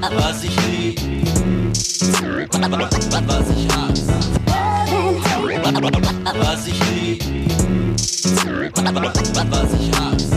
Was 0.00 0.44
ich 0.44 0.54
lieb, 0.68 1.00
was 3.26 3.48
ich 3.50 3.68
hasse. 3.74 4.14
Was 6.40 6.66
ich 6.68 6.80
lieb, 6.94 7.22
was 9.50 9.72
ich 9.74 9.90
hasse. 9.98 10.36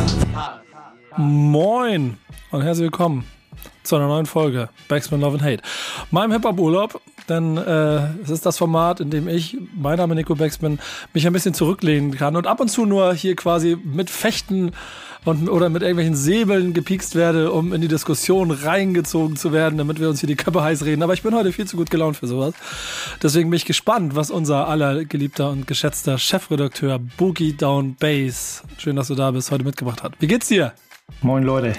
Moin 1.18 2.18
und 2.50 2.62
herzlich 2.64 2.86
willkommen 2.86 3.24
zu 3.84 3.96
einer 3.96 4.08
neuen 4.08 4.26
Folge 4.26 4.70
Backspin 4.88 5.22
Love 5.22 5.38
and 5.38 5.44
Hate. 5.44 5.64
Meinem 6.12 6.32
Hip-Hop-Urlaub, 6.32 7.02
denn 7.30 7.58
äh, 7.58 8.22
es 8.24 8.30
ist 8.30 8.46
das 8.46 8.58
Format, 8.58 9.00
in 9.00 9.10
dem 9.10 9.28
ich, 9.28 9.58
mein 9.76 9.98
Name 9.98 10.16
Nico 10.16 10.36
Backspin, 10.36 10.80
mich 11.14 11.26
ein 11.26 11.34
bisschen 11.34 11.54
zurücklehnen 11.54 12.12
kann 12.16 12.36
und 12.36 12.48
ab 12.48 12.60
und 12.60 12.70
zu 12.70 12.86
nur 12.86 13.14
hier 13.14 13.36
quasi 13.36 13.78
mit 13.84 14.10
Fechten 14.10 14.72
und, 15.26 15.50
oder 15.50 15.70
mit 15.70 15.82
irgendwelchen 15.82 16.16
Säbeln 16.16 16.74
gepikst 16.74 17.16
werde, 17.16 17.52
um 17.52 17.74
in 17.74 17.82
die 17.82 17.88
Diskussion 17.88 18.52
reingezogen 18.52 19.36
zu 19.36 19.52
werden, 19.52 19.78
damit 19.78 20.00
wir 20.00 20.10
uns 20.10 20.20
hier 20.20 20.28
die 20.28 20.36
Köpfe 20.36 20.64
heiß 20.64 20.84
reden. 20.86 21.04
Aber 21.04 21.14
ich 21.14 21.22
bin 21.22 21.36
heute 21.36 21.52
viel 21.52 21.68
zu 21.68 21.78
gut 21.78 21.92
gelaunt 21.92 22.18
für 22.18 22.28
sowas. 22.28 22.54
Deswegen 23.22 23.50
bin 23.50 23.58
ich 23.58 23.66
gespannt, 23.66 24.16
was 24.16 24.32
unser 24.32 24.68
aller 24.68 25.06
geliebter 25.06 25.52
und 25.52 25.68
geschätzter 25.68 26.18
Chefredakteur 26.18 27.00
Boogie 27.18 27.54
Down 27.54 27.96
Bass, 28.00 28.64
schön, 28.78 28.96
dass 28.96 29.08
du 29.08 29.16
da 29.16 29.32
bist, 29.32 29.52
heute 29.52 29.64
mitgebracht 29.64 30.04
hat. 30.04 30.14
Wie 30.20 30.28
geht's 30.28 30.48
dir? 30.48 30.74
Moin 31.22 31.44
Leute. 31.44 31.74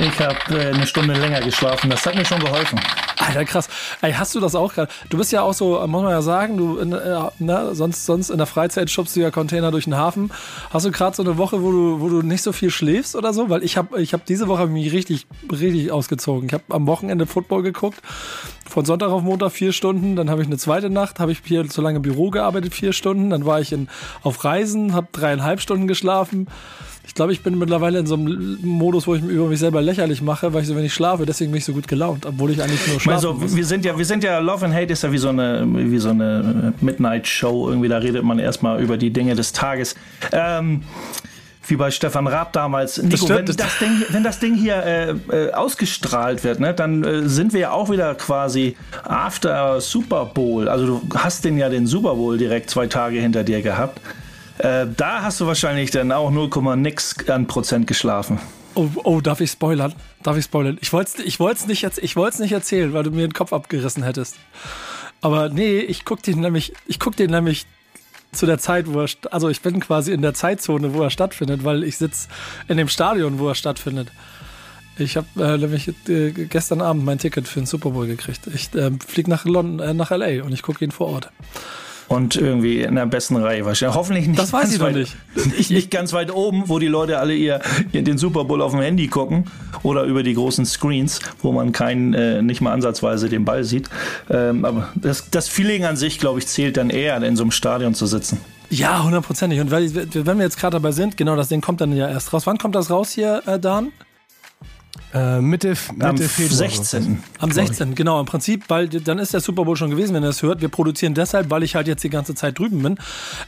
Ich 0.00 0.20
habe 0.20 0.36
äh, 0.50 0.72
eine 0.72 0.86
Stunde 0.86 1.14
länger 1.14 1.40
geschlafen. 1.40 1.90
Das 1.90 2.06
hat 2.06 2.14
mir 2.14 2.24
schon 2.24 2.38
geholfen. 2.38 2.78
Alter, 3.16 3.44
krass. 3.44 3.68
Ey, 4.00 4.12
hast 4.12 4.32
du 4.32 4.38
das 4.40 4.54
auch 4.54 4.72
gerade? 4.72 4.92
Du 5.10 5.18
bist 5.18 5.32
ja 5.32 5.42
auch 5.42 5.54
so, 5.54 5.84
muss 5.88 6.02
man 6.04 6.12
ja 6.12 6.22
sagen, 6.22 6.56
du 6.56 6.78
äh, 6.78 6.84
ne, 7.40 7.74
sonst, 7.74 8.06
sonst 8.06 8.30
in 8.30 8.38
der 8.38 8.46
Freizeit 8.46 8.90
schubst 8.90 9.16
du 9.16 9.20
ja 9.20 9.32
Container 9.32 9.72
durch 9.72 9.84
den 9.84 9.96
Hafen. 9.96 10.30
Hast 10.70 10.86
du 10.86 10.92
gerade 10.92 11.16
so 11.16 11.24
eine 11.24 11.36
Woche, 11.36 11.62
wo 11.62 11.72
du, 11.72 12.00
wo 12.00 12.08
du 12.08 12.22
nicht 12.22 12.42
so 12.42 12.52
viel 12.52 12.70
schläfst 12.70 13.16
oder 13.16 13.32
so? 13.32 13.50
Weil 13.50 13.64
ich 13.64 13.76
habe 13.76 14.00
ich 14.00 14.14
hab 14.14 14.24
diese 14.24 14.46
Woche 14.46 14.68
mich 14.68 14.92
richtig, 14.92 15.26
richtig 15.50 15.90
ausgezogen. 15.90 16.46
Ich 16.46 16.52
habe 16.52 16.62
am 16.68 16.86
Wochenende 16.86 17.26
Football 17.26 17.64
geguckt. 17.64 18.00
Von 18.68 18.84
Sonntag 18.84 19.08
auf 19.08 19.22
Montag 19.22 19.50
vier 19.50 19.72
Stunden, 19.72 20.14
dann 20.14 20.30
habe 20.30 20.42
ich 20.42 20.46
eine 20.46 20.58
zweite 20.58 20.90
Nacht, 20.90 21.18
habe 21.18 21.32
ich 21.32 21.40
hier 21.42 21.64
so 21.68 21.82
lange 21.82 21.96
im 21.96 22.02
Büro 22.02 22.30
gearbeitet, 22.30 22.74
vier 22.74 22.92
Stunden, 22.92 23.30
dann 23.30 23.46
war 23.46 23.60
ich 23.60 23.72
in, 23.72 23.88
auf 24.22 24.44
Reisen, 24.44 24.92
habe 24.92 25.08
dreieinhalb 25.10 25.60
Stunden 25.60 25.88
geschlafen. 25.88 26.46
Ich 27.08 27.14
glaube, 27.14 27.32
ich 27.32 27.42
bin 27.42 27.58
mittlerweile 27.58 27.98
in 27.98 28.06
so 28.06 28.14
einem 28.14 28.58
Modus, 28.62 29.06
wo 29.08 29.14
ich 29.16 29.22
mich 29.22 29.32
über 29.34 29.48
mich 29.48 29.58
selber 29.58 29.80
lächerlich 29.82 30.22
mache, 30.22 30.52
weil 30.54 30.62
ich 30.62 30.68
so 30.68 30.76
wenig 30.76 30.94
schlafe. 30.94 31.26
Deswegen 31.26 31.50
bin 31.50 31.58
ich 31.58 31.64
so 31.64 31.72
gut 31.72 31.88
gelaunt, 31.88 32.26
obwohl 32.26 32.50
ich 32.52 32.62
eigentlich 32.62 32.86
nur 32.86 33.00
schlafe. 33.00 33.28
Also, 33.28 33.56
wir 33.56 33.64
sind 33.64 33.84
ja, 33.84 33.96
wir 33.98 34.04
sind 34.04 34.22
ja, 34.22 34.38
Love 34.38 34.66
and 34.66 34.74
Hate 34.74 34.92
ist 34.92 35.02
ja 35.02 35.10
wie 35.10 35.18
so 35.18 35.30
eine, 35.30 35.66
wie 35.66 35.98
so 35.98 36.10
eine 36.10 36.72
Midnight 36.80 37.26
Show. 37.26 37.68
Irgendwie, 37.70 37.88
da 37.88 37.98
redet 37.98 38.22
man 38.22 38.38
erstmal 38.38 38.80
über 38.80 38.96
die 38.96 39.10
Dinge 39.10 39.34
des 39.34 39.52
Tages. 39.52 39.96
Ähm, 40.30 40.82
wie 41.66 41.76
bei 41.76 41.90
Stefan 41.90 42.26
Raab 42.26 42.52
damals. 42.54 43.02
Nico, 43.02 43.16
stimmt, 43.16 43.30
wenn, 43.40 43.46
das- 43.46 43.56
das 43.56 43.78
Ding, 43.78 44.02
wenn 44.10 44.22
das 44.24 44.38
Ding 44.38 44.54
hier 44.54 44.76
äh, 44.76 45.10
äh, 45.30 45.52
ausgestrahlt 45.52 46.42
wird, 46.44 46.60
ne, 46.60 46.72
dann 46.72 47.04
äh, 47.04 47.28
sind 47.28 47.52
wir 47.52 47.60
ja 47.60 47.70
auch 47.72 47.90
wieder 47.90 48.14
quasi 48.14 48.76
after 49.04 49.80
Super 49.80 50.26
Bowl. 50.26 50.68
Also 50.68 50.86
du 50.86 51.02
hast 51.14 51.44
den 51.44 51.58
ja 51.58 51.68
den 51.68 51.86
Super 51.86 52.14
Bowl 52.14 52.38
direkt 52.38 52.70
zwei 52.70 52.86
Tage 52.86 53.18
hinter 53.20 53.44
dir 53.44 53.60
gehabt. 53.60 54.00
Äh, 54.58 54.86
da 54.96 55.22
hast 55.22 55.40
du 55.40 55.46
wahrscheinlich 55.46 55.90
dann 55.90 56.12
auch 56.12 56.30
0, 56.30 56.76
nix 56.76 57.28
an 57.28 57.46
Prozent 57.46 57.86
geschlafen. 57.86 58.38
Oh, 58.74 58.88
oh, 59.04 59.20
darf 59.20 59.40
ich 59.40 59.50
spoilern? 59.50 59.94
Darf 60.22 60.36
ich 60.36 60.44
spoilern? 60.44 60.78
Ich 60.80 60.92
wollte 60.92 61.10
es 61.10 61.24
ich 61.24 61.38
nicht, 61.66 61.98
ich 61.98 62.16
nicht 62.16 62.52
erzählen, 62.52 62.92
weil 62.92 63.02
du 63.02 63.10
mir 63.10 63.26
den 63.26 63.32
Kopf 63.32 63.52
abgerissen 63.52 64.02
hättest. 64.02 64.36
Aber 65.20 65.48
nee, 65.48 65.78
ich 65.78 66.04
guck 66.04 66.22
den 66.22 66.40
nämlich, 66.40 66.72
ich 66.86 66.98
guck 67.00 67.16
den 67.16 67.30
nämlich 67.30 67.66
zu 68.32 68.46
der 68.46 68.58
Zeit, 68.58 68.92
wo 68.92 69.00
er, 69.00 69.08
also 69.30 69.48
ich 69.48 69.62
bin 69.62 69.80
quasi 69.80 70.12
in 70.12 70.22
der 70.22 70.34
Zeitzone, 70.34 70.94
wo 70.94 71.02
er 71.02 71.10
stattfindet, 71.10 71.64
weil 71.64 71.82
ich 71.82 71.96
sitz 71.96 72.28
in 72.68 72.76
dem 72.76 72.88
Stadion, 72.88 73.38
wo 73.38 73.48
er 73.48 73.54
stattfindet. 73.54 74.12
Ich 74.98 75.16
habe 75.16 75.26
äh, 75.38 75.56
nämlich 75.56 75.88
äh, 76.08 76.30
gestern 76.32 76.80
Abend 76.80 77.04
mein 77.04 77.18
Ticket 77.18 77.46
für 77.46 77.60
den 77.60 77.66
Super 77.66 77.90
Bowl 77.90 78.06
gekriegt. 78.06 78.46
Ich 78.52 78.74
äh, 78.74 78.90
fliege 79.04 79.30
nach 79.30 79.44
London, 79.44 79.96
nach 79.96 80.10
LA 80.10 80.42
und 80.42 80.52
ich 80.52 80.62
gucke 80.62 80.84
ihn 80.84 80.90
vor 80.90 81.08
Ort. 81.08 81.30
Und 82.08 82.36
irgendwie 82.36 82.80
in 82.80 82.94
der 82.94 83.04
besten 83.04 83.36
Reihe 83.36 83.66
wahrscheinlich. 83.66 83.96
Hoffentlich 83.96 84.26
nicht. 84.26 84.38
Das 84.38 84.52
weiß 84.52 84.62
ganz 84.62 84.74
ich 84.74 84.80
weit, 84.80 84.94
nicht. 84.96 85.16
nicht. 85.58 85.70
Nicht 85.70 85.90
ganz 85.90 86.12
weit 86.14 86.32
oben, 86.32 86.64
wo 86.68 86.78
die 86.78 86.86
Leute 86.86 87.18
alle 87.18 87.34
ihr, 87.34 87.60
ihr 87.92 88.02
den 88.02 88.16
Super 88.16 88.44
Bowl 88.44 88.62
auf 88.62 88.72
dem 88.72 88.80
Handy 88.80 89.08
gucken 89.08 89.44
oder 89.82 90.04
über 90.04 90.22
die 90.22 90.32
großen 90.34 90.64
Screens, 90.64 91.20
wo 91.42 91.52
man 91.52 91.72
keinen, 91.72 92.14
äh, 92.14 92.40
nicht 92.40 92.62
mal 92.62 92.72
ansatzweise 92.72 93.28
den 93.28 93.44
Ball 93.44 93.62
sieht. 93.64 93.90
Ähm, 94.30 94.64
aber 94.64 94.88
das, 94.94 95.30
das 95.30 95.48
Feeling 95.48 95.84
an 95.84 95.96
sich, 95.96 96.18
glaube 96.18 96.38
ich, 96.38 96.46
zählt 96.46 96.78
dann 96.78 96.88
eher, 96.90 97.22
in 97.22 97.36
so 97.36 97.42
einem 97.42 97.50
Stadion 97.50 97.94
zu 97.94 98.06
sitzen. 98.06 98.40
Ja, 98.70 99.02
hundertprozentig. 99.02 99.60
Und 99.60 99.70
weil, 99.70 99.94
wenn 99.94 100.38
wir 100.38 100.44
jetzt 100.44 100.58
gerade 100.58 100.74
dabei 100.74 100.92
sind, 100.92 101.16
genau, 101.16 101.36
das 101.36 101.48
Ding 101.48 101.60
kommt 101.60 101.80
dann 101.80 101.94
ja 101.94 102.08
erst 102.08 102.32
raus. 102.32 102.46
Wann 102.46 102.58
kommt 102.58 102.74
das 102.74 102.90
raus 102.90 103.10
hier, 103.10 103.42
äh, 103.46 103.58
Dan? 103.58 103.92
Äh, 105.14 105.40
Mitte, 105.40 105.76
Mitte 105.92 106.06
Am 106.06 106.18
Februar. 106.18 106.56
16. 106.56 107.22
Am 107.38 107.50
16. 107.50 107.94
Genau, 107.94 108.20
im 108.20 108.26
Prinzip, 108.26 108.64
weil 108.68 108.88
dann 108.88 109.18
ist 109.18 109.32
der 109.32 109.40
Super 109.40 109.64
Bowl 109.64 109.76
schon 109.76 109.90
gewesen, 109.90 110.14
wenn 110.14 110.22
ihr 110.22 110.28
das 110.28 110.42
hört. 110.42 110.60
Wir 110.60 110.68
produzieren 110.68 111.14
deshalb, 111.14 111.50
weil 111.50 111.62
ich 111.62 111.74
halt 111.74 111.86
jetzt 111.86 112.04
die 112.04 112.10
ganze 112.10 112.34
Zeit 112.34 112.58
drüben 112.58 112.82
bin. 112.82 112.98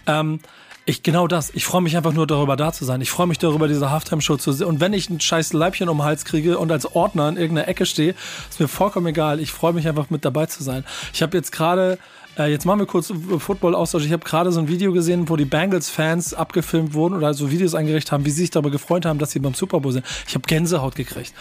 Ähm, 0.06 0.40
ich 0.86 1.02
genau 1.02 1.26
das. 1.26 1.50
Ich 1.54 1.66
freue 1.66 1.82
mich 1.82 1.96
einfach 1.96 2.12
nur 2.12 2.26
darüber 2.26 2.56
da 2.56 2.72
zu 2.72 2.84
sein. 2.84 3.00
Ich 3.00 3.10
freue 3.10 3.26
mich 3.26 3.38
darüber, 3.38 3.68
diese 3.68 3.90
Halftime-Show 3.90 4.38
zu 4.38 4.52
sehen. 4.52 4.66
Und 4.66 4.80
wenn 4.80 4.92
ich 4.92 5.10
ein 5.10 5.20
scheiß 5.20 5.52
Leibchen 5.52 5.88
um 5.88 5.98
den 5.98 6.04
Hals 6.04 6.24
kriege 6.24 6.58
und 6.58 6.72
als 6.72 6.86
Ordner 6.96 7.28
in 7.28 7.36
irgendeiner 7.36 7.68
Ecke 7.68 7.86
stehe, 7.86 8.14
ist 8.48 8.58
mir 8.60 8.68
vollkommen 8.68 9.06
egal. 9.06 9.40
Ich 9.40 9.52
freue 9.52 9.72
mich 9.72 9.86
einfach 9.86 10.10
mit 10.10 10.24
dabei 10.24 10.46
zu 10.46 10.62
sein. 10.62 10.84
Ich 11.12 11.22
habe 11.22 11.36
jetzt 11.36 11.52
gerade 11.52 11.98
äh, 12.40 12.50
Jetzt 12.50 12.64
machen 12.64 12.80
wir 12.80 12.86
kurz 12.86 13.12
Football-Austausch. 13.38 14.04
Ich 14.04 14.12
habe 14.12 14.24
gerade 14.24 14.52
so 14.52 14.60
ein 14.60 14.68
Video 14.68 14.92
gesehen, 14.92 15.28
wo 15.28 15.36
die 15.36 15.44
Bengals-Fans 15.44 16.34
abgefilmt 16.34 16.94
wurden 16.94 17.14
oder 17.14 17.34
so 17.34 17.50
Videos 17.50 17.74
eingerichtet 17.74 18.12
haben, 18.12 18.24
wie 18.24 18.30
sie 18.30 18.42
sich 18.42 18.50
darüber 18.50 18.70
gefreut 18.70 19.04
haben, 19.06 19.18
dass 19.18 19.30
sie 19.30 19.38
beim 19.38 19.54
Super 19.54 19.80
Bowl 19.80 19.92
sind. 19.92 20.04
Ich 20.26 20.34
habe 20.34 20.46
Gänsehaut 20.46 20.94
gekriegt. 20.94 21.32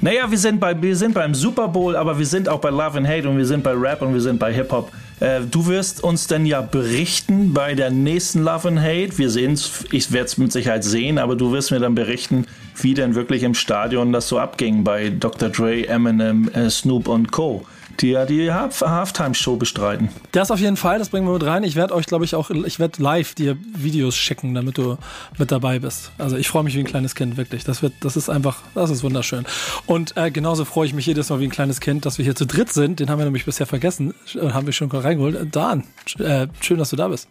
Naja, 0.00 0.30
wir 0.30 0.38
sind, 0.38 0.60
bei, 0.60 0.80
wir 0.80 0.96
sind 0.96 1.14
beim 1.14 1.34
Super 1.34 1.68
Bowl, 1.68 1.94
aber 1.94 2.18
wir 2.18 2.26
sind 2.26 2.48
auch 2.48 2.60
bei 2.60 2.70
Love 2.70 2.98
and 2.98 3.06
Hate 3.06 3.28
und 3.28 3.36
wir 3.36 3.46
sind 3.46 3.62
bei 3.62 3.72
Rap 3.72 4.02
und 4.02 4.14
wir 4.14 4.20
sind 4.20 4.38
bei 4.38 4.52
Hip-Hop. 4.52 4.90
Äh, 5.20 5.40
du 5.50 5.66
wirst 5.66 6.02
uns 6.02 6.26
dann 6.26 6.46
ja 6.46 6.62
berichten 6.62 7.52
bei 7.52 7.74
der 7.74 7.90
nächsten 7.90 8.42
Love 8.42 8.68
and 8.68 8.80
Hate. 8.80 9.18
Wir 9.18 9.30
sehen 9.30 9.52
es, 9.52 9.84
ich 9.92 10.10
werde 10.12 10.26
es 10.26 10.38
mit 10.38 10.52
Sicherheit 10.52 10.84
sehen, 10.84 11.18
aber 11.18 11.36
du 11.36 11.52
wirst 11.52 11.70
mir 11.70 11.80
dann 11.80 11.94
berichten, 11.94 12.46
wie 12.80 12.94
denn 12.94 13.14
wirklich 13.14 13.42
im 13.42 13.54
Stadion 13.54 14.12
das 14.12 14.28
so 14.28 14.38
abging 14.38 14.84
bei 14.84 15.10
Dr. 15.10 15.50
Dre, 15.50 15.86
Eminem, 15.86 16.48
äh, 16.48 16.70
Snoop 16.70 17.08
und 17.08 17.30
Co., 17.30 17.64
die 18.00 18.10
ja 18.10 18.26
die 18.26 18.52
Half 18.52 18.80
Halftime-Show 18.80 19.56
bestreiten. 19.56 20.08
Das 20.32 20.50
auf 20.50 20.60
jeden 20.60 20.76
Fall, 20.76 20.98
das 20.98 21.08
bringen 21.08 21.26
wir 21.26 21.32
mit 21.32 21.44
rein. 21.44 21.64
Ich 21.64 21.76
werde 21.76 21.94
euch, 21.94 22.06
glaube 22.06 22.24
ich, 22.24 22.34
auch, 22.34 22.50
ich 22.50 22.78
werde 22.78 23.02
live 23.02 23.34
dir 23.34 23.56
Videos 23.76 24.16
schicken, 24.16 24.54
damit 24.54 24.78
du 24.78 24.96
mit 25.38 25.50
dabei 25.52 25.78
bist. 25.78 26.12
Also 26.18 26.36
ich 26.36 26.48
freue 26.48 26.64
mich 26.64 26.74
wie 26.74 26.80
ein 26.80 26.86
kleines 26.86 27.14
Kind, 27.14 27.36
wirklich. 27.36 27.64
Das 27.64 27.82
wird, 27.82 27.92
das 28.00 28.16
ist 28.16 28.28
einfach, 28.28 28.62
das 28.74 28.90
ist 28.90 29.02
wunderschön. 29.02 29.44
Und 29.86 30.16
äh, 30.16 30.30
genauso 30.30 30.64
freue 30.64 30.86
ich 30.86 30.94
mich 30.94 31.06
jedes 31.06 31.30
Mal 31.30 31.40
wie 31.40 31.44
ein 31.44 31.50
kleines 31.50 31.80
Kind, 31.80 32.06
dass 32.06 32.18
wir 32.18 32.24
hier 32.24 32.34
zu 32.34 32.46
dritt 32.46 32.72
sind. 32.72 33.00
Den 33.00 33.10
haben 33.10 33.18
wir 33.18 33.24
nämlich 33.24 33.44
bisher 33.44 33.66
vergessen. 33.66 34.14
Äh, 34.34 34.50
haben 34.50 34.66
wir 34.66 34.72
schon 34.72 34.90
reingeholt. 34.90 35.36
Äh, 35.36 35.46
Dan, 35.46 35.84
äh, 36.18 36.48
schön, 36.60 36.78
dass 36.78 36.90
du 36.90 36.96
da 36.96 37.08
bist. 37.08 37.28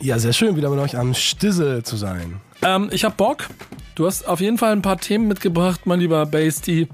Ja, 0.00 0.18
sehr 0.18 0.32
schön, 0.32 0.56
wieder 0.56 0.70
mit 0.70 0.78
euch 0.78 0.96
am 0.96 1.12
Stissel 1.14 1.82
zu 1.82 1.96
sein. 1.96 2.40
Ähm, 2.62 2.88
ich 2.92 3.04
habe 3.04 3.14
Bock. 3.16 3.48
Du 3.94 4.06
hast 4.06 4.28
auf 4.28 4.40
jeden 4.40 4.58
Fall 4.58 4.70
ein 4.72 4.82
paar 4.82 4.98
Themen 4.98 5.26
mitgebracht, 5.26 5.80
mein 5.86 5.98
lieber 5.98 6.24
Base, 6.24 6.62
die 6.62 6.86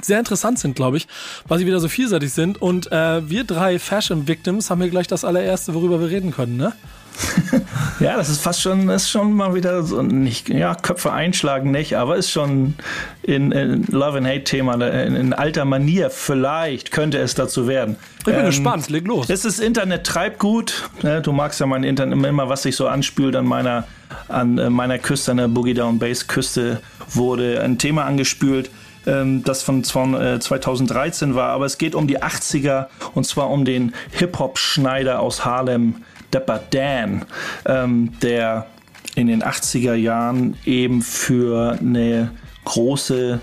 sehr 0.00 0.18
interessant 0.18 0.58
sind, 0.58 0.76
glaube 0.76 0.96
ich, 0.96 1.06
weil 1.46 1.58
sie 1.58 1.66
wieder 1.66 1.80
so 1.80 1.88
vielseitig 1.88 2.32
sind. 2.32 2.60
Und 2.60 2.90
äh, 2.92 3.28
wir 3.28 3.44
drei 3.44 3.78
Fashion 3.78 4.28
Victims 4.28 4.70
haben 4.70 4.80
hier 4.80 4.90
gleich 4.90 5.06
das 5.06 5.24
allererste, 5.24 5.74
worüber 5.74 6.00
wir 6.00 6.10
reden 6.10 6.30
können, 6.32 6.56
ne? 6.56 6.72
Ja, 8.00 8.16
das 8.16 8.28
ist 8.28 8.40
fast 8.40 8.60
schon, 8.60 8.88
ist 8.88 9.10
schon 9.10 9.32
mal 9.32 9.54
wieder 9.54 9.82
so 9.82 10.02
nicht, 10.02 10.48
ja, 10.48 10.76
Köpfe 10.76 11.12
einschlagen 11.12 11.72
nicht, 11.72 11.96
aber 11.96 12.16
ist 12.16 12.30
schon 12.30 12.74
in, 13.22 13.50
in 13.50 13.84
Love 13.88 14.18
and 14.18 14.26
Hate 14.26 14.44
Thema 14.44 14.74
in, 14.74 15.16
in 15.16 15.32
alter 15.32 15.64
Manier. 15.64 16.10
Vielleicht 16.10 16.92
könnte 16.92 17.18
es 17.18 17.34
dazu 17.34 17.66
werden. 17.66 17.96
Ich 18.20 18.24
bin 18.24 18.36
Ähm, 18.36 18.46
gespannt, 18.46 18.88
leg 18.88 19.06
los. 19.06 19.28
Es 19.28 19.44
ist 19.44 19.58
Internet 19.58 20.04
Treibgut. 20.04 20.90
Ne? 21.02 21.20
Du 21.20 21.32
magst 21.32 21.58
ja 21.58 21.66
mein 21.66 21.82
Internet 21.82 22.24
immer, 22.24 22.48
was 22.48 22.62
sich 22.62 22.76
so 22.76 22.86
anspült 22.86 23.34
an 23.34 23.46
meiner, 23.46 23.84
an 24.28 24.58
äh, 24.58 24.70
meiner 24.70 24.98
Küste, 24.98 25.32
an 25.32 25.38
der 25.38 25.48
Boogie 25.48 25.74
Down 25.74 25.98
Base 25.98 26.26
Küste, 26.26 26.80
wurde 27.14 27.60
ein 27.62 27.78
Thema 27.78 28.04
angespült, 28.04 28.70
ähm, 29.08 29.42
das 29.42 29.62
von 29.62 29.82
von, 29.84 30.14
äh, 30.14 30.38
2013 30.38 31.34
war. 31.34 31.50
Aber 31.50 31.64
es 31.64 31.78
geht 31.78 31.94
um 31.94 32.06
die 32.06 32.22
80er 32.22 32.86
und 33.14 33.24
zwar 33.24 33.50
um 33.50 33.64
den 33.64 33.94
Hip-Hop-Schneider 34.12 35.20
aus 35.20 35.44
Harlem, 35.44 35.96
Dapper 36.30 36.60
Dan, 36.70 37.24
ähm, 37.64 38.12
der 38.20 38.66
in 39.14 39.26
den 39.26 39.42
80er 39.42 39.94
Jahren 39.94 40.56
eben 40.64 41.02
für 41.02 41.78
eine 41.80 42.30
große 42.64 43.40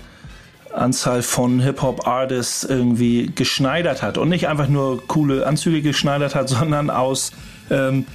Anzahl 0.72 1.22
von 1.22 1.60
Hip-Hop-Artists 1.60 2.64
irgendwie 2.64 3.30
geschneidert 3.34 4.02
hat. 4.02 4.18
Und 4.18 4.28
nicht 4.28 4.48
einfach 4.48 4.68
nur 4.68 5.06
coole 5.06 5.46
Anzüge 5.46 5.82
geschneidert 5.82 6.34
hat, 6.34 6.48
sondern 6.48 6.90
aus, 6.90 7.32
ähm, 7.70 8.06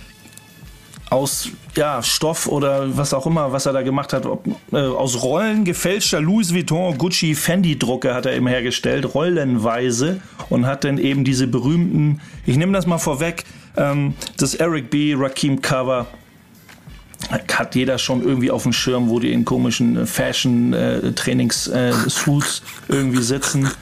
aus 1.12 1.50
ja, 1.76 2.02
Stoff 2.02 2.48
oder 2.48 2.98
was 2.98 3.14
auch 3.14 3.28
immer, 3.28 3.52
was 3.52 3.66
er 3.66 3.74
da 3.74 3.82
gemacht 3.82 4.14
hat. 4.14 4.26
Ob, 4.26 4.48
äh, 4.72 4.78
aus 4.78 5.22
Rollen 5.22 5.66
gefälschter 5.66 6.22
Louis 6.22 6.54
Vuitton, 6.54 6.98
Gucci, 6.98 7.36
Fendi-Drucke 7.36 8.14
hat 8.14 8.26
er 8.26 8.34
eben 8.34 8.48
hergestellt, 8.48 9.14
rollenweise. 9.14 10.22
Und 10.50 10.66
hat 10.66 10.84
dann 10.84 10.98
eben 10.98 11.24
diese 11.24 11.48
berühmten, 11.48 12.22
ich 12.46 12.58
nehme 12.58 12.74
das 12.74 12.88
mal 12.88 12.98
vorweg, 12.98 13.44
ähm, 13.78 14.14
das 14.38 14.56
Eric 14.56 14.90
B. 14.90 15.14
Rakim-Cover 15.18 16.08
hat 17.30 17.76
jeder 17.76 17.98
schon 17.98 18.24
irgendwie 18.24 18.52
auf 18.52 18.64
dem 18.64 18.74
Schirm, 18.74 19.08
wo 19.10 19.20
die 19.20 19.32
in 19.32 19.46
komischen 19.46 20.06
Fashion-Trainings-Suits 20.08 22.64
irgendwie 22.88 23.22
sitzen. 23.22 23.70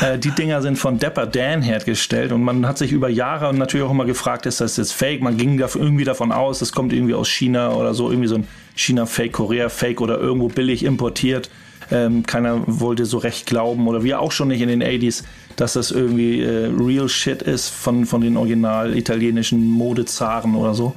Äh, 0.00 0.16
die 0.16 0.30
Dinger 0.30 0.62
sind 0.62 0.78
von 0.78 1.00
Dapper 1.00 1.26
Dan 1.26 1.60
hergestellt 1.60 2.30
und 2.30 2.44
man 2.44 2.68
hat 2.68 2.78
sich 2.78 2.92
über 2.92 3.08
Jahre 3.08 3.48
und 3.48 3.58
natürlich 3.58 3.84
auch 3.84 3.90
immer 3.90 4.04
gefragt, 4.04 4.46
ist 4.46 4.60
das 4.60 4.76
jetzt 4.76 4.92
fake? 4.92 5.22
Man 5.22 5.36
ging 5.36 5.58
irgendwie 5.58 6.04
davon 6.04 6.30
aus, 6.30 6.60
das 6.60 6.70
kommt 6.70 6.92
irgendwie 6.92 7.14
aus 7.14 7.28
China 7.28 7.72
oder 7.72 7.94
so, 7.94 8.08
irgendwie 8.08 8.28
so 8.28 8.36
ein 8.36 8.46
China-Fake, 8.76 9.32
Korea-Fake 9.32 10.00
oder 10.00 10.20
irgendwo 10.20 10.46
billig 10.46 10.84
importiert. 10.84 11.50
Ähm, 11.90 12.24
keiner 12.24 12.62
wollte 12.66 13.06
so 13.06 13.18
recht 13.18 13.46
glauben 13.46 13.88
oder 13.88 14.04
wir 14.04 14.20
auch 14.20 14.30
schon 14.30 14.46
nicht 14.48 14.60
in 14.60 14.68
den 14.68 14.84
80s, 14.84 15.24
dass 15.56 15.72
das 15.72 15.90
irgendwie 15.90 16.42
äh, 16.42 16.66
real 16.66 17.08
shit 17.08 17.42
ist 17.42 17.70
von, 17.70 18.06
von 18.06 18.20
den 18.20 18.36
original 18.36 18.96
italienischen 18.96 19.66
Modezaren 19.66 20.54
oder 20.54 20.74
so. 20.74 20.94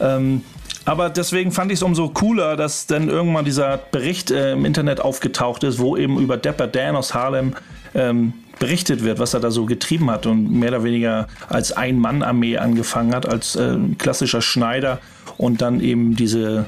Ähm, 0.00 0.42
aber 0.84 1.10
deswegen 1.10 1.52
fand 1.52 1.72
ich 1.72 1.78
es 1.78 1.82
umso 1.82 2.08
cooler, 2.08 2.56
dass 2.56 2.86
dann 2.86 3.08
irgendwann 3.08 3.44
dieser 3.44 3.78
Bericht 3.78 4.30
äh, 4.30 4.52
im 4.52 4.64
Internet 4.64 5.00
aufgetaucht 5.00 5.64
ist, 5.64 5.78
wo 5.78 5.96
eben 5.96 6.18
über 6.18 6.36
Dapper 6.36 6.66
Dan 6.66 6.96
aus 6.96 7.14
Harlem 7.14 7.54
ähm, 7.94 8.34
berichtet 8.58 9.02
wird, 9.02 9.18
was 9.18 9.34
er 9.34 9.40
da 9.40 9.50
so 9.50 9.66
getrieben 9.66 10.10
hat 10.10 10.26
und 10.26 10.50
mehr 10.50 10.70
oder 10.70 10.84
weniger 10.84 11.28
als 11.48 11.72
Ein-Mann-Armee 11.72 12.58
angefangen 12.58 13.14
hat, 13.14 13.26
als 13.26 13.56
äh, 13.56 13.76
klassischer 13.98 14.42
Schneider 14.42 15.00
und 15.38 15.62
dann 15.62 15.80
eben 15.80 16.16
diese, 16.16 16.66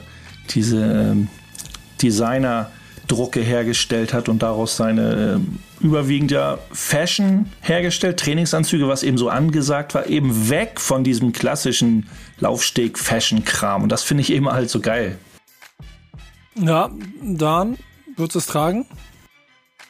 diese 0.50 0.78
ähm, 0.78 1.28
Designer- 2.02 2.70
Drucke 3.08 3.40
hergestellt 3.40 4.12
hat 4.12 4.28
und 4.28 4.42
daraus 4.42 4.76
seine 4.76 5.40
äh, 5.40 5.84
überwiegend 5.84 6.30
ja 6.30 6.58
Fashion 6.72 7.46
hergestellt, 7.60 8.18
Trainingsanzüge, 8.18 8.88
was 8.88 9.02
eben 9.02 9.18
so 9.18 9.28
angesagt 9.28 9.94
war, 9.94 10.06
eben 10.06 10.50
weg 10.50 10.80
von 10.80 11.04
diesem 11.04 11.32
klassischen 11.32 12.06
Laufsteg-Fashion-Kram. 12.38 13.82
Und 13.82 13.90
das 13.90 14.02
finde 14.02 14.22
ich 14.22 14.32
eben 14.32 14.50
halt 14.50 14.70
so 14.70 14.80
geil. 14.80 15.18
Ja, 16.54 16.90
dann 17.22 17.76
würdest 18.16 18.34
du 18.34 18.38
es 18.38 18.46
tragen? 18.46 18.86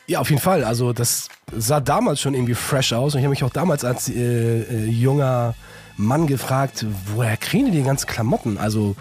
Ja, 0.06 0.20
auf 0.20 0.31
jeden 0.31 0.43
Fall. 0.43 0.64
Also 0.64 0.93
das 0.93 1.28
sah 1.52 1.81
damals 1.81 2.20
schon 2.20 2.34
irgendwie 2.34 2.54
fresh 2.54 2.93
aus 2.93 3.14
und 3.14 3.20
ich 3.20 3.25
habe 3.25 3.31
mich 3.31 3.44
auch 3.44 3.50
damals 3.50 3.84
als 3.84 4.08
äh, 4.08 4.62
äh, 4.62 4.84
junger 4.87 5.54
Mann 5.96 6.26
gefragt, 6.26 6.87
woher 7.14 7.37
kriegen 7.37 7.66
die 7.66 7.72
die 7.72 7.82
ganzen 7.82 8.06
Klamotten? 8.06 8.58
Also 8.58 8.96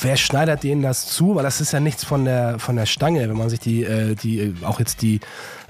wer 0.00 0.16
schneidert 0.16 0.62
denen 0.62 0.82
das 0.82 1.06
zu? 1.06 1.34
Weil 1.34 1.42
das 1.42 1.60
ist 1.60 1.72
ja 1.72 1.80
nichts 1.80 2.04
von 2.04 2.24
der, 2.24 2.58
von 2.58 2.76
der 2.76 2.86
Stange, 2.86 3.28
wenn 3.28 3.36
man 3.36 3.48
sich 3.48 3.60
die, 3.60 3.84
äh, 3.84 4.14
die 4.14 4.40
äh, 4.40 4.54
auch 4.64 4.78
jetzt 4.78 5.02
die 5.02 5.20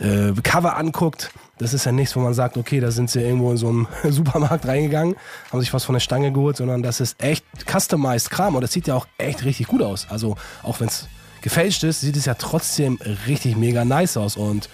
äh, 0.00 0.32
Cover 0.43 0.76
anguckt. 0.76 1.31
Das 1.58 1.75
ist 1.75 1.84
ja 1.84 1.93
nichts, 1.93 2.14
wo 2.14 2.20
man 2.20 2.34
sagt, 2.34 2.56
okay, 2.56 2.81
da 2.81 2.90
sind 2.90 3.10
sie 3.10 3.20
irgendwo 3.20 3.50
in 3.50 3.56
so 3.56 3.69
einem 3.69 3.88
Supermarkt 4.08 4.66
reingegangen, 4.66 5.16
haben 5.50 5.60
sich 5.60 5.72
was 5.75 5.84
von 5.84 5.94
der 5.94 6.00
Stange 6.00 6.32
geholt, 6.32 6.56
sondern 6.56 6.82
das 6.82 7.00
ist 7.00 7.22
echt 7.22 7.44
customized 7.70 8.31
Kram 8.31 8.55
und 8.55 8.62
das 8.62 8.72
sieht 8.72 8.87
ja 8.87 8.94
auch 8.94 9.06
echt 9.19 9.44
richtig 9.44 9.66
gut 9.66 9.82
aus. 9.82 10.06
Also 10.10 10.37
auch 10.62 10.81
wenn 10.81 10.88
es 10.88 11.08
gefälscht 11.40 11.84
ist, 11.84 12.00
sieht 12.00 12.16
es 12.16 12.25
ja 12.25 12.34
trotzdem 12.34 12.99
richtig 13.26 13.56
mega 13.56 13.84
nice 13.84 14.16
aus 14.16 14.37
und 14.37 14.69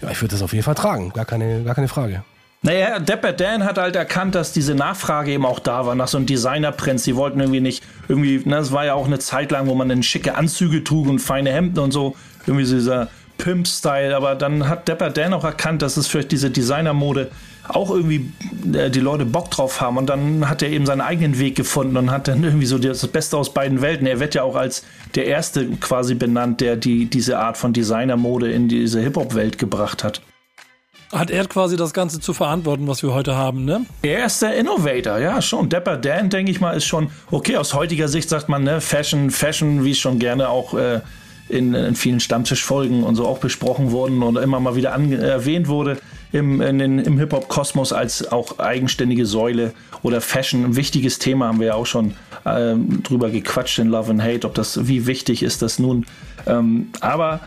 ja, 0.00 0.10
ich 0.10 0.20
würde 0.20 0.32
das 0.32 0.42
auf 0.42 0.52
jeden 0.52 0.64
Fall 0.64 0.74
tragen, 0.74 1.10
gar 1.10 1.24
keine, 1.24 1.62
gar 1.62 1.74
keine 1.74 1.88
Frage. 1.88 2.24
Naja, 2.64 2.98
Dapper 2.98 3.34
Dan 3.34 3.62
hat 3.62 3.76
halt 3.76 3.94
erkannt, 3.94 4.34
dass 4.34 4.52
diese 4.52 4.74
Nachfrage 4.74 5.32
eben 5.32 5.44
auch 5.44 5.58
da 5.58 5.84
war 5.84 5.94
nach 5.94 6.08
so 6.08 6.16
einem 6.16 6.24
Designer-Prinz. 6.24 7.02
Die 7.04 7.14
wollten 7.14 7.38
irgendwie 7.38 7.60
nicht, 7.60 7.84
irgendwie, 8.08 8.40
ne, 8.42 8.56
es 8.56 8.72
war 8.72 8.86
ja 8.86 8.94
auch 8.94 9.04
eine 9.04 9.18
Zeit 9.18 9.50
lang, 9.50 9.66
wo 9.66 9.74
man 9.74 9.90
dann 9.90 10.02
schicke 10.02 10.34
Anzüge 10.34 10.82
trug 10.82 11.06
und 11.06 11.18
feine 11.18 11.52
Hemden 11.52 11.78
und 11.78 11.90
so. 11.90 12.16
Irgendwie 12.46 12.64
so 12.64 12.76
dieser 12.76 13.08
Pimp-Style. 13.44 14.16
Aber 14.16 14.34
dann 14.34 14.68
hat 14.68 14.88
Dapper 14.88 15.10
Dan 15.10 15.34
auch 15.34 15.44
erkannt, 15.44 15.82
dass 15.82 15.98
es 15.98 16.06
vielleicht 16.06 16.32
diese 16.32 16.50
Designer-Mode 16.50 17.30
auch 17.68 17.90
irgendwie 17.90 18.32
äh, 18.74 18.90
die 18.90 19.00
Leute 19.00 19.26
Bock 19.26 19.50
drauf 19.50 19.82
haben. 19.82 19.98
Und 19.98 20.06
dann 20.06 20.48
hat 20.48 20.62
er 20.62 20.70
eben 20.70 20.86
seinen 20.86 21.02
eigenen 21.02 21.38
Weg 21.38 21.54
gefunden 21.54 21.96
und 21.98 22.10
hat 22.10 22.26
dann 22.26 22.42
irgendwie 22.42 22.66
so 22.66 22.78
das 22.78 23.06
Beste 23.06 23.36
aus 23.36 23.52
beiden 23.52 23.82
Welten. 23.82 24.06
Er 24.06 24.18
wird 24.18 24.34
ja 24.34 24.42
auch 24.42 24.56
als 24.56 24.84
der 25.14 25.26
Erste 25.26 25.66
quasi 25.76 26.14
benannt, 26.14 26.62
der 26.62 26.76
die, 26.76 27.04
diese 27.04 27.38
Art 27.38 27.58
von 27.58 27.74
Designer-Mode 27.74 28.50
in 28.50 28.68
diese 28.68 29.00
Hip-Hop-Welt 29.00 29.58
gebracht 29.58 30.02
hat 30.02 30.22
hat 31.12 31.30
er 31.30 31.46
quasi 31.46 31.76
das 31.76 31.92
Ganze 31.92 32.18
zu 32.18 32.32
verantworten, 32.32 32.88
was 32.88 33.04
wir 33.04 33.14
heute 33.14 33.36
haben, 33.36 33.64
ne? 33.64 33.86
Er 34.02 34.26
ist 34.26 34.42
der 34.42 34.56
Innovator, 34.56 35.18
ja, 35.18 35.40
schon. 35.40 35.68
Dapper 35.68 35.96
Dan, 35.96 36.28
denke 36.28 36.50
ich 36.50 36.60
mal, 36.60 36.76
ist 36.76 36.86
schon, 36.86 37.10
okay, 37.30 37.56
aus 37.56 37.72
heutiger 37.72 38.08
Sicht 38.08 38.28
sagt 38.28 38.48
man, 38.48 38.64
ne, 38.64 38.80
Fashion, 38.80 39.30
Fashion, 39.30 39.84
wie 39.84 39.92
es 39.92 39.98
schon 39.98 40.18
gerne 40.18 40.48
auch 40.48 40.74
äh, 40.74 41.02
in, 41.48 41.74
in, 41.74 41.94
vielen 41.94 42.20
Stammtischfolgen 42.20 43.04
und 43.04 43.16
so 43.16 43.26
auch 43.26 43.38
besprochen 43.38 43.90
wurden 43.90 44.22
und 44.22 44.36
immer 44.36 44.60
mal 44.60 44.76
wieder 44.76 44.90
erwähnt 44.90 45.68
wurde 45.68 45.98
im, 46.32 46.60
im 46.60 47.18
Hip-Hop-Kosmos 47.18 47.92
als 47.92 48.32
auch 48.32 48.58
eigenständige 48.58 49.24
Säule 49.24 49.72
oder 50.02 50.20
Fashion. 50.20 50.64
Ein 50.64 50.76
wichtiges 50.76 51.18
Thema 51.18 51.46
haben 51.46 51.60
wir 51.60 51.68
ja 51.68 51.74
auch 51.74 51.86
schon 51.86 52.14
äh, 52.44 52.74
drüber 53.02 53.30
gequatscht 53.30 53.78
in 53.78 53.88
Love 53.88 54.10
and 54.10 54.22
Hate, 54.22 54.46
ob 54.46 54.54
das, 54.54 54.88
wie 54.88 55.06
wichtig 55.06 55.42
ist 55.42 55.62
das 55.62 55.78
nun. 55.78 56.06
Ähm, 56.46 56.88
aber 57.00 57.40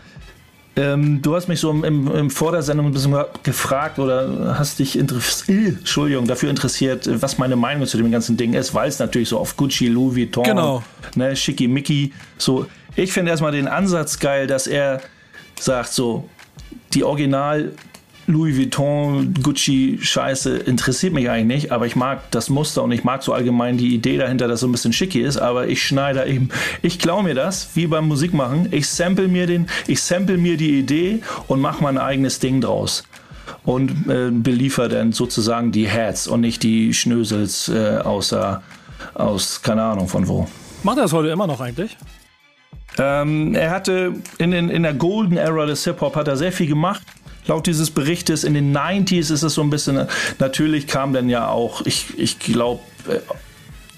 ähm, 0.78 1.20
du 1.22 1.34
hast 1.34 1.48
mich 1.48 1.58
so 1.58 1.70
im, 1.70 1.84
im, 1.84 2.30
vor 2.30 2.52
der 2.52 2.62
Sendung 2.62 2.86
ein 2.86 2.92
bisschen 2.92 3.16
gefragt 3.42 3.98
oder 3.98 4.56
hast 4.56 4.78
dich 4.78 4.96
äh, 4.96 5.00
Entschuldigung, 5.00 6.26
dafür 6.26 6.50
interessiert, 6.50 7.08
was 7.20 7.36
meine 7.38 7.56
Meinung 7.56 7.86
zu 7.86 7.96
dem 7.96 8.10
ganzen 8.12 8.36
Ding 8.36 8.54
ist, 8.54 8.74
weil 8.74 8.88
es 8.88 8.98
natürlich 9.00 9.28
so 9.28 9.38
auf 9.38 9.56
Gucci, 9.56 9.88
Louis 9.88 10.16
Vuitton, 10.16 10.44
genau. 10.44 10.84
ne, 11.16 11.34
Schickimicki, 11.34 12.12
so. 12.36 12.66
Ich 12.94 13.12
finde 13.12 13.30
erstmal 13.30 13.52
den 13.52 13.68
Ansatz 13.68 14.18
geil, 14.18 14.46
dass 14.46 14.66
er 14.66 15.00
sagt 15.60 15.92
so, 15.92 16.28
die 16.94 17.04
Original 17.04 17.72
Louis 18.28 18.58
Vuitton, 18.58 19.32
Gucci, 19.42 19.98
Scheiße, 20.02 20.58
interessiert 20.58 21.14
mich 21.14 21.30
eigentlich 21.30 21.62
nicht, 21.62 21.72
aber 21.72 21.86
ich 21.86 21.96
mag 21.96 22.30
das 22.30 22.50
Muster 22.50 22.82
und 22.82 22.92
ich 22.92 23.02
mag 23.02 23.22
so 23.22 23.32
allgemein 23.32 23.78
die 23.78 23.94
Idee 23.94 24.18
dahinter, 24.18 24.46
dass 24.48 24.60
so 24.60 24.68
ein 24.68 24.72
bisschen 24.72 24.92
schicki 24.92 25.22
ist, 25.22 25.38
aber 25.38 25.66
ich 25.66 25.82
schneide 25.82 26.26
eben, 26.26 26.50
ich 26.82 26.98
klaue 26.98 27.22
mir 27.22 27.34
das, 27.34 27.70
wie 27.72 27.86
beim 27.86 28.06
Musikmachen, 28.06 28.68
ich 28.70 28.86
sample 28.86 29.28
mir 29.28 29.46
den, 29.46 29.66
ich 29.86 30.02
sample 30.02 30.36
mir 30.36 30.58
die 30.58 30.78
Idee 30.78 31.22
und 31.46 31.62
mache 31.62 31.82
mein 31.82 31.96
eigenes 31.96 32.38
Ding 32.38 32.60
draus 32.60 33.02
und 33.64 33.90
äh, 34.10 34.30
beliefer 34.30 34.90
dann 34.90 35.12
sozusagen 35.12 35.72
die 35.72 35.90
Hats 35.90 36.28
und 36.28 36.42
nicht 36.42 36.62
die 36.62 36.92
Schnösels 36.92 37.70
äh, 37.70 37.96
außer, 37.96 38.62
aus, 39.14 39.62
keine 39.62 39.82
Ahnung 39.84 40.06
von 40.06 40.28
wo. 40.28 40.46
Macht 40.82 40.98
er 40.98 41.04
das 41.04 41.14
heute 41.14 41.30
immer 41.30 41.46
noch 41.46 41.62
eigentlich? 41.62 41.96
Ähm, 42.98 43.54
er 43.54 43.70
hatte 43.70 44.12
in, 44.36 44.50
den, 44.50 44.68
in 44.68 44.82
der 44.82 44.92
Golden 44.92 45.38
Era 45.38 45.64
des 45.64 45.84
Hip-Hop 45.84 46.14
hat 46.14 46.28
er 46.28 46.36
sehr 46.36 46.52
viel 46.52 46.66
gemacht 46.66 47.02
laut 47.48 47.66
dieses 47.66 47.90
Berichtes. 47.90 48.44
In 48.44 48.54
den 48.54 48.76
90s 48.76 49.32
ist 49.32 49.42
es 49.42 49.54
so 49.54 49.62
ein 49.62 49.70
bisschen, 49.70 50.06
natürlich 50.38 50.86
kam 50.86 51.12
dann 51.12 51.28
ja 51.28 51.48
auch, 51.48 51.84
ich, 51.84 52.18
ich 52.18 52.38
glaube, 52.38 52.82
äh, 53.08 53.18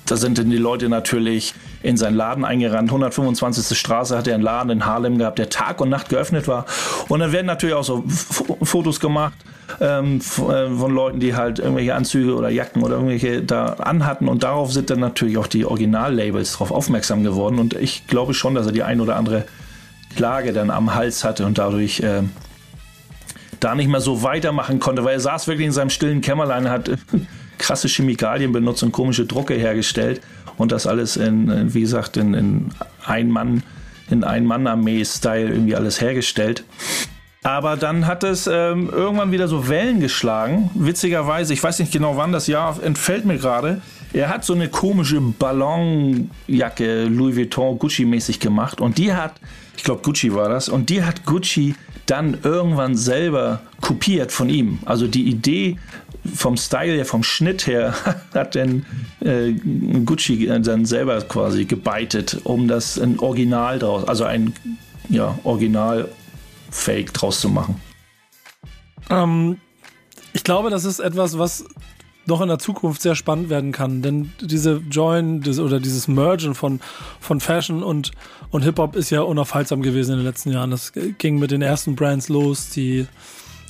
da 0.07 0.17
sind 0.17 0.39
dann 0.39 0.51
die 0.51 0.57
Leute 0.57 0.89
natürlich 0.89 1.55
in 1.83 1.97
seinen 1.97 2.17
Laden 2.17 2.45
eingerannt. 2.45 2.89
125. 2.89 3.79
Straße 3.79 4.17
hat 4.17 4.27
er 4.27 4.35
einen 4.35 4.43
Laden 4.43 4.71
in 4.71 4.87
Harlem 4.87 5.19
gehabt, 5.19 5.39
der 5.39 5.51
Tag 5.51 5.81
und 5.81 5.89
Nacht 5.89 6.09
geöffnet 6.09 6.49
war. 6.49 6.67
Und 7.09 7.21
dann 7.21 7.31
werden 7.31 7.47
natürlich 7.47 7.77
auch 7.77 7.85
so 7.85 8.05
F 8.09 8.43
Fotos 8.63 8.99
gemacht 8.99 9.35
ähm, 9.81 10.19
äh, 10.19 10.21
von 10.21 10.93
Leuten, 10.93 11.21
die 11.21 11.37
halt 11.37 11.61
irgendwelche 11.61 11.95
Anzüge 11.95 12.35
oder 12.35 12.49
Jacken 12.49 12.83
oder 12.83 12.95
irgendwelche 12.95 13.43
da 13.43 13.75
anhatten. 13.75 14.27
Und 14.27 14.43
darauf 14.43 14.73
sind 14.73 14.91
dann 14.91 14.99
natürlich 14.99 15.39
auch 15.39 15.47
die 15.47 15.65
Originallabels 15.65 16.55
drauf 16.55 16.73
aufmerksam 16.73 17.23
geworden. 17.23 17.61
Und 17.61 17.75
ich 17.75 18.09
glaube 18.09 18.35
schon, 18.35 18.57
dass 18.57 18.67
er 18.67 18.73
die 18.73 18.83
ein 18.83 19.01
oder 19.01 19.15
andere 19.15 19.45
Klage 20.17 20.53
dann 20.53 20.71
am 20.71 20.95
Hals 20.95 21.23
hatte 21.23 21.47
und 21.47 21.59
dadurch 21.59 22.01
äh, 22.01 22.23
da 23.61 23.75
nicht 23.75 23.89
mehr 23.89 24.01
so 24.01 24.23
weitermachen 24.23 24.81
konnte, 24.81 25.05
weil 25.05 25.15
er 25.15 25.21
saß 25.21 25.47
wirklich 25.47 25.67
in 25.67 25.73
seinem 25.73 25.91
stillen 25.91 26.21
Kämmerlein, 26.21 26.69
hat 26.69 26.91
krasse 27.59 27.89
Chemikalien 27.89 28.53
benutzt 28.53 28.83
und 28.83 28.93
komische 28.93 29.27
Drucke 29.27 29.55
hergestellt 29.55 30.21
und 30.57 30.73
das 30.73 30.87
alles 30.87 31.17
in, 31.17 31.73
wie 31.73 31.83
gesagt, 31.83 32.17
in, 32.17 32.35
in 32.35 32.69
ein 33.05 33.31
Mann, 33.31 33.63
in 34.11 34.25
ein 34.25 34.47
Mann-Armee-Style 34.47 35.49
irgendwie 35.49 35.77
alles 35.77 36.01
hergestellt. 36.01 36.65
Aber 37.43 37.77
dann 37.77 38.07
hat 38.07 38.23
es 38.23 38.47
ähm, 38.47 38.91
irgendwann 38.91 39.33
wieder 39.33 39.49
so 39.49 39.69
Wellen 39.69 40.01
geschlagen. 40.01 40.71
Witzigerweise, 40.75 41.55
ich 41.55 41.63
weiß 41.63 41.79
nicht 41.79 41.93
genau 41.93 42.17
wann, 42.17 42.33
das 42.33 42.47
Jahr 42.47 42.83
entfällt 42.83 43.25
mir 43.25 43.39
gerade. 43.39 43.81
Er 44.13 44.29
hat 44.29 44.45
so 44.45 44.55
eine 44.55 44.69
komische 44.69 45.21
Ballonjacke 45.21 47.05
Louis 47.05 47.37
Vuitton 47.37 47.79
Gucci-mäßig 47.79 48.41
gemacht 48.41 48.81
und 48.81 48.99
die 48.99 49.13
hat, 49.15 49.35
ich 49.77 49.85
glaube 49.85 50.03
Gucci 50.03 50.35
war 50.35 50.49
das, 50.49 50.69
und 50.69 50.91
die 50.91 51.05
hat 51.05 51.25
Gucci 51.25 51.77
dann 52.07 52.39
irgendwann 52.43 52.97
selber 52.97 53.61
kopiert 53.81 54.33
von 54.33 54.49
ihm. 54.49 54.81
Also 54.85 55.07
die 55.07 55.29
Idee 55.29 55.77
vom 56.35 56.57
Style 56.57 56.93
her, 56.93 57.05
vom 57.07 57.23
Schnitt 57.23 57.69
her, 57.69 57.95
hat 58.35 58.57
dann 58.57 58.85
äh, 59.21 59.53
Gucci 60.05 60.47
dann 60.47 60.85
selber 60.85 61.21
quasi 61.23 61.65
gebeitet, 61.65 62.41
um 62.43 62.67
das 62.67 62.99
ein 62.99 63.21
Original 63.21 63.79
draus, 63.79 64.09
also 64.09 64.25
ein 64.25 64.53
ja, 65.09 65.39
Original-Fake 65.45 67.15
draus 67.15 67.41
zu 67.41 67.49
machen. 67.49 67.81
Ähm, 69.09 69.59
ich 70.33 70.43
glaube, 70.43 70.71
das 70.71 70.85
ist 70.85 70.99
etwas, 70.99 71.39
was 71.39 71.65
noch 72.27 72.41
in 72.41 72.49
der 72.49 72.59
Zukunft 72.59 73.03
sehr 73.03 73.15
spannend 73.15 73.51
werden 73.51 73.73
kann. 73.73 74.03
Denn 74.03 74.33
diese 74.41 74.83
Join 74.91 75.43
oder 75.59 75.81
dieses 75.81 76.09
Mergen 76.09 76.55
von, 76.55 76.81
von 77.21 77.41
Fashion 77.41 77.83
und, 77.83 78.13
und 78.51 78.63
Hip-Hop 78.63 78.97
ist 78.97 79.11
ja 79.11 79.23
unaufhaltsam 79.23 79.83
gewesen 79.83 80.13
in 80.13 80.19
den 80.19 80.27
letzten 80.27 80.53
Jahren. 80.53 80.71
Das 80.71 80.93
ging 81.19 81.39
mit 81.39 81.51
den 81.51 81.63
ersten 81.63 81.97
Brands 81.97 82.29
los, 82.29 82.71
die 82.71 83.07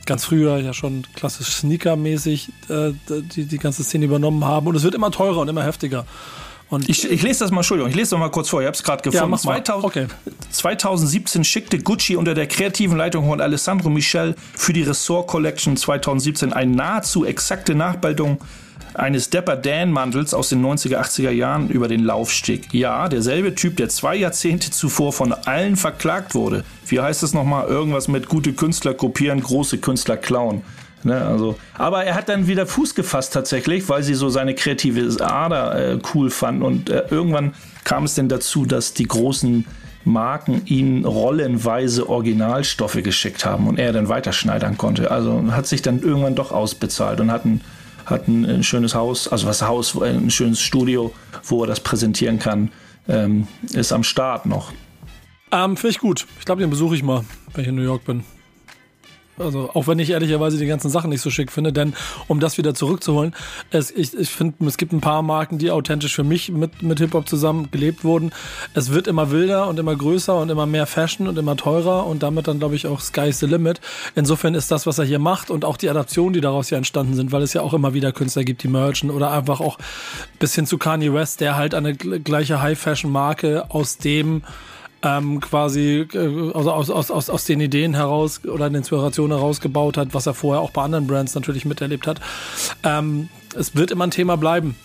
ganz 0.07 0.25
früher 0.25 0.59
ja 0.59 0.73
schon 0.73 1.05
klassisch 1.15 1.49
Sneaker-mäßig 1.57 2.49
äh, 2.69 2.93
die, 3.09 3.45
die 3.45 3.59
ganze 3.59 3.85
Szene 3.85 4.07
übernommen 4.07 4.45
haben. 4.45 4.67
Und 4.67 4.75
es 4.75 4.83
wird 4.83 4.95
immer 4.95 5.11
teurer 5.11 5.39
und 5.39 5.49
immer 5.49 5.65
heftiger. 5.65 6.05
Und 6.71 6.89
Ich, 6.89 7.11
ich 7.11 7.23
lese 7.23 7.41
das 7.41 7.51
mal, 7.51 7.59
Entschuldigung, 7.59 7.91
ich 7.91 7.97
lese 7.97 8.11
das 8.11 8.21
mal 8.21 8.31
kurz 8.31 8.49
vor, 8.49 8.61
ich 8.61 8.67
habe 8.67 8.77
es 8.77 8.83
gerade 8.83 9.03
gefunden. 9.03 9.31
mal. 9.31 9.39
2000, 9.39 9.85
Okay. 9.85 10.07
2017 10.51 11.45
schickte 11.45 11.79
Gucci 11.79 12.17
unter 12.17 12.35
der 12.35 12.47
kreativen 12.47 12.97
Leitung 12.97 13.29
von 13.29 13.41
Alessandro 13.41 13.91
Michel 13.91 14.35
für 14.55 14.73
die 14.73 14.83
Ressort 14.83 15.27
Collection 15.27 15.77
2017 15.77 16.53
eine 16.53 16.71
nahezu 16.75 17.25
exakte 17.25 17.75
Nachbildung 17.75 18.39
eines 18.95 19.31
Dapper 19.31 19.57
Dan 19.57 19.93
Mantels 19.93 20.35
aus 20.35 20.49
den 20.49 20.65
90er, 20.65 20.99
80er 20.99 21.31
Jahren 21.31 21.69
über 21.69 21.87
den 21.89 22.05
Laufsteg. 22.05 22.73
Ja, 22.73 23.09
derselbe 23.09 23.55
Typ, 23.55 23.77
der 23.77 23.89
zwei 23.89 24.17
Jahrzehnte 24.17 24.71
zuvor 24.71 25.13
von 25.13 25.33
allen 25.33 25.77
verklagt 25.77 26.35
wurde. 26.35 26.65
Wie 26.87 27.01
heißt 27.01 27.23
es 27.23 27.33
nochmal? 27.33 27.69
Irgendwas 27.69 28.09
mit 28.09 28.29
gute 28.29 28.53
Künstler 28.53 28.95
kopieren, 28.95 29.41
große 29.41 29.79
Künstler 29.79 30.17
klauen. 30.17 30.63
Ne, 31.03 31.25
also, 31.25 31.59
aber 31.79 32.05
er 32.05 32.15
hat 32.15 32.29
dann 32.29 32.47
wieder 32.47 32.67
Fuß 32.67 32.95
gefasst 32.95 33.33
tatsächlich, 33.33 33.89
weil 33.89 34.03
sie 34.03 34.15
so 34.15 34.29
seine 34.29 34.55
kreative 34.55 35.17
Ader 35.25 35.93
äh, 35.93 35.99
cool 36.15 36.31
fanden. 36.31 36.63
Und 36.63 36.91
äh, 36.91 37.05
irgendwann 37.11 37.55
kam 37.85 38.05
es 38.05 38.15
denn 38.15 38.29
dazu, 38.29 38.67
dass 38.67 38.93
die 38.93 39.07
großen 39.07 39.65
Marken 40.05 40.63
ihm 40.67 41.05
rollenweise 41.05 42.09
Originalstoffe 42.09 43.03
geschickt 43.03 43.45
haben 43.45 43.67
und 43.67 43.79
er 43.79 43.93
dann 43.93 44.09
weiterschneidern 44.09 44.77
konnte. 44.77 45.11
Also 45.11 45.43
hat 45.53 45.67
sich 45.67 45.83
dann 45.83 46.01
irgendwann 46.01 46.35
doch 46.35 46.53
ausbezahlt 46.53 47.21
und 47.21 47.31
hat 47.31 47.45
ein, 47.45 47.61
hat 48.07 48.29
ein, 48.29 48.45
ein 48.45 48.63
schönes 48.63 48.95
Haus, 48.95 49.29
also 49.29 49.47
was 49.47 49.63
Haus, 49.63 50.01
ein 50.01 50.31
schönes 50.31 50.61
Studio, 50.61 51.13
wo 51.45 51.63
er 51.65 51.67
das 51.67 51.81
präsentieren 51.81 52.39
kann, 52.39 52.71
ähm, 53.09 53.47
ist 53.73 53.93
am 53.93 54.03
Start 54.03 54.47
noch. 54.47 54.73
Ähm, 55.53 55.77
Finde 55.77 55.91
ich 55.91 55.99
gut. 55.99 56.27
Ich 56.39 56.45
glaube, 56.45 56.61
den 56.61 56.71
besuche 56.71 56.95
ich 56.95 57.03
mal, 57.03 57.25
wenn 57.55 57.63
ich 57.63 57.69
in 57.69 57.75
New 57.75 57.83
York 57.83 58.05
bin. 58.05 58.25
Also, 59.41 59.71
auch 59.73 59.87
wenn 59.87 59.99
ich 59.99 60.11
ehrlicherweise 60.11 60.59
die 60.59 60.67
ganzen 60.67 60.91
Sachen 60.91 61.11
nicht 61.11 61.23
so 61.23 61.31
schick 61.31 61.51
finde, 61.51 61.73
denn 61.73 61.95
um 62.29 62.41
das 62.41 62.59
wieder 62.59 62.75
zurückzuholen, 62.75 63.35
es, 63.71 63.91
ich, 63.91 64.15
ich 64.17 64.31
finde, 64.31 64.67
es 64.67 64.77
gibt 64.77 64.93
ein 64.93 65.01
paar 65.01 65.23
Marken, 65.23 65.59
die 65.59 65.71
authentisch 65.71 66.15
für 66.15 66.25
mich 66.25 66.51
mit, 66.51 66.83
mit 66.83 66.99
Hip-Hop 66.99 67.29
zusammen 67.29 67.71
gelebt 67.71 68.05
wurden. 68.05 68.33
Es 68.75 68.93
wird 68.93 69.07
immer 69.07 69.31
wilder 69.31 69.67
und 69.69 69.79
immer 69.79 69.97
größer 69.97 70.37
und 70.39 70.51
immer 70.51 70.67
mehr 70.67 70.87
Fashion 70.87 71.27
und 71.27 71.39
immer 71.39 71.57
teurer 71.57 72.07
und 72.07 72.23
damit 72.23 72.49
dann, 72.49 72.59
glaube 72.59 72.77
ich, 72.77 72.87
auch 72.87 73.01
Sky's 73.01 73.39
the 73.39 73.47
Limit. 73.47 73.81
Insofern 74.15 74.55
ist 74.55 74.71
das, 74.71 74.87
was 74.87 74.99
er 74.99 75.05
hier 75.07 75.19
macht 75.19 75.51
und 75.51 75.65
auch 75.65 75.77
die 75.79 75.89
Adaptionen, 75.89 76.35
die 76.35 76.41
daraus 76.41 76.71
ja 76.71 76.77
entstanden 76.77 77.15
sind, 77.15 77.33
weil 77.33 77.43
es 77.43 77.55
ja 77.55 77.63
auch 77.63 77.73
immer 77.73 77.95
wieder 77.95 78.13
Künstler 78.13 78.45
gibt, 78.45 78.63
die 78.63 78.69
merchen 78.69 79.11
oder 79.11 79.31
einfach 79.31 79.61
auch 79.61 79.79
bis 80.39 80.55
hin 80.55 80.67
zu 80.67 80.77
Kanye 80.77 81.15
West, 81.15 81.41
der 81.41 81.57
halt 81.57 81.75
eine 81.75 81.93
gl- 81.93 82.19
gleiche 82.19 82.61
High-Fashion-Marke 82.61 83.71
aus 83.71 83.99
dem 83.99 84.43
ähm, 85.03 85.41
quasi 85.41 86.07
äh, 86.13 86.53
also 86.53 86.73
aus, 86.73 86.91
aus, 86.91 87.11
aus, 87.11 87.31
aus 87.31 87.45
den 87.45 87.61
Ideen 87.61 87.95
heraus 87.95 88.43
oder 88.45 88.67
eine 88.67 88.79
Inspiration 88.79 89.31
herausgebaut 89.31 89.97
hat, 89.97 90.13
was 90.13 90.27
er 90.27 90.35
vorher 90.35 90.61
auch 90.61 90.71
bei 90.71 90.83
anderen 90.83 91.07
Brands 91.07 91.35
natürlich 91.35 91.65
miterlebt 91.65 92.07
hat. 92.07 92.21
Ähm, 92.83 93.29
es 93.57 93.75
wird 93.75 93.91
immer 93.91 94.07
ein 94.07 94.11
Thema 94.11 94.37
bleiben. 94.37 94.77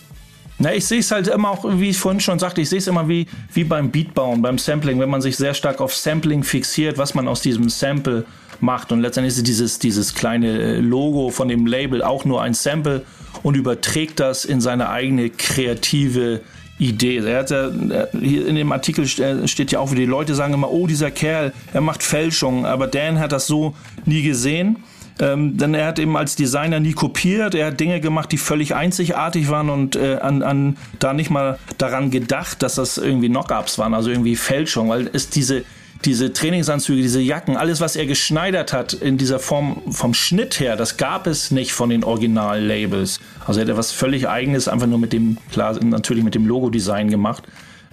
Na, 0.58 0.74
ich 0.74 0.86
sehe 0.86 1.00
es 1.00 1.10
halt 1.10 1.28
immer 1.28 1.50
auch, 1.50 1.66
wie 1.78 1.90
ich 1.90 1.98
vorhin 1.98 2.20
schon 2.20 2.38
sagte, 2.38 2.62
ich 2.62 2.70
sehe 2.70 2.78
es 2.78 2.86
immer 2.86 3.08
wie, 3.08 3.26
wie 3.52 3.64
beim 3.64 3.90
Beatbauen, 3.90 4.40
beim 4.40 4.56
Sampling, 4.56 4.98
wenn 4.98 5.10
man 5.10 5.20
sich 5.20 5.36
sehr 5.36 5.52
stark 5.52 5.82
auf 5.82 5.94
Sampling 5.94 6.42
fixiert, 6.42 6.96
was 6.96 7.14
man 7.14 7.28
aus 7.28 7.42
diesem 7.42 7.68
Sample 7.68 8.24
macht. 8.60 8.90
Und 8.90 9.02
letztendlich 9.02 9.36
ist 9.36 9.46
dieses, 9.46 9.78
dieses 9.78 10.14
kleine 10.14 10.58
äh, 10.58 10.80
Logo 10.80 11.28
von 11.28 11.48
dem 11.48 11.66
Label 11.66 12.02
auch 12.02 12.24
nur 12.24 12.40
ein 12.40 12.54
Sample 12.54 13.02
und 13.42 13.54
überträgt 13.54 14.18
das 14.18 14.46
in 14.46 14.62
seine 14.62 14.88
eigene 14.88 15.28
kreative 15.28 16.40
Idee. 16.78 17.18
Er 17.18 17.38
hat 17.38 17.50
ja, 17.50 17.70
hier 18.12 18.46
in 18.46 18.54
dem 18.54 18.72
Artikel 18.72 19.04
äh, 19.04 19.48
steht 19.48 19.72
ja 19.72 19.78
auch, 19.78 19.92
wie 19.92 19.96
die 19.96 20.04
Leute 20.04 20.34
sagen 20.34 20.54
immer, 20.54 20.70
oh, 20.70 20.86
dieser 20.86 21.10
Kerl, 21.10 21.52
er 21.72 21.80
macht 21.80 22.02
Fälschungen. 22.02 22.64
Aber 22.64 22.86
Dan 22.86 23.18
hat 23.18 23.32
das 23.32 23.46
so 23.46 23.74
nie 24.04 24.22
gesehen. 24.22 24.76
Ähm, 25.18 25.56
denn 25.56 25.72
er 25.72 25.86
hat 25.86 25.98
eben 25.98 26.14
als 26.16 26.36
Designer 26.36 26.78
nie 26.78 26.92
kopiert. 26.92 27.54
Er 27.54 27.68
hat 27.68 27.80
Dinge 27.80 28.00
gemacht, 28.00 28.30
die 28.32 28.36
völlig 28.36 28.74
einzigartig 28.74 29.48
waren 29.48 29.70
und 29.70 29.96
äh, 29.96 30.16
an, 30.16 30.42
an, 30.42 30.76
da 30.98 31.14
nicht 31.14 31.30
mal 31.30 31.58
daran 31.78 32.10
gedacht, 32.10 32.62
dass 32.62 32.74
das 32.74 32.98
irgendwie 32.98 33.28
Knockups 33.28 33.78
waren, 33.78 33.94
also 33.94 34.10
irgendwie 34.10 34.36
Fälschung, 34.36 34.90
weil 34.90 35.08
es 35.14 35.30
diese, 35.30 35.64
diese 36.04 36.32
Trainingsanzüge, 36.32 37.02
diese 37.02 37.20
Jacken, 37.20 37.56
alles, 37.56 37.80
was 37.80 37.96
er 37.96 38.06
geschneidert 38.06 38.72
hat 38.72 38.92
in 38.92 39.18
dieser 39.18 39.38
Form 39.38 39.82
vom 39.90 40.14
Schnitt 40.14 40.60
her, 40.60 40.76
das 40.76 40.96
gab 40.96 41.26
es 41.26 41.50
nicht 41.50 41.72
von 41.72 41.90
den 41.90 42.04
Original-Labels. 42.04 43.20
Also 43.46 43.60
er 43.60 43.66
hat 43.66 43.76
was 43.76 43.92
völlig 43.92 44.28
eigenes, 44.28 44.68
einfach 44.68 44.86
nur 44.86 44.98
mit 44.98 45.12
dem, 45.12 45.38
klar, 45.50 45.82
natürlich 45.82 46.24
mit 46.24 46.34
dem 46.34 46.46
Logo-Design 46.46 47.10
gemacht. 47.10 47.44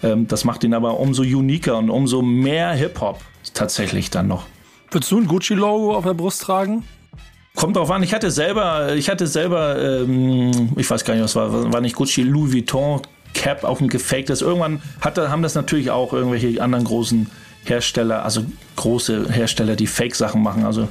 Ähm, 0.01 0.27
das 0.27 0.43
macht 0.43 0.63
ihn 0.63 0.73
aber 0.73 0.99
umso 0.99 1.23
uniker 1.23 1.77
und 1.77 1.89
umso 1.89 2.21
mehr 2.21 2.71
Hip-Hop 2.73 3.21
tatsächlich 3.53 4.09
dann 4.09 4.27
noch. 4.27 4.45
Würdest 4.91 5.11
du 5.11 5.19
ein 5.19 5.27
Gucci-Logo 5.27 5.95
auf 5.95 6.03
der 6.03 6.13
Brust 6.13 6.41
tragen? 6.41 6.83
Kommt 7.55 7.75
drauf 7.75 7.91
an, 7.91 8.01
ich 8.01 8.13
hatte 8.13 8.31
selber, 8.31 8.95
ich 8.95 9.09
hatte 9.09 9.27
selber, 9.27 9.79
ähm, 9.79 10.71
ich 10.75 10.89
weiß 10.89 11.05
gar 11.05 11.13
nicht, 11.13 11.23
was 11.23 11.35
war, 11.35 11.71
war 11.71 11.81
nicht 11.81 11.95
Gucci, 11.95 12.23
Louis 12.23 12.53
Vuitton 12.53 13.01
Cap, 13.33 13.63
auch 13.63 13.81
ein 13.81 13.89
gefaktes. 13.89 14.41
Irgendwann 14.41 14.81
hatte, 15.01 15.29
haben 15.29 15.41
das 15.41 15.55
natürlich 15.55 15.91
auch 15.91 16.13
irgendwelche 16.13 16.61
anderen 16.61 16.85
großen 16.85 17.29
Hersteller, 17.65 18.23
also 18.23 18.43
große 18.75 19.31
Hersteller, 19.31 19.75
die 19.75 19.87
Fake-Sachen 19.87 20.41
machen. 20.41 20.65
Also, 20.65 20.89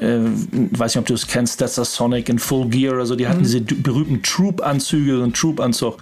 äh, 0.00 0.18
weiß 0.20 0.94
nicht, 0.94 1.00
ob 1.00 1.06
du 1.06 1.14
es 1.14 1.26
kennst, 1.26 1.58
that's 1.60 1.78
a 1.78 1.84
Sonic 1.84 2.28
in 2.28 2.38
Full 2.38 2.68
Gear, 2.68 2.98
also 2.98 3.16
die 3.16 3.26
hatten 3.26 3.40
diese 3.42 3.60
d- 3.60 3.74
berühmten 3.74 4.22
Troop-Anzüge, 4.22 5.20
und 5.22 5.36
Troop-Anzug 5.36 5.96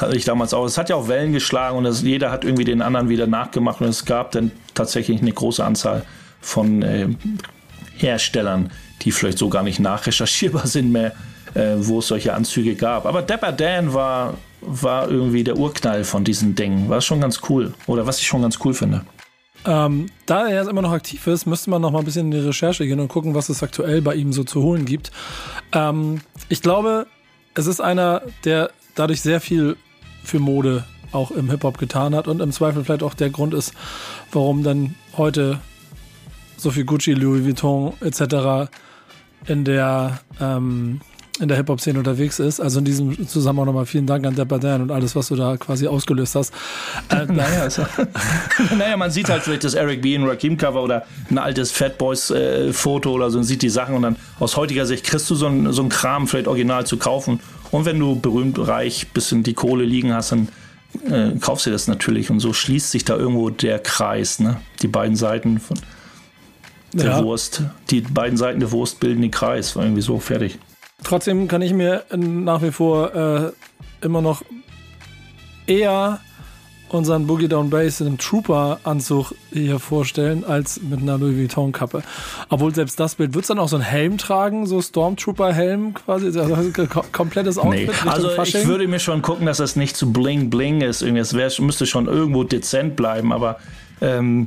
hatte 0.00 0.16
ich 0.16 0.24
damals 0.24 0.54
auch. 0.54 0.64
Es 0.64 0.78
hat 0.78 0.88
ja 0.88 0.96
auch 0.96 1.08
Wellen 1.08 1.32
geschlagen 1.32 1.76
und 1.78 1.84
das, 1.84 2.02
jeder 2.02 2.30
hat 2.32 2.44
irgendwie 2.44 2.64
den 2.64 2.82
anderen 2.82 3.08
wieder 3.08 3.26
nachgemacht 3.26 3.80
und 3.80 3.88
es 3.88 4.04
gab 4.04 4.32
dann 4.32 4.50
tatsächlich 4.74 5.20
eine 5.20 5.30
große 5.32 5.62
Anzahl 5.64 6.04
von 6.40 6.82
äh, 6.82 7.08
Herstellern, 7.96 8.70
die 9.02 9.12
vielleicht 9.12 9.38
so 9.38 9.48
gar 9.48 9.62
nicht 9.62 9.80
nachrecherchierbar 9.80 10.66
sind 10.66 10.90
mehr, 10.92 11.12
äh, 11.54 11.74
wo 11.76 11.98
es 12.00 12.08
solche 12.08 12.34
Anzüge 12.34 12.74
gab. 12.74 13.06
Aber 13.06 13.22
Dapper 13.22 13.52
Dan 13.52 13.92
war, 13.94 14.34
war 14.60 15.08
irgendwie 15.10 15.44
der 15.44 15.56
Urknall 15.58 16.04
von 16.04 16.24
diesen 16.24 16.54
Dingen. 16.54 16.88
War 16.88 17.00
schon 17.00 17.20
ganz 17.20 17.40
cool. 17.48 17.74
Oder 17.86 18.06
was 18.06 18.18
ich 18.20 18.26
schon 18.26 18.42
ganz 18.42 18.58
cool 18.64 18.74
finde. 18.74 19.02
Ähm, 19.66 20.06
da 20.26 20.46
er 20.48 20.60
jetzt 20.60 20.68
immer 20.68 20.82
noch 20.82 20.92
aktiv 20.92 21.26
ist, 21.26 21.46
müsste 21.46 21.70
man 21.70 21.80
noch 21.80 21.90
mal 21.90 22.00
ein 22.00 22.04
bisschen 22.04 22.26
in 22.26 22.30
die 22.32 22.46
Recherche 22.46 22.86
gehen 22.86 23.00
und 23.00 23.08
gucken, 23.08 23.34
was 23.34 23.48
es 23.48 23.62
aktuell 23.62 24.02
bei 24.02 24.14
ihm 24.14 24.32
so 24.32 24.44
zu 24.44 24.62
holen 24.62 24.84
gibt. 24.84 25.10
Ähm, 25.72 26.20
ich 26.48 26.60
glaube, 26.60 27.06
es 27.54 27.66
ist 27.66 27.80
einer, 27.80 28.22
der 28.44 28.70
dadurch 28.94 29.22
sehr 29.22 29.40
viel 29.40 29.76
für 30.22 30.38
Mode 30.38 30.84
auch 31.12 31.30
im 31.30 31.50
Hip-Hop 31.50 31.78
getan 31.78 32.14
hat 32.14 32.28
und 32.28 32.40
im 32.40 32.52
Zweifel 32.52 32.84
vielleicht 32.84 33.02
auch 33.02 33.14
der 33.14 33.30
Grund 33.30 33.54
ist, 33.54 33.72
warum 34.32 34.62
dann 34.62 34.94
heute 35.16 35.60
so 36.56 36.70
viel 36.70 36.84
Gucci, 36.84 37.12
Louis 37.12 37.44
Vuitton 37.44 37.94
etc. 38.00 38.70
in 39.46 39.64
der 39.64 40.20
ähm, 40.40 41.00
in 41.40 41.48
der 41.48 41.56
Hip-Hop-Szene 41.56 41.98
unterwegs 41.98 42.38
ist. 42.38 42.60
Also 42.60 42.78
in 42.78 42.84
diesem 42.84 43.26
Zusammenhang 43.26 43.66
nochmal 43.66 43.86
vielen 43.86 44.06
Dank 44.06 44.24
an 44.24 44.36
Dapper 44.36 44.60
Dan 44.60 44.82
und 44.82 44.90
alles, 44.92 45.16
was 45.16 45.28
du 45.28 45.36
da 45.36 45.56
quasi 45.56 45.88
ausgelöst 45.88 46.34
hast. 46.36 46.52
Äh, 47.08 47.26
Naja, 47.32 47.62
also, 47.62 47.84
naja, 48.78 48.96
man 48.96 49.10
sieht 49.10 49.28
halt 49.28 49.42
vielleicht 49.42 49.64
das 49.64 49.74
Eric 49.74 50.02
B. 50.02 50.16
und 50.16 50.28
Rakim-Cover 50.28 50.82
oder 50.82 51.04
ein 51.30 51.38
altes 51.38 51.72
Fat 51.72 51.98
Boys-Foto 51.98 53.10
oder 53.10 53.30
so 53.30 53.38
und 53.38 53.44
sieht 53.44 53.62
die 53.62 53.68
Sachen 53.70 53.96
und 53.96 54.02
dann 54.02 54.16
aus 54.38 54.56
heutiger 54.56 54.86
Sicht 54.86 55.04
kriegst 55.04 55.28
du 55.28 55.34
so 55.34 55.46
ein, 55.46 55.72
so 55.72 55.82
ein 55.82 55.88
Kram 55.88 56.28
vielleicht 56.28 56.46
original 56.46 56.86
zu 56.86 56.98
kaufen. 56.98 57.40
Und 57.72 57.84
wenn 57.84 57.98
du 57.98 58.14
berühmt, 58.20 58.56
reich, 58.64 59.08
bisschen 59.12 59.42
die 59.42 59.54
Kohle 59.54 59.84
liegen 59.84 60.14
hast, 60.14 60.30
dann 60.30 60.48
äh, 61.10 61.32
kaufst 61.40 61.66
du 61.66 61.70
das 61.70 61.88
natürlich. 61.88 62.30
Und 62.30 62.38
so 62.38 62.52
schließt 62.52 62.92
sich 62.92 63.04
da 63.04 63.16
irgendwo 63.16 63.50
der 63.50 63.80
Kreis. 63.80 64.38
Ne? 64.38 64.58
Die 64.82 64.88
beiden 64.88 65.16
Seiten 65.16 65.58
von 65.58 65.76
der 66.92 67.06
Ja. 67.06 67.24
Wurst, 67.24 67.62
die 67.90 68.02
beiden 68.02 68.36
Seiten 68.36 68.60
der 68.60 68.70
Wurst 68.70 69.00
bilden 69.00 69.22
den 69.22 69.32
Kreis. 69.32 69.74
War 69.74 69.82
irgendwie 69.82 70.02
so 70.02 70.20
fertig. 70.20 70.58
Trotzdem 71.04 71.46
kann 71.48 71.62
ich 71.62 71.72
mir 71.72 72.02
nach 72.16 72.62
wie 72.62 72.72
vor 72.72 73.14
äh, 73.14 73.52
immer 74.04 74.20
noch 74.22 74.42
eher 75.66 76.20
unseren 76.90 77.26
Boogie 77.26 77.48
Down 77.48 77.70
Bass 77.70 78.00
in 78.00 78.06
einem 78.06 78.18
Trooper-Anzug 78.18 79.34
hier 79.52 79.80
vorstellen, 79.80 80.44
als 80.44 80.80
mit 80.80 81.00
einer 81.00 81.18
Louis 81.18 81.36
Vuitton-Kappe. 81.36 82.02
Obwohl 82.50 82.72
selbst 82.72 83.00
das 83.00 83.16
Bild, 83.16 83.34
wird 83.34 83.44
es 83.44 83.48
dann 83.48 83.58
auch 83.58 83.68
so 83.68 83.76
einen 83.76 83.84
Helm 83.84 84.16
tragen, 84.16 84.66
so 84.66 84.80
Stormtrooper-Helm 84.80 85.94
quasi, 85.94 86.26
also 86.26 86.54
kom- 86.54 87.04
komplettes 87.10 87.58
Outfit 87.58 87.88
Nee. 87.88 88.08
Also 88.08 88.28
Fasching? 88.30 88.60
ich 88.62 88.66
würde 88.68 88.86
mir 88.86 89.00
schon 89.00 89.22
gucken, 89.22 89.46
dass 89.46 89.56
das 89.56 89.74
nicht 89.74 89.96
zu 89.96 90.12
bling 90.12 90.50
bling 90.50 90.82
ist. 90.82 91.02
Irgendwie, 91.02 91.20
es 91.22 91.34
wär, 91.34 91.50
müsste 91.60 91.86
schon 91.86 92.06
irgendwo 92.06 92.44
dezent 92.44 92.94
bleiben, 92.94 93.32
aber 93.32 93.58
ähm, 94.00 94.46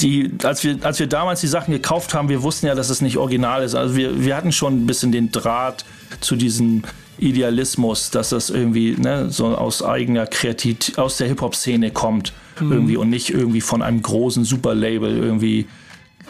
die, 0.00 0.30
als, 0.42 0.62
wir, 0.64 0.78
als 0.82 0.98
wir 0.98 1.06
damals 1.06 1.40
die 1.40 1.46
Sachen 1.46 1.72
gekauft 1.72 2.14
haben, 2.14 2.28
wir 2.28 2.42
wussten 2.42 2.66
ja, 2.66 2.74
dass 2.74 2.90
es 2.90 3.00
nicht 3.00 3.16
original 3.16 3.62
ist. 3.62 3.74
Also 3.74 3.96
wir, 3.96 4.24
wir 4.24 4.36
hatten 4.36 4.52
schon 4.52 4.82
ein 4.82 4.86
bisschen 4.86 5.12
den 5.12 5.32
Draht 5.32 5.84
zu 6.20 6.36
diesem 6.36 6.82
Idealismus, 7.18 8.10
dass 8.10 8.30
das 8.30 8.50
irgendwie 8.50 8.94
ne, 8.98 9.30
so 9.30 9.46
aus 9.46 9.82
eigener 9.82 10.26
Kreativität, 10.26 10.98
aus 10.98 11.16
der 11.16 11.28
Hip-Hop-Szene 11.28 11.90
kommt 11.90 12.32
irgendwie 12.60 12.96
und 12.96 13.10
nicht 13.10 13.30
irgendwie 13.30 13.60
von 13.60 13.82
einem 13.82 14.02
großen 14.02 14.44
Superlabel 14.44 15.16
irgendwie 15.16 15.66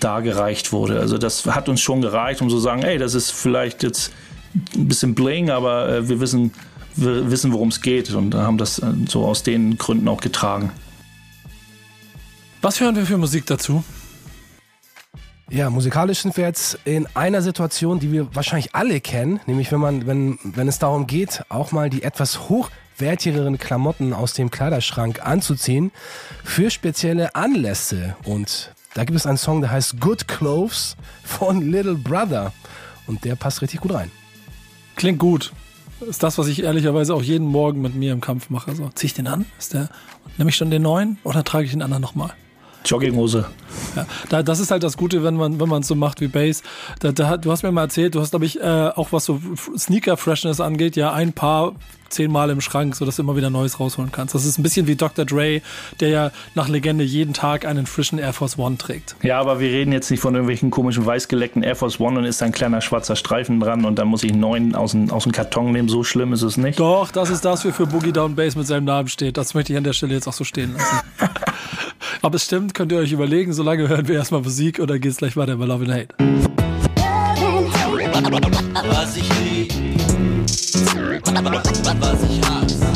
dargereicht 0.01 0.73
wurde. 0.73 1.01
Also 1.01 1.19
das 1.19 1.47
hat 1.47 1.69
uns 1.69 1.81
schon 1.81 2.03
gereicht, 2.03 2.43
um 2.43 2.51
so 2.51 2.57
zu 2.57 2.63
sagen, 2.63 2.83
ey, 2.83 2.99
das 2.99 3.15
ist 3.15 3.31
vielleicht 3.31 3.83
jetzt 3.83 4.13
ein 4.75 4.89
bisschen 4.89 5.15
bling, 5.15 5.51
aber 5.51 5.89
äh, 5.89 6.09
wir 6.09 6.21
wissen, 6.21 6.53
wir 6.97 7.31
wissen, 7.31 7.53
worum 7.53 7.69
es 7.69 7.81
geht 7.81 8.13
und 8.13 8.35
haben 8.35 8.59
das 8.59 8.79
äh, 8.79 8.87
so 9.09 9.25
aus 9.25 9.43
den 9.43 9.79
Gründen 9.79 10.09
auch 10.09 10.21
getragen. 10.21 10.71
Was 12.63 12.81
hören 12.81 12.97
wir 12.97 13.07
für 13.07 13.19
Musik 13.19 13.47
dazu? 13.47 13.85
Ja, 15.49 15.71
musikalisch 15.71 16.23
sind 16.23 16.37
wir 16.37 16.45
jetzt 16.45 16.77
in 16.85 17.07
einer 17.15 17.41
Situation, 17.41 18.01
die 18.01 18.11
wir 18.11 18.35
wahrscheinlich 18.35 18.75
alle 18.75 19.01
kennen, 19.01 19.39
nämlich 19.47 19.71
wenn 19.71 19.79
man, 19.79 20.07
wenn, 20.07 20.39
wenn 20.43 20.67
es 20.67 20.81
darum 20.81 21.07
geht, 21.07 21.45
auch 21.49 21.71
mal 21.71 21.89
die 21.89 22.03
etwas 22.03 22.41
wertigeren 22.99 23.57
Klamotten 23.59 24.13
aus 24.13 24.33
dem 24.33 24.51
Kleiderschrank 24.51 25.25
anzuziehen 25.25 25.93
für 26.43 26.71
spezielle 26.71 27.37
Anlässe. 27.37 28.17
Und 28.25 28.73
da 28.95 29.05
gibt 29.05 29.17
es 29.17 29.27
einen 29.27 29.39
Song, 29.39 29.61
der 29.61 29.71
heißt 29.71 30.01
Good 30.01 30.27
Clothes 30.27 30.97
von 31.23 31.71
Little 31.71 31.95
Brother. 31.95 32.53
Und 33.07 33.25
der 33.25 33.37
passt 33.37 33.63
richtig 33.63 33.81
gut 33.81 33.95
rein. 33.95 34.11
Klingt 34.97 35.21
gut. 35.21 35.53
Ist 36.01 36.23
das, 36.23 36.39
was 36.39 36.49
ich 36.49 36.63
ehrlicherweise 36.65 37.15
auch 37.15 37.23
jeden 37.23 37.47
Morgen 37.47 37.81
mit 37.81 37.95
mir 37.95 38.13
im 38.13 38.21
Kampf 38.21 38.51
mache. 38.51 38.75
So, 38.75 38.91
zieh 38.95 39.07
ich 39.07 39.15
den 39.15 39.29
an? 39.29 39.47
Ist 39.59 39.75
der, 39.75 39.89
nehme 40.39 40.51
ich 40.51 40.57
schon 40.57 40.71
den 40.71 40.83
neuen 40.83 41.19
oder 41.23 41.45
trage 41.45 41.67
ich 41.67 41.71
den 41.71 41.83
anderen 41.83 42.03
nochmal? 42.03 42.35
Jogginghose. 42.87 43.47
Ja, 43.95 44.07
da, 44.29 44.43
das 44.43 44.61
ist 44.61 44.71
halt 44.71 44.83
das 44.83 44.97
Gute, 44.97 45.23
wenn 45.23 45.37
man 45.37 45.61
wenn 45.61 45.69
man 45.69 45.83
es 45.83 45.89
so 45.89 45.95
macht 45.95 46.21
wie 46.21 46.29
Bass. 46.29 46.63
Da, 47.01 47.13
da, 47.13 47.37
du 47.37 47.51
hast 47.51 47.63
mir 47.63 47.73
mal 47.73 47.83
erzählt, 47.83 48.15
du 48.15 48.21
hast 48.21 48.31
glaube 48.31 48.47
ich 48.47 48.61
äh, 48.61 48.91
auch 48.95 49.13
was 49.13 49.25
so 49.25 49.41
Sneaker 49.77 50.17
Freshness 50.17 50.61
angeht, 50.61 50.97
ja 50.97 51.13
ein 51.13 51.33
paar 51.33 51.75
zehnmal 52.09 52.51
im 52.51 52.61
Schrank, 52.61 52.95
sodass 52.95 53.17
du 53.17 53.23
immer 53.23 53.37
wieder 53.37 53.51
Neues 53.51 53.81
rausholen 53.81 54.13
kannst. 54.13 54.35
Das 54.35 54.45
ist 54.45 54.59
ein 54.59 54.63
bisschen 54.63 54.87
wie 54.87 54.97
Dr. 54.97 55.25
Dre, 55.25 55.61
der 56.01 56.09
ja 56.09 56.31
nach 56.55 56.69
Legende 56.69 57.05
jeden 57.05 57.35
Tag 57.35 57.67
einen 57.67 57.87
frischen 57.87 58.19
Air 58.19 58.33
Force 58.33 58.59
One 58.59 58.79
trägt. 58.79 59.17
Ja, 59.23 59.41
aber 59.41 59.61
wir 59.61 59.71
reden 59.71 59.93
jetzt 59.93 60.11
nicht 60.11 60.21
von 60.21 60.35
irgendwelchen 60.35 60.71
komischen 60.71 61.05
weißgeleckten 61.05 61.63
Air 61.63 61.77
Force 61.77 62.01
One 62.01 62.19
und 62.19 62.25
ist 62.25 62.41
da 62.41 62.47
ein 62.47 62.53
kleiner 62.53 62.81
schwarzer 62.81 63.17
Streifen 63.17 63.61
dran 63.61 63.85
und 63.85 63.99
dann 63.99 64.09
muss 64.09 64.23
ich 64.23 64.33
einen 64.33 64.41
neuen 64.41 64.75
aus 64.75 64.93
dem, 64.93 65.11
aus 65.11 65.25
dem 65.25 65.33
Karton 65.33 65.73
nehmen. 65.73 65.89
So 65.89 66.05
schlimm 66.05 66.33
ist 66.33 66.43
es 66.43 66.57
nicht. 66.57 66.79
Doch, 66.79 67.11
das 67.11 67.31
ist 67.31 67.45
das, 67.45 67.65
wofür 67.65 67.87
Boogie 67.87 68.13
Down 68.13 68.37
Bass 68.37 68.57
mit 68.57 68.67
seinem 68.67 68.85
Namen 68.85 69.09
steht. 69.09 69.37
Das 69.37 69.55
möchte 69.55 69.73
ich 69.73 69.77
an 69.77 69.85
der 69.85 69.93
Stelle 69.93 70.15
jetzt 70.15 70.29
auch 70.29 70.33
so 70.33 70.45
stehen 70.45 70.75
lassen. 70.75 71.01
aber 72.23 72.37
es 72.37 72.45
stimmt, 72.45 72.75
könnt 72.75 72.93
ihr 72.93 72.99
euch 72.99 73.13
überlegen, 73.13 73.53
solange 73.53 73.89
hören 73.89 74.09
wir 74.09 74.17
erstmal 74.17 74.43
Musik 74.43 74.81
oder 74.81 74.99
geht's 74.99 75.19
gleich 75.19 75.37
weiter 75.37 75.57
bei 75.57 75.67
Love 75.67 75.85
and 75.85 75.93
Hate. 75.93 76.09
Was 78.89 79.17
ich 79.17 79.29
lieb, 79.41 79.73
was 82.01 82.23
ich 82.23 82.41
hasse. 82.49 82.87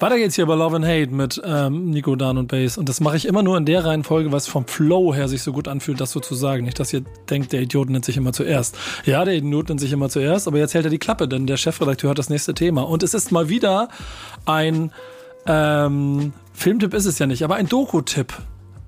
Weiter 0.00 0.16
geht's 0.16 0.36
hier 0.36 0.46
bei 0.46 0.54
Love 0.54 0.76
and 0.76 0.84
Hate 0.84 1.08
mit 1.08 1.42
ähm, 1.44 1.90
Nico, 1.90 2.14
Dan 2.14 2.38
und 2.38 2.46
Bass. 2.46 2.78
Und 2.78 2.88
das 2.88 3.00
mache 3.00 3.16
ich 3.16 3.26
immer 3.26 3.42
nur 3.42 3.58
in 3.58 3.64
der 3.64 3.84
Reihenfolge, 3.84 4.30
was 4.30 4.46
vom 4.46 4.64
Flow 4.64 5.12
her 5.12 5.26
sich 5.26 5.42
so 5.42 5.52
gut 5.52 5.66
anfühlt, 5.66 6.00
das 6.00 6.12
so 6.12 6.20
zu 6.20 6.36
sagen. 6.36 6.64
Nicht, 6.64 6.78
dass 6.78 6.92
ihr 6.92 7.02
denkt, 7.28 7.52
der 7.52 7.62
Idiot 7.62 7.90
nennt 7.90 8.04
sich 8.04 8.16
immer 8.16 8.32
zuerst. 8.32 8.78
Ja, 9.06 9.24
der 9.24 9.34
Idiot 9.34 9.68
nennt 9.68 9.80
sich 9.80 9.92
immer 9.92 10.08
zuerst, 10.08 10.46
aber 10.46 10.58
jetzt 10.58 10.74
hält 10.74 10.84
er 10.84 10.90
die 10.90 10.98
Klappe, 10.98 11.26
denn 11.26 11.48
der 11.48 11.56
Chefredakteur 11.56 12.10
hat 12.10 12.18
das 12.18 12.30
nächste 12.30 12.54
Thema. 12.54 12.82
Und 12.82 13.02
es 13.02 13.12
ist 13.12 13.32
mal 13.32 13.48
wieder 13.48 13.88
ein 14.46 14.92
ähm, 15.46 16.32
Filmtipp 16.58 16.92
ist 16.92 17.06
es 17.06 17.20
ja 17.20 17.26
nicht, 17.28 17.44
aber 17.44 17.54
ein 17.54 17.68
Doku-Tipp 17.68 18.32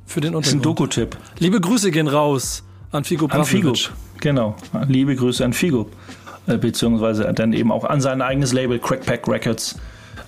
für 0.05 0.21
den 0.21 0.33
Das 0.33 0.49
ist 0.49 0.55
ein 0.55 0.57
Untergrund. 0.59 0.97
Doku-Tipp. 0.97 1.17
Liebe 1.39 1.61
Grüße 1.61 1.93
gehen 1.93 2.09
raus 2.09 2.65
an 2.91 3.05
Figo 3.05 3.27
An 3.27 3.45
Figo. 3.45 3.75
Genau. 4.19 4.57
Liebe 4.89 5.15
Grüße 5.15 5.45
an 5.45 5.53
Figo. 5.53 5.89
Äh, 6.49 6.59
Beziehungsweise 6.59 7.33
dann 7.33 7.53
eben 7.53 7.71
auch 7.71 7.85
an 7.85 8.00
sein 8.00 8.23
eigenes 8.23 8.53
Label 8.53 8.81
Crackpack 8.81 9.29
Records. 9.29 9.79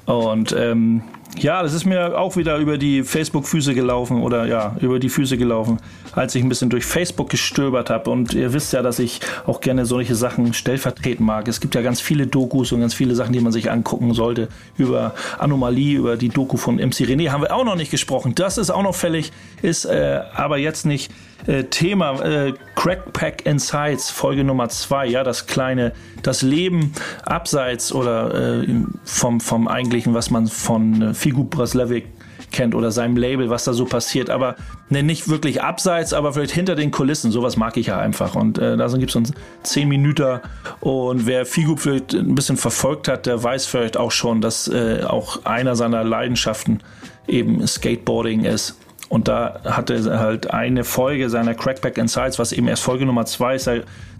Und 0.06 0.54
ähm, 0.56 1.02
ja, 1.38 1.62
das 1.62 1.72
ist 1.72 1.84
mir 1.84 2.18
auch 2.18 2.36
wieder 2.36 2.58
über 2.58 2.78
die 2.78 3.02
Facebook-Füße 3.02 3.74
gelaufen 3.74 4.22
oder 4.22 4.46
ja, 4.46 4.76
über 4.80 4.98
die 4.98 5.08
Füße 5.08 5.38
gelaufen, 5.38 5.78
als 6.12 6.34
ich 6.34 6.42
ein 6.42 6.48
bisschen 6.48 6.70
durch 6.70 6.84
Facebook 6.84 7.30
gestöbert 7.30 7.90
habe. 7.90 8.10
Und 8.10 8.34
ihr 8.34 8.52
wisst 8.52 8.72
ja, 8.72 8.82
dass 8.82 8.98
ich 8.98 9.20
auch 9.46 9.60
gerne 9.60 9.86
solche 9.86 10.14
Sachen 10.14 10.52
stellvertreten 10.54 11.24
mag. 11.24 11.48
Es 11.48 11.60
gibt 11.60 11.74
ja 11.74 11.82
ganz 11.82 12.00
viele 12.00 12.26
Dokus 12.26 12.72
und 12.72 12.80
ganz 12.80 12.94
viele 12.94 13.14
Sachen, 13.14 13.32
die 13.32 13.40
man 13.40 13.52
sich 13.52 13.70
angucken 13.70 14.12
sollte. 14.14 14.48
Über 14.76 15.14
Anomalie, 15.38 15.98
über 15.98 16.16
die 16.16 16.28
Doku 16.28 16.56
von 16.56 16.76
MC 16.76 17.06
René 17.06 17.30
haben 17.30 17.42
wir 17.42 17.54
auch 17.54 17.64
noch 17.64 17.76
nicht 17.76 17.90
gesprochen. 17.90 18.34
Das 18.34 18.58
ist 18.58 18.70
auch 18.70 18.82
noch 18.82 18.94
fällig, 18.94 19.32
ist 19.62 19.84
äh, 19.86 20.20
aber 20.34 20.58
jetzt 20.58 20.86
nicht 20.86 21.10
äh, 21.46 21.64
Thema. 21.64 22.20
Äh, 22.22 22.54
Crackpack 22.74 23.46
Insights, 23.46 24.10
Folge 24.10 24.44
Nummer 24.44 24.68
zwei, 24.68 25.06
ja, 25.06 25.22
das 25.24 25.46
kleine, 25.46 25.92
das 26.22 26.42
Leben 26.42 26.92
abseits 27.24 27.92
oder 27.92 28.62
äh, 28.62 28.66
vom, 29.04 29.40
vom 29.40 29.68
eigentlichen, 29.68 30.14
was 30.14 30.30
man 30.30 30.46
von 30.46 31.02
äh, 31.02 31.14
Figu 31.14 31.44
Braslevik 31.44 32.06
kennt 32.50 32.74
oder 32.74 32.90
seinem 32.90 33.16
Label, 33.16 33.50
was 33.50 33.64
da 33.64 33.72
so 33.72 33.84
passiert, 33.84 34.30
aber 34.30 34.56
ne, 34.90 35.02
nicht 35.02 35.28
wirklich 35.28 35.62
abseits, 35.62 36.12
aber 36.12 36.32
vielleicht 36.32 36.52
hinter 36.52 36.74
den 36.74 36.90
Kulissen, 36.90 37.32
sowas 37.32 37.56
mag 37.56 37.76
ich 37.76 37.86
ja 37.86 37.98
einfach. 37.98 38.34
Und 38.34 38.58
äh, 38.58 38.76
da 38.76 38.86
gibt 38.88 39.10
es 39.10 39.16
uns 39.16 39.32
10 39.62 39.88
Minuten 39.88 40.40
und 40.80 41.26
wer 41.26 41.46
Figu 41.46 41.76
vielleicht 41.76 42.14
ein 42.14 42.34
bisschen 42.34 42.56
verfolgt 42.56 43.08
hat, 43.08 43.26
der 43.26 43.42
weiß 43.42 43.66
vielleicht 43.66 43.96
auch 43.96 44.10
schon, 44.10 44.40
dass 44.40 44.68
äh, 44.68 45.02
auch 45.06 45.44
einer 45.44 45.74
seiner 45.74 46.04
Leidenschaften 46.04 46.80
eben 47.26 47.66
Skateboarding 47.66 48.44
ist 48.44 48.76
und 49.12 49.28
da 49.28 49.60
hatte 49.64 49.92
er 49.92 50.20
halt 50.20 50.50
eine 50.52 50.84
Folge 50.84 51.28
seiner 51.28 51.52
Crackback 51.52 51.98
Insights, 51.98 52.38
was 52.38 52.50
eben 52.50 52.66
erst 52.66 52.82
Folge 52.82 53.04
Nummer 53.04 53.26
zwei 53.26 53.56
ist. 53.56 53.68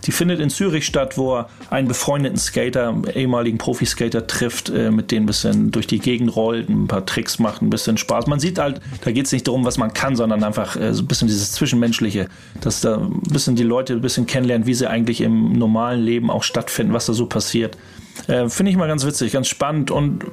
Die 0.04 0.12
findet 0.12 0.38
in 0.38 0.50
Zürich 0.50 0.84
statt, 0.84 1.16
wo 1.16 1.34
er 1.34 1.48
einen 1.70 1.88
befreundeten 1.88 2.36
Skater, 2.36 2.94
ehemaligen 3.14 3.56
Profiskater 3.56 4.26
trifft, 4.26 4.68
äh, 4.68 4.90
mit 4.90 5.10
dem 5.10 5.22
ein 5.22 5.26
bisschen 5.26 5.70
durch 5.70 5.86
die 5.86 5.98
Gegend 5.98 6.36
rollt, 6.36 6.68
ein 6.68 6.88
paar 6.88 7.06
Tricks 7.06 7.38
macht, 7.38 7.62
ein 7.62 7.70
bisschen 7.70 7.96
Spaß. 7.96 8.26
Man 8.26 8.38
sieht 8.38 8.58
halt, 8.58 8.82
da 9.02 9.12
geht 9.12 9.24
es 9.24 9.32
nicht 9.32 9.48
darum, 9.48 9.64
was 9.64 9.78
man 9.78 9.94
kann, 9.94 10.14
sondern 10.14 10.44
einfach 10.44 10.76
äh, 10.76 10.92
so 10.92 11.02
ein 11.02 11.06
bisschen 11.06 11.26
dieses 11.26 11.52
Zwischenmenschliche, 11.52 12.28
dass 12.60 12.82
da 12.82 12.98
ein 12.98 13.22
bisschen 13.30 13.56
die 13.56 13.62
Leute 13.62 13.94
ein 13.94 14.02
bisschen 14.02 14.26
kennenlernen, 14.26 14.66
wie 14.66 14.74
sie 14.74 14.90
eigentlich 14.90 15.22
im 15.22 15.54
normalen 15.54 16.02
Leben 16.02 16.30
auch 16.30 16.42
stattfinden, 16.42 16.92
was 16.92 17.06
da 17.06 17.14
so 17.14 17.24
passiert. 17.24 17.78
Äh, 18.26 18.50
Finde 18.50 18.70
ich 18.70 18.76
mal 18.76 18.88
ganz 18.88 19.06
witzig, 19.06 19.32
ganz 19.32 19.48
spannend 19.48 19.90
und 19.90 20.26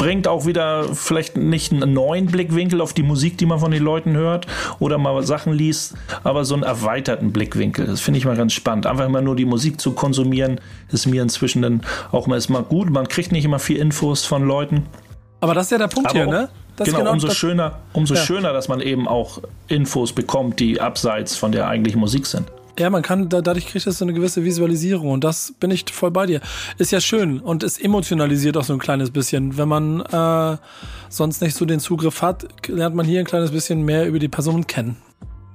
bringt 0.00 0.26
auch 0.26 0.46
wieder 0.46 0.94
vielleicht 0.94 1.36
nicht 1.36 1.72
einen 1.72 1.92
neuen 1.92 2.24
Blickwinkel 2.24 2.80
auf 2.80 2.94
die 2.94 3.02
Musik, 3.02 3.36
die 3.36 3.44
man 3.44 3.58
von 3.58 3.70
den 3.70 3.82
Leuten 3.82 4.14
hört 4.16 4.46
oder 4.78 4.96
mal 4.96 5.22
Sachen 5.24 5.52
liest, 5.52 5.94
aber 6.24 6.46
so 6.46 6.54
einen 6.54 6.62
erweiterten 6.62 7.32
Blickwinkel. 7.32 7.86
Das 7.86 8.00
finde 8.00 8.16
ich 8.16 8.24
mal 8.24 8.34
ganz 8.34 8.54
spannend. 8.54 8.86
Einfach 8.86 9.04
immer 9.04 9.20
nur 9.20 9.36
die 9.36 9.44
Musik 9.44 9.78
zu 9.78 9.92
konsumieren, 9.92 10.58
ist 10.90 11.04
mir 11.04 11.20
inzwischen 11.20 11.60
dann 11.60 11.82
auch 12.12 12.26
mal, 12.26 12.36
ist 12.38 12.48
mal 12.48 12.62
gut. 12.62 12.88
Man 12.88 13.08
kriegt 13.08 13.30
nicht 13.30 13.44
immer 13.44 13.58
viel 13.58 13.76
Infos 13.76 14.24
von 14.24 14.42
Leuten. 14.42 14.86
Aber 15.40 15.52
das 15.52 15.66
ist 15.66 15.72
ja 15.72 15.78
der 15.78 15.88
Punkt 15.88 16.08
Aber 16.08 16.18
hier, 16.18 16.26
ne? 16.26 16.48
Das 16.76 16.88
ist 16.88 16.96
genau, 16.96 17.12
umso 17.12 17.26
das- 17.26 17.36
schöner, 17.36 17.80
umso 17.92 18.14
Ja. 18.14 18.20
schöner, 18.22 18.54
dass 18.54 18.68
man 18.68 18.80
eben 18.80 19.06
auch 19.06 19.42
Infos 19.68 20.14
bekommt, 20.14 20.60
die 20.60 20.80
abseits 20.80 21.36
von 21.36 21.52
der 21.52 21.68
eigentlichen 21.68 22.00
Musik 22.00 22.24
sind. 22.26 22.50
Ja, 22.80 22.88
man 22.88 23.02
kann, 23.02 23.28
da, 23.28 23.42
dadurch 23.42 23.66
kriegt 23.66 23.86
es 23.86 23.98
so 23.98 24.06
eine 24.06 24.14
gewisse 24.14 24.42
Visualisierung 24.42 25.10
und 25.10 25.22
das 25.22 25.52
bin 25.60 25.70
ich 25.70 25.84
voll 25.92 26.10
bei 26.10 26.24
dir. 26.24 26.40
Ist 26.78 26.92
ja 26.92 27.00
schön 27.02 27.38
und 27.38 27.62
es 27.62 27.78
emotionalisiert 27.78 28.56
auch 28.56 28.64
so 28.64 28.72
ein 28.72 28.78
kleines 28.78 29.10
bisschen. 29.10 29.58
Wenn 29.58 29.68
man 29.68 30.00
äh, 30.00 30.56
sonst 31.10 31.42
nicht 31.42 31.54
so 31.54 31.66
den 31.66 31.78
Zugriff 31.78 32.22
hat, 32.22 32.48
lernt 32.68 32.96
man 32.96 33.04
hier 33.04 33.20
ein 33.20 33.26
kleines 33.26 33.50
bisschen 33.50 33.82
mehr 33.82 34.06
über 34.06 34.18
die 34.18 34.28
Person 34.28 34.66
kennen. 34.66 34.96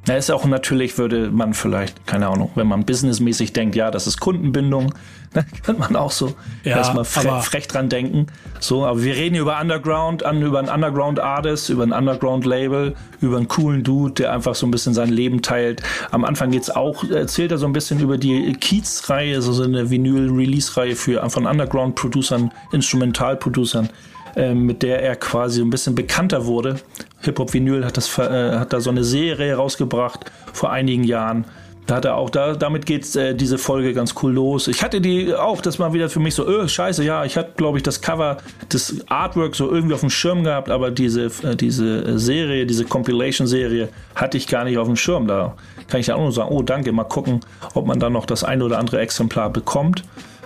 Ja, 0.08 0.16
ist 0.16 0.30
auch 0.30 0.46
natürlich, 0.46 0.98
würde 0.98 1.32
man 1.32 1.54
vielleicht, 1.54 2.06
keine 2.06 2.28
Ahnung, 2.28 2.52
wenn 2.56 2.68
man 2.68 2.86
businessmäßig 2.86 3.54
denkt, 3.54 3.76
ja, 3.76 3.90
das 3.90 4.06
ist 4.06 4.20
Kundenbindung, 4.20 4.94
dann 5.34 5.46
kann 5.64 5.80
man 5.80 5.96
auch 5.96 6.12
so 6.12 6.36
Ja, 6.64 6.78
erstmal 6.78 7.06
fre 7.06 7.42
frech 7.42 7.68
dran 7.68 7.90
denken. 7.90 8.28
So, 8.60 8.86
aber 8.86 9.04
wir 9.04 9.16
reden 9.16 9.34
hier 9.34 9.42
über 9.42 9.60
Underground, 9.60 10.24
an, 10.24 10.42
über 10.42 10.60
einen 10.60 10.70
Underground 10.70 11.20
Artist, 11.20 11.70
über 11.70 11.84
ein 11.84 11.92
Underground 11.92 12.46
Label, 12.46 12.96
über 13.20 13.38
einen 13.38 13.48
coolen 13.48 13.84
Dude, 13.84 14.14
der 14.14 14.32
einfach 14.32 14.56
so 14.56 14.68
ein 14.68 14.72
bisschen 14.72 14.94
sein 14.94 15.10
Leben 15.10 15.42
teilt. 15.42 15.82
Am 16.12 16.24
Anfang 16.24 16.52
geht's 16.52 16.70
auch, 16.70 17.04
erzählt 17.10 17.52
er 17.52 17.58
so 17.58 17.66
ein 17.66 17.74
bisschen 17.74 18.00
über 18.00 18.18
die 18.18 18.54
Kiez-Reihe, 18.54 19.42
so 19.42 19.62
eine 19.64 19.90
Vinyl-Release-Reihe 19.90 20.96
für 20.96 21.28
von 21.30 21.48
Underground-Producern, 21.48 22.52
Instrumental-Producern 22.72 23.86
äh, 23.86 24.15
mit 24.54 24.84
der 24.84 25.02
er 25.02 25.16
quasi 25.16 25.62
ein 25.62 25.70
bisschen 25.70 25.96
bekannter 25.96 26.46
wurde. 26.46 26.76
Hip-Hop 27.22 27.54
Vinyl 27.54 27.86
hat, 27.86 27.98
das, 27.98 28.18
äh, 28.18 28.58
hat 28.58 28.74
da 28.74 28.80
so 28.80 28.90
eine 28.90 29.04
Serie 29.04 29.56
rausgebracht 29.56 30.32
vor 30.54 30.72
einigen 30.72 31.04
Jahren. 31.04 31.46
Da 31.86 31.96
hat 31.98 32.06
er 32.06 32.16
auch, 32.16 32.32
da, 32.32 32.56
damit 32.56 32.88
geht 32.88 33.16
äh, 33.16 33.36
diese 33.36 33.60
Folge 33.60 33.94
ganz 33.94 34.16
cool 34.24 34.34
los. 34.34 34.68
Ich 34.68 34.82
hatte 34.82 35.02
die 35.02 35.36
auch, 35.36 35.62
das 35.62 35.78
mal 35.78 35.94
wieder 35.94 36.10
für 36.10 36.20
mich 36.20 36.34
so, 36.34 36.48
öh, 36.48 36.68
scheiße, 36.68 37.04
ja, 37.04 37.26
ich 37.26 37.38
hatte, 37.38 37.52
glaube 37.58 37.78
ich, 37.78 37.84
das 37.84 38.02
Cover, 38.02 38.38
das 38.70 38.96
Artwork 39.08 39.56
so 39.56 39.70
irgendwie 39.72 39.94
auf 39.94 40.00
dem 40.00 40.10
Schirm 40.10 40.44
gehabt, 40.44 40.72
aber 40.72 40.90
diese, 40.90 41.26
äh, 41.44 41.56
diese 41.56 42.18
Serie, 42.18 42.66
diese 42.66 42.86
Compilation-Serie 42.86 43.90
hatte 44.16 44.38
ich 44.38 44.48
gar 44.48 44.64
nicht 44.64 44.80
auf 44.80 44.88
dem 44.88 44.96
Schirm. 44.96 45.28
Da 45.28 45.56
kann 45.88 46.00
ich 46.00 46.08
ja 46.08 46.16
auch 46.16 46.22
nur 46.22 46.32
sagen, 46.32 46.50
oh, 46.52 46.64
danke, 46.64 46.92
mal 46.92 47.04
gucken, 47.04 47.42
ob 47.76 47.86
man 47.86 48.00
da 48.00 48.10
noch 48.10 48.26
das 48.26 48.44
ein 48.44 48.64
oder 48.64 48.80
andere 48.80 49.00
Exemplar 49.00 49.52
bekommt. 49.52 50.04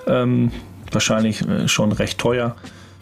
Ähm, 0.07 0.51
wahrscheinlich 0.91 1.47
äh, 1.47 1.69
schon 1.69 1.93
recht 1.93 2.19
teuer. 2.19 2.57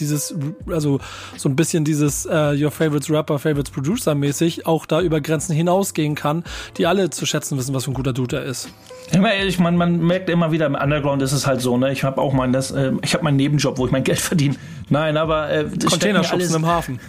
dieses, 0.00 0.34
also 0.68 1.00
so 1.36 1.48
ein 1.48 1.56
bisschen 1.56 1.84
dieses 1.84 2.26
uh, 2.26 2.52
Your 2.52 2.70
Favorites 2.70 3.10
Rapper, 3.10 3.38
Favorites 3.38 3.70
Producer 3.70 4.14
mäßig 4.14 4.66
auch 4.66 4.86
da 4.86 5.00
über 5.00 5.20
Grenzen 5.20 5.54
hinausgehen 5.54 6.14
kann, 6.14 6.44
die 6.76 6.86
alle 6.86 7.10
zu 7.10 7.26
schätzen 7.26 7.58
wissen, 7.58 7.74
was 7.74 7.84
für 7.84 7.90
ein 7.90 7.94
guter 7.94 8.12
Dude 8.12 8.36
er 8.36 8.44
ist. 8.44 8.68
Ich 9.12 9.58
meine, 9.58 9.76
man 9.76 10.04
merkt 10.04 10.28
immer 10.30 10.50
wieder 10.50 10.66
im 10.66 10.74
Underground 10.74 11.22
ist 11.22 11.32
es 11.32 11.46
halt 11.46 11.60
so, 11.60 11.76
ne? 11.76 11.92
Ich 11.92 12.02
habe 12.02 12.20
auch 12.20 12.32
mein, 12.32 12.52
das, 12.52 12.72
äh, 12.72 12.92
ich 13.02 13.14
habe 13.14 13.24
meinen 13.24 13.36
Nebenjob, 13.36 13.78
wo 13.78 13.86
ich 13.86 13.92
mein 13.92 14.04
Geld 14.04 14.18
verdiene. 14.18 14.56
Nein, 14.88 15.16
aber 15.16 15.50
äh, 15.50 15.64
Containerschubsen 15.88 16.56
im 16.56 16.66
Hafen. 16.66 17.00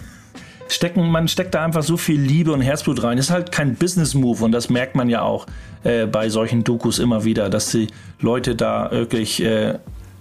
Stecken, 0.68 1.10
man 1.10 1.28
steckt 1.28 1.54
da 1.54 1.64
einfach 1.64 1.82
so 1.82 1.96
viel 1.96 2.20
Liebe 2.20 2.52
und 2.52 2.60
Herzblut 2.60 3.02
rein. 3.02 3.16
Das 3.16 3.26
ist 3.26 3.32
halt 3.32 3.52
kein 3.52 3.74
Business-Move 3.74 4.44
und 4.44 4.52
das 4.52 4.68
merkt 4.68 4.94
man 4.94 5.08
ja 5.08 5.22
auch 5.22 5.46
äh, 5.82 6.06
bei 6.06 6.28
solchen 6.28 6.62
Dokus 6.62 6.98
immer 6.98 7.24
wieder, 7.24 7.48
dass 7.48 7.70
die 7.70 7.88
Leute 8.20 8.54
da 8.54 8.90
wirklich, 8.90 9.42
äh, 9.42 9.78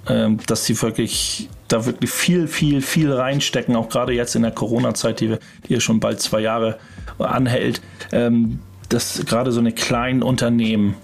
äh, 0.08 0.30
dass 0.47 0.65
sie 0.65 0.82
wirklich 0.82 1.49
da 1.67 1.86
wirklich 1.86 2.12
viel, 2.12 2.47
viel, 2.47 2.82
viel 2.82 3.12
reinstecken, 3.12 3.75
auch 3.75 3.89
gerade 3.89 4.13
jetzt 4.13 4.36
in 4.36 4.41
der 4.41 4.51
Corona-Zeit, 4.51 5.19
die, 5.19 5.36
die 5.67 5.73
ja 5.73 5.80
schon 5.80 5.99
bald 5.99 6.21
zwei 6.21 6.41
Jahre 6.41 6.77
anhält, 7.19 7.82
ähm, 8.12 8.60
dass 8.89 9.25
gerade 9.25 9.51
so 9.51 9.60
eine 9.60 9.73
kleinen 9.73 10.23
Unternehmen, 10.23 10.95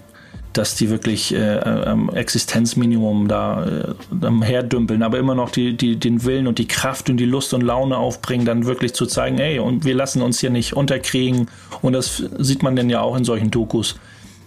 dass 0.54 0.76
die 0.76 0.88
wirklich 0.88 1.34
äh, 1.34 1.58
am 1.58 2.08
Existenzminimum 2.10 3.26
da 3.28 3.66
äh, 3.66 4.44
herdümpeln, 4.44 5.02
aber 5.02 5.18
immer 5.18 5.34
noch 5.34 5.50
die, 5.50 5.76
die, 5.76 5.96
den 5.96 6.24
Willen 6.24 6.46
und 6.46 6.58
die 6.58 6.68
Kraft 6.68 7.10
und 7.10 7.16
die 7.16 7.24
Lust 7.24 7.52
und 7.54 7.60
Laune 7.60 7.98
aufbringen, 7.98 8.46
dann 8.46 8.64
wirklich 8.64 8.94
zu 8.94 9.06
zeigen, 9.06 9.38
ey, 9.38 9.58
und 9.58 9.84
wir 9.84 9.94
lassen 9.94 10.22
uns 10.22 10.38
hier 10.38 10.50
nicht 10.50 10.74
unterkriegen. 10.74 11.48
Und 11.82 11.92
das 11.92 12.22
sieht 12.38 12.62
man 12.62 12.76
denn 12.76 12.88
ja 12.88 13.00
auch 13.00 13.16
in 13.16 13.24
solchen 13.24 13.50
Dokus, 13.50 13.96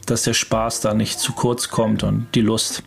dass 0.05 0.23
der 0.23 0.33
Spaß 0.33 0.79
da 0.79 0.93
nicht 0.93 1.19
zu 1.19 1.33
kurz 1.33 1.69
kommt 1.69 2.03
und 2.03 2.27
die 2.33 2.41
Lust. 2.41 2.83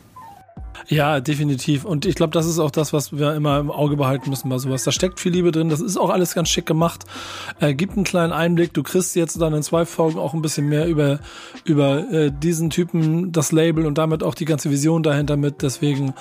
Ja, 0.89 1.21
definitiv. 1.21 1.85
Und 1.85 2.07
ich 2.07 2.15
glaube, 2.15 2.33
das 2.33 2.47
ist 2.47 2.59
auch 2.59 2.71
das, 2.71 2.93
was 2.93 3.17
wir 3.17 3.35
immer 3.35 3.59
im 3.59 3.71
Auge 3.71 3.97
behalten 3.97 4.31
müssen 4.31 4.49
bei 4.49 4.59
sowas. 4.59 4.85
Da 4.85 4.93
steckt 4.93 5.21
viel 5.21 5.33
Liebe 5.33 5.53
drin. 5.53 5.69
Das 5.69 5.81
ist 5.81 5.97
auch 5.97 6.11
alles 6.11 6.35
ganz 6.35 6.49
schick 6.49 6.67
gemacht. 6.67 7.05
Äh, 7.61 7.75
gibt 7.75 7.95
einen 7.95 8.05
kleinen 8.05 8.33
Einblick. 8.33 8.73
Du 8.75 8.83
kriegst 8.83 9.15
jetzt 9.17 9.41
dann 9.41 9.55
in 9.55 9.63
zwei 9.63 9.87
Folgen 9.87 10.19
auch 10.19 10.35
ein 10.35 10.43
bisschen 10.43 10.69
mehr 10.69 10.87
über, 10.87 11.21
über 11.65 12.11
äh, 12.11 12.33
diesen 12.33 12.71
Typen, 12.71 13.33
das 13.33 13.53
Label 13.53 13.87
und 13.87 13.99
damit 13.99 14.23
auch 14.23 14.35
die 14.35 14.45
ganze 14.45 14.71
Vision 14.71 15.03
dahinter 15.03 15.37
mit. 15.37 15.63
Deswegen 15.63 16.15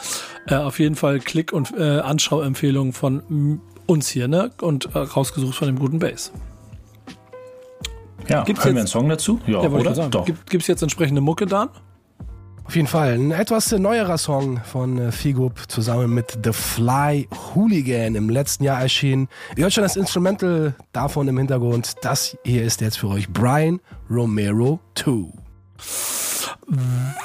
äh, 0.48 0.56
auf 0.56 0.80
jeden 0.80 0.96
Fall 0.96 1.20
Klick- 1.20 1.54
und 1.54 1.74
äh, 1.78 2.00
Anschauempfehlungen 2.00 2.94
von 2.94 3.62
uns 3.86 4.10
hier, 4.10 4.28
ne? 4.28 4.52
Und 4.62 4.94
äh, 4.96 5.00
rausgesucht 5.00 5.56
von 5.56 5.68
dem 5.68 5.80
guten 5.80 6.00
Bass. 6.00 6.32
Ja, 8.28 8.44
Gibt's 8.44 8.64
hören 8.64 8.76
jetzt, 8.76 8.76
wir 8.76 8.80
einen 8.82 8.88
Song 8.88 9.10
dazu? 9.10 9.40
Ja, 9.48 9.64
ja 9.64 9.70
oder? 9.70 10.10
Doch. 10.10 10.26
Gibt 10.26 10.62
es 10.62 10.68
jetzt 10.68 10.84
entsprechende 10.84 11.22
Mucke 11.22 11.48
dann? 11.48 11.70
Auf 12.70 12.76
jeden 12.76 12.88
Fall. 12.88 13.14
Ein 13.14 13.32
etwas 13.32 13.72
neuerer 13.72 14.20
Song 14.20 14.62
von 14.64 15.00
äh, 15.00 15.12
Figup 15.12 15.60
zusammen 15.68 16.14
mit 16.14 16.38
The 16.44 16.54
Fly 16.54 17.28
Hooligan 17.56 18.14
im 18.14 18.30
letzten 18.30 18.64
Jahr 18.64 18.80
erschienen. 18.80 19.28
Ihr 19.56 19.64
hört 19.64 19.74
schon 19.74 19.82
das 19.82 19.96
Instrumental 19.96 20.76
davon 20.92 21.28
im 21.28 21.40
Hintergrund. 21.40 21.96
Das 22.04 22.38
hier 22.44 22.64
ist 22.64 22.82
jetzt 22.82 23.00
für 23.00 23.08
euch 23.08 23.28
Brian 23.28 23.80
Romero 24.08 24.80
2. 24.94 25.34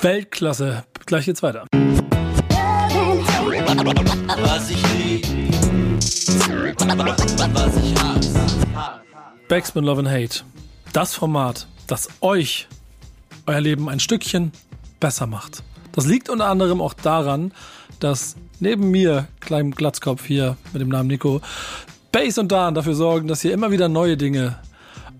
Weltklasse. 0.00 0.84
Gleich 1.04 1.26
geht's 1.26 1.42
weiter. 1.42 1.66
Was 4.38 4.70
ich 4.70 4.82
lieb, 4.94 5.26
was 7.52 7.76
ich 7.76 7.94
hasse. 8.02 9.02
Backspin 9.48 9.84
Love 9.84 9.98
and 9.98 10.08
Hate. 10.08 10.42
Das 10.94 11.14
Format, 11.14 11.66
das 11.86 12.08
euch 12.22 12.66
euer 13.46 13.60
Leben 13.60 13.88
ein 13.88 14.00
Stückchen 14.00 14.52
besser 15.04 15.26
macht. 15.26 15.62
Das 15.92 16.06
liegt 16.06 16.30
unter 16.30 16.46
anderem 16.46 16.80
auch 16.80 16.94
daran, 16.94 17.52
dass 18.00 18.36
neben 18.58 18.90
mir, 18.90 19.28
kleinem 19.40 19.72
Glatzkopf 19.72 20.24
hier 20.24 20.56
mit 20.72 20.80
dem 20.80 20.88
Namen 20.88 21.08
Nico, 21.08 21.42
Base 22.10 22.40
und 22.40 22.50
Dan 22.50 22.74
dafür 22.74 22.94
sorgen, 22.94 23.28
dass 23.28 23.42
hier 23.42 23.52
immer 23.52 23.70
wieder 23.70 23.90
neue 23.90 24.16
Dinge 24.16 24.56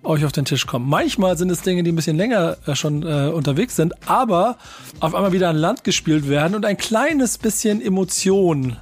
euch 0.03 0.25
auf 0.25 0.33
den 0.33 0.47
Tisch 0.47 0.67
kommen. 0.67 0.89
Manchmal 0.89 1.37
sind 1.37 1.51
es 1.51 1.61
Dinge, 1.61 1.83
die 1.83 1.93
ein 1.93 1.97
bisschen 1.97 2.17
länger 2.17 2.57
äh, 2.65 2.75
schon 2.75 3.03
äh, 3.03 3.29
unterwegs 3.29 3.77
sind, 3.77 3.93
aber 4.09 4.57
auf 5.01 5.15
einmal 5.15 5.33
wieder 5.33 5.51
an 5.51 5.57
Land 5.57 5.85
gespielt 5.85 6.31
werden 6.31 6.55
und 6.55 6.65
ein 6.65 6.79
kleines 6.79 7.37
bisschen 7.37 7.83
Emotion 7.83 8.79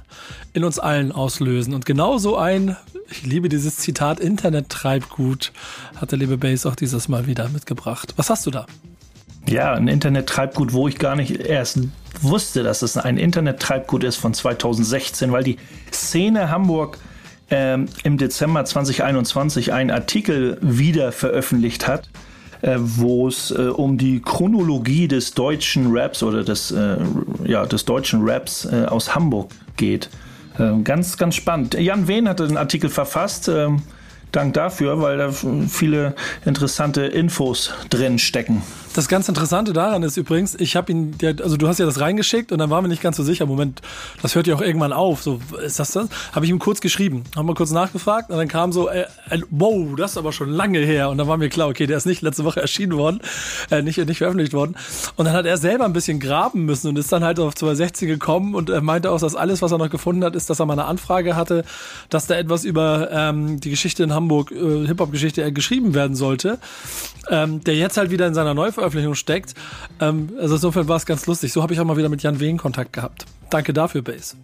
in 0.53 0.63
uns 0.63 0.79
allen 0.79 1.11
auslösen. 1.11 1.73
Und 1.73 1.85
genauso 1.85 2.37
ein, 2.37 2.77
ich 3.11 3.25
liebe 3.25 3.49
dieses 3.49 3.75
Zitat, 3.75 4.21
Internet-Treibgut, 4.21 5.51
hat 5.97 6.11
der 6.11 6.19
liebe 6.19 6.37
Base 6.37 6.69
auch 6.69 6.75
dieses 6.75 7.09
Mal 7.09 7.27
wieder 7.27 7.49
mitgebracht. 7.49 8.13
Was 8.15 8.29
hast 8.29 8.45
du 8.45 8.51
da? 8.51 8.67
Ja, 9.47 9.73
ein 9.73 9.87
Internet-Treibgut, 9.87 10.73
wo 10.73 10.87
ich 10.87 10.97
gar 10.97 11.15
nicht 11.15 11.31
erst 11.31 11.79
wusste, 12.21 12.63
dass 12.63 12.81
es 12.81 12.97
ein 12.97 13.17
Internet-Treibgut 13.17 14.03
ist 14.03 14.15
von 14.15 14.33
2016, 14.33 15.31
weil 15.31 15.43
die 15.43 15.57
Szene 15.91 16.49
Hamburg 16.49 16.97
ähm, 17.49 17.87
im 18.03 18.17
Dezember 18.17 18.63
2021 18.63 19.73
einen 19.73 19.91
Artikel 19.91 20.57
wieder 20.61 21.11
veröffentlicht 21.11 21.87
hat, 21.87 22.09
äh, 22.61 22.77
wo 22.79 23.27
es 23.27 23.51
äh, 23.51 23.63
um 23.63 23.97
die 23.97 24.21
Chronologie 24.21 25.07
des 25.07 25.33
deutschen 25.33 25.95
Raps 25.95 26.23
oder 26.23 26.43
des, 26.43 26.71
äh, 26.71 26.97
ja, 27.43 27.65
des 27.65 27.83
deutschen 27.85 28.21
Raps 28.23 28.65
äh, 28.65 28.85
aus 28.85 29.13
Hamburg 29.13 29.51
geht. 29.75 30.09
Ähm, 30.57 30.83
ganz, 30.83 31.17
ganz 31.17 31.35
spannend. 31.35 31.73
Jan 31.73 32.07
Wehn 32.07 32.29
hatte 32.29 32.47
den 32.47 32.57
Artikel 32.57 32.89
verfasst. 32.89 33.49
Ähm, 33.49 33.81
Dank 34.33 34.53
dafür, 34.53 35.01
weil 35.01 35.17
da 35.17 35.31
viele 35.31 36.15
interessante 36.45 37.03
Infos 37.05 37.73
drin 37.89 38.19
stecken. 38.19 38.61
Das 38.93 39.07
ganz 39.07 39.27
Interessante 39.27 39.73
daran 39.73 40.03
ist 40.03 40.17
übrigens, 40.17 40.53
ich 40.53 40.75
habe 40.75 40.91
ihn, 40.91 41.15
also 41.41 41.57
du 41.57 41.67
hast 41.67 41.79
ja 41.79 41.85
das 41.85 41.99
reingeschickt 41.99 42.51
und 42.51 42.59
dann 42.59 42.69
waren 42.69 42.83
wir 42.83 42.89
nicht 42.89 43.01
ganz 43.01 43.17
so 43.17 43.23
sicher. 43.23 43.47
Moment, 43.47 43.81
das 44.21 44.35
hört 44.35 44.45
ja 44.45 44.55
auch 44.55 44.61
irgendwann 44.61 44.93
auf. 44.93 45.23
So, 45.23 45.39
ist 45.65 45.79
das 45.79 45.91
das? 45.91 46.09
Habe 46.31 46.45
ich 46.45 46.51
ihm 46.51 46.59
kurz 46.59 46.79
geschrieben, 46.79 47.23
haben 47.35 47.47
wir 47.47 47.55
kurz 47.55 47.71
nachgefragt 47.71 48.29
und 48.29 48.37
dann 48.37 48.47
kam 48.47 48.71
so, 48.71 48.89
äh, 48.89 49.05
äh, 49.31 49.41
wow, 49.49 49.95
das 49.97 50.11
ist 50.11 50.17
aber 50.17 50.31
schon 50.31 50.49
lange 50.49 50.79
her. 50.79 51.09
Und 51.09 51.17
dann 51.17 51.27
war 51.27 51.37
mir 51.37 51.49
klar, 51.49 51.69
okay, 51.69 51.87
der 51.87 51.97
ist 51.97 52.05
nicht 52.05 52.21
letzte 52.21 52.43
Woche 52.43 52.61
erschienen 52.61 52.95
worden, 52.95 53.19
äh, 53.71 53.81
nicht, 53.81 53.97
nicht 53.97 54.19
veröffentlicht 54.19 54.53
worden. 54.53 54.75
Und 55.15 55.25
dann 55.25 55.33
hat 55.33 55.47
er 55.47 55.57
selber 55.57 55.85
ein 55.85 55.93
bisschen 55.93 56.19
graben 56.19 56.65
müssen 56.65 56.87
und 56.87 56.99
ist 56.99 57.11
dann 57.11 57.23
halt 57.23 57.39
auf 57.39 57.55
260 57.55 58.07
gekommen 58.07 58.53
und 58.53 58.69
er 58.69 58.81
meinte 58.81 59.09
auch, 59.09 59.19
dass 59.19 59.35
alles, 59.35 59.63
was 59.63 59.71
er 59.71 59.79
noch 59.79 59.89
gefunden 59.89 60.23
hat, 60.23 60.35
ist, 60.35 60.51
dass 60.51 60.59
er 60.59 60.67
mal 60.67 60.73
eine 60.73 60.85
Anfrage 60.85 61.35
hatte, 61.35 61.65
dass 62.09 62.27
da 62.27 62.35
etwas 62.35 62.63
über 62.63 63.09
ähm, 63.11 63.59
die 63.59 63.71
Geschichte 63.71 64.03
in 64.03 64.13
Hamburg, 64.13 64.22
äh, 64.29 64.87
Hip-Hop-Geschichte 64.87 65.43
äh, 65.43 65.51
geschrieben 65.51 65.93
werden 65.93 66.15
sollte, 66.15 66.59
ähm, 67.29 67.63
der 67.63 67.75
jetzt 67.75 67.97
halt 67.97 68.11
wieder 68.11 68.27
in 68.27 68.33
seiner 68.33 68.53
Neuveröffentlichung 68.53 68.93
Veröffentlichung 68.93 69.15
steckt. 69.15 69.53
Ähm, 69.99 70.29
also 70.39 70.55
insofern 70.55 70.87
war 70.87 70.97
es 70.97 71.05
ganz 71.05 71.25
lustig. 71.25 71.51
So 71.53 71.61
habe 71.61 71.73
ich 71.73 71.79
auch 71.79 71.85
mal 71.85 71.97
wieder 71.97 72.09
mit 72.09 72.23
Jan 72.23 72.39
Wehn 72.39 72.57
Kontakt 72.57 72.93
gehabt. 72.93 73.25
Danke 73.49 73.73
dafür, 73.73 74.01
Base. 74.01 74.35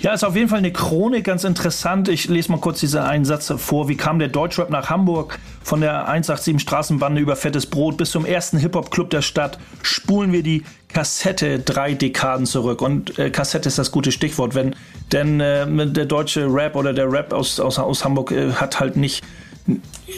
Ja, 0.00 0.12
ist 0.12 0.22
auf 0.22 0.36
jeden 0.36 0.48
Fall 0.48 0.58
eine 0.58 0.72
Chronik, 0.72 1.24
ganz 1.24 1.42
interessant. 1.42 2.08
Ich 2.08 2.28
lese 2.28 2.52
mal 2.52 2.60
kurz 2.60 2.78
diesen 2.78 3.00
einen 3.00 3.24
Satz 3.24 3.52
vor. 3.56 3.88
Wie 3.88 3.96
kam 3.96 4.20
der 4.20 4.28
Deutschrap 4.28 4.70
nach 4.70 4.90
Hamburg? 4.90 5.40
Von 5.60 5.80
der 5.80 6.06
187 6.06 6.62
Straßenbande 6.62 7.20
über 7.20 7.34
fettes 7.34 7.66
Brot 7.66 7.96
bis 7.96 8.12
zum 8.12 8.24
ersten 8.24 8.58
Hip-Hop-Club 8.58 9.10
der 9.10 9.22
Stadt 9.22 9.58
spulen 9.82 10.30
wir 10.30 10.44
die 10.44 10.62
Kassette 10.88 11.58
drei 11.58 11.94
Dekaden 11.94 12.46
zurück. 12.46 12.82
Und 12.82 13.18
äh, 13.18 13.30
Kassette 13.30 13.68
ist 13.68 13.78
das 13.78 13.92
gute 13.92 14.12
Stichwort, 14.12 14.54
wenn 14.54 14.74
denn 15.12 15.40
äh, 15.40 15.66
der 15.86 16.06
deutsche 16.06 16.46
Rap 16.52 16.76
oder 16.76 16.92
der 16.92 17.10
Rap 17.10 17.32
aus, 17.32 17.60
aus, 17.60 17.78
aus 17.78 18.04
Hamburg 18.04 18.32
äh, 18.32 18.52
hat 18.52 18.80
halt 18.80 18.96
nicht 18.96 19.24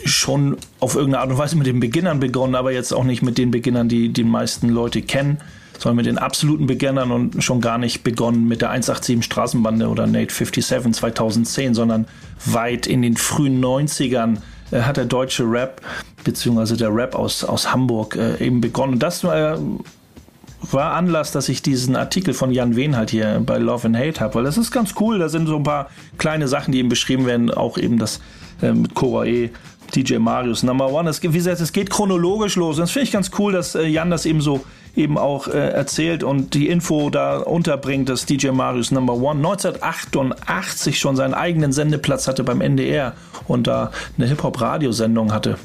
schon 0.05 0.57
auf 0.79 0.95
irgendeine 0.95 1.23
Art 1.23 1.31
und 1.31 1.39
Weise 1.39 1.57
mit 1.57 1.67
den 1.67 1.81
Beginnern 1.81 2.21
begonnen, 2.21 2.55
aber 2.55 2.73
jetzt 2.73 2.93
auch 2.93 3.05
nicht 3.05 3.23
mit 3.23 3.39
den 3.39 3.51
Beginnern, 3.51 3.89
die 3.89 4.11
die 4.11 4.25
meisten 4.25 4.69
Leute 4.69 5.03
kennen, 5.03 5.39
sondern 5.79 5.97
mit 5.97 6.07
den 6.07 6.19
absoluten 6.19 6.67
Beginnern 6.67 7.11
und 7.11 7.43
schon 7.43 7.61
gar 7.61 7.79
nicht 7.79 8.05
begonnen 8.05 8.47
mit 8.47 8.61
der 8.61 8.71
187 8.71 9.25
Straßenbande 9.25 9.89
oder 9.89 10.07
Nate 10.07 10.33
57 10.33 10.95
2010, 10.95 11.75
sondern 11.75 12.07
weit 12.47 12.87
in 12.87 13.03
den 13.03 13.17
frühen 13.17 13.63
90ern 13.63 14.39
äh, 14.71 14.83
hat 14.83 14.97
der 14.97 15.07
deutsche 15.07 15.45
Rap 15.45 15.81
beziehungsweise 16.23 16.77
der 16.77 16.95
Rap 16.95 17.15
aus, 17.15 17.45
aus 17.45 17.73
Hamburg 17.73 18.17
äh, 18.17 18.45
eben 18.45 18.61
begonnen. 18.61 18.95
Und 18.95 19.03
das 19.03 19.25
äh, 19.25 19.57
war 20.63 20.93
Anlass, 20.93 21.33
dass 21.33 21.49
ich 21.49 21.63
diesen 21.63 21.97
Artikel 21.97 22.35
von 22.35 22.51
Jan 22.51 22.77
Wehn 22.77 22.97
halt 22.97 23.11
hier 23.11 23.43
bei 23.45 23.59
Love 23.59 23.87
and 23.87 23.97
Hate 23.97 24.21
habe, 24.21 24.37
weil 24.37 24.45
das 24.45 24.59
ist 24.59 24.71
ganz 24.71 24.95
cool. 25.01 25.19
Da 25.19 25.29
sind 25.29 25.47
so 25.47 25.57
ein 25.57 25.63
paar 25.63 25.89
kleine 26.19 26.49
Sachen, 26.49 26.73
die 26.73 26.79
eben 26.79 26.89
beschrieben 26.89 27.27
werden, 27.27 27.51
auch 27.51 27.79
eben 27.79 27.99
das 27.99 28.21
äh, 28.63 28.73
mit 28.73 28.95
Cora 28.95 29.25
E. 29.25 29.51
DJ 29.95 30.19
Marius 30.19 30.63
Number 30.63 30.93
One. 30.93 31.11
Es, 31.11 31.23
wie 31.23 31.29
gesagt, 31.29 31.61
es 31.61 31.73
geht 31.73 31.91
chronologisch 31.91 32.55
los. 32.57 32.77
Und 32.77 32.83
das 32.83 32.93
finde 32.93 33.05
ich 33.05 33.13
ganz 33.13 33.31
cool, 33.39 33.53
dass 33.53 33.75
äh, 33.75 33.87
Jan 33.87 34.11
das 34.11 34.25
eben 34.25 34.41
so 34.41 34.65
eben 34.97 35.19
auch 35.19 35.49
äh, 35.49 35.71
erzählt 35.71 36.23
und 36.23 36.55
die 36.55 36.69
Info 36.69 37.11
da 37.11 37.39
unterbringt, 37.39 38.09
dass 38.09 38.27
DJ 38.27 38.51
Marius 38.51 38.91
Number 38.91 39.15
One 39.15 39.39
1988 39.39 40.99
schon 40.99 41.17
seinen 41.17 41.35
eigenen 41.35 41.73
Sendeplatz 41.73 42.29
hatte 42.29 42.45
beim 42.45 42.61
NDR 42.61 43.15
und 43.47 43.67
da 43.67 43.91
eine 44.17 44.27
Hip-Hop-Radiosendung 44.27 45.33
hatte. 45.33 45.59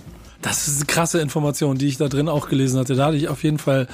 Das 0.45 0.67
ist 0.67 0.75
eine 0.75 0.85
krasse 0.85 1.19
Information, 1.21 1.79
die 1.79 1.87
ich 1.87 1.97
da 1.97 2.07
drin 2.07 2.29
auch 2.29 2.47
gelesen 2.47 2.79
hatte. 2.79 2.93
Da 2.93 3.07
hatte 3.07 3.17
ich 3.17 3.29
auf 3.29 3.43
jeden 3.43 3.57
Fall 3.57 3.87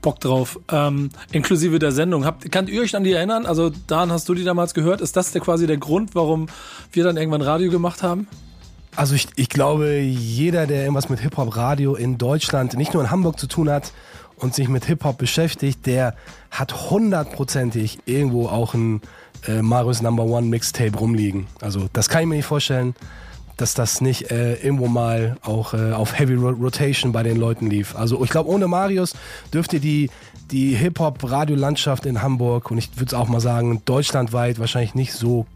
Bock 0.00 0.18
drauf. 0.18 0.58
Ähm, 0.72 1.10
inklusive 1.30 1.78
der 1.78 1.92
Sendung. 1.92 2.24
Habt, 2.24 2.50
könnt 2.50 2.70
ihr 2.70 2.80
euch 2.80 2.96
an 2.96 3.04
die 3.04 3.12
erinnern? 3.12 3.44
Also, 3.44 3.70
Dan, 3.86 4.10
hast 4.10 4.26
du 4.26 4.32
die 4.32 4.42
damals 4.42 4.72
gehört? 4.72 5.02
Ist 5.02 5.14
das 5.18 5.32
der, 5.32 5.42
quasi 5.42 5.66
der 5.66 5.76
Grund, 5.76 6.14
warum 6.14 6.46
wir 6.90 7.04
dann 7.04 7.18
irgendwann 7.18 7.42
Radio 7.42 7.70
gemacht 7.70 8.02
haben? 8.02 8.28
Also 8.96 9.14
ich, 9.14 9.28
ich 9.36 9.50
glaube, 9.50 9.98
jeder, 9.98 10.66
der 10.66 10.80
irgendwas 10.84 11.10
mit 11.10 11.20
Hip-Hop-Radio 11.20 11.96
in 11.96 12.16
Deutschland, 12.16 12.72
nicht 12.78 12.94
nur 12.94 13.02
in 13.02 13.10
Hamburg 13.10 13.38
zu 13.38 13.46
tun 13.46 13.68
hat 13.68 13.92
und 14.36 14.54
sich 14.54 14.68
mit 14.68 14.86
Hip-Hop 14.86 15.18
beschäftigt, 15.18 15.84
der 15.84 16.14
hat 16.50 16.90
hundertprozentig 16.90 17.98
irgendwo 18.06 18.48
auch 18.48 18.72
ein 18.72 19.02
äh, 19.46 19.60
Marius 19.60 20.00
Number 20.00 20.24
One 20.24 20.46
Mixtape 20.46 20.96
rumliegen. 20.96 21.46
Also 21.60 21.90
das 21.92 22.08
kann 22.08 22.22
ich 22.22 22.26
mir 22.26 22.36
nicht 22.36 22.46
vorstellen 22.46 22.94
dass 23.60 23.74
das 23.74 24.00
nicht 24.00 24.30
äh, 24.30 24.54
irgendwo 24.54 24.86
mal 24.88 25.36
auch 25.42 25.74
äh, 25.74 25.92
auf 25.92 26.18
Heavy 26.18 26.34
Rotation 26.34 27.12
bei 27.12 27.22
den 27.22 27.36
Leuten 27.36 27.68
lief. 27.68 27.94
Also 27.96 28.22
ich 28.24 28.30
glaube, 28.30 28.48
ohne 28.48 28.68
Marius 28.68 29.14
dürfte 29.52 29.80
die, 29.80 30.10
die 30.50 30.74
Hip-Hop-Radiolandschaft 30.74 32.06
in 32.06 32.22
Hamburg 32.22 32.70
und 32.70 32.78
ich 32.78 32.90
würde 32.96 33.06
es 33.06 33.14
auch 33.14 33.28
mal 33.28 33.40
sagen, 33.40 33.82
deutschlandweit 33.84 34.58
wahrscheinlich 34.58 34.94
nicht 34.94 35.12
so 35.12 35.46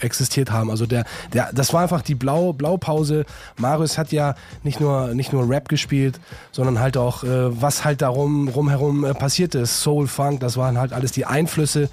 existiert 0.00 0.50
haben. 0.50 0.70
Also 0.70 0.86
der, 0.86 1.04
der, 1.32 1.50
das 1.52 1.72
war 1.72 1.82
einfach 1.82 2.02
die 2.02 2.14
Blau, 2.14 2.52
Blaupause. 2.52 3.24
Marius 3.56 3.98
hat 3.98 4.12
ja 4.12 4.34
nicht 4.62 4.80
nur, 4.80 5.14
nicht 5.14 5.32
nur 5.32 5.48
Rap 5.48 5.68
gespielt, 5.68 6.20
sondern 6.52 6.80
halt 6.80 6.96
auch, 6.96 7.24
äh, 7.24 7.60
was 7.60 7.84
halt 7.84 8.02
darum 8.02 8.48
rumherum 8.48 9.04
äh, 9.04 9.14
passiert 9.14 9.54
ist. 9.54 9.82
Soul, 9.82 10.06
Funk, 10.06 10.40
das 10.40 10.56
waren 10.56 10.78
halt 10.78 10.92
alles 10.92 11.12
die 11.12 11.26
Einflüsse 11.26 11.88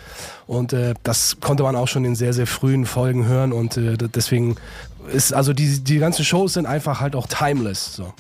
und 0.48 0.74
äh, 0.74 0.94
das 1.04 1.38
konnte 1.40 1.64
man 1.64 1.76
auch 1.76 1.88
schon 1.88 2.06
in 2.06 2.16
sehr, 2.16 2.34
sehr 2.34 2.48
frühen 2.48 2.86
Folgen 2.86 3.26
hören 3.26 3.54
und 3.54 3.78
äh, 3.78 3.98
deswegen 3.98 4.56
ist, 5.12 5.34
also 5.34 5.54
die, 5.54 5.84
die 5.84 6.00
ganzen 6.00 6.26
Shows 6.26 6.54
sind 6.54 6.66
einfach 6.66 7.00
halt 7.00 7.16
auch 7.16 7.28
timeless. 7.28 7.96
So. 7.96 8.14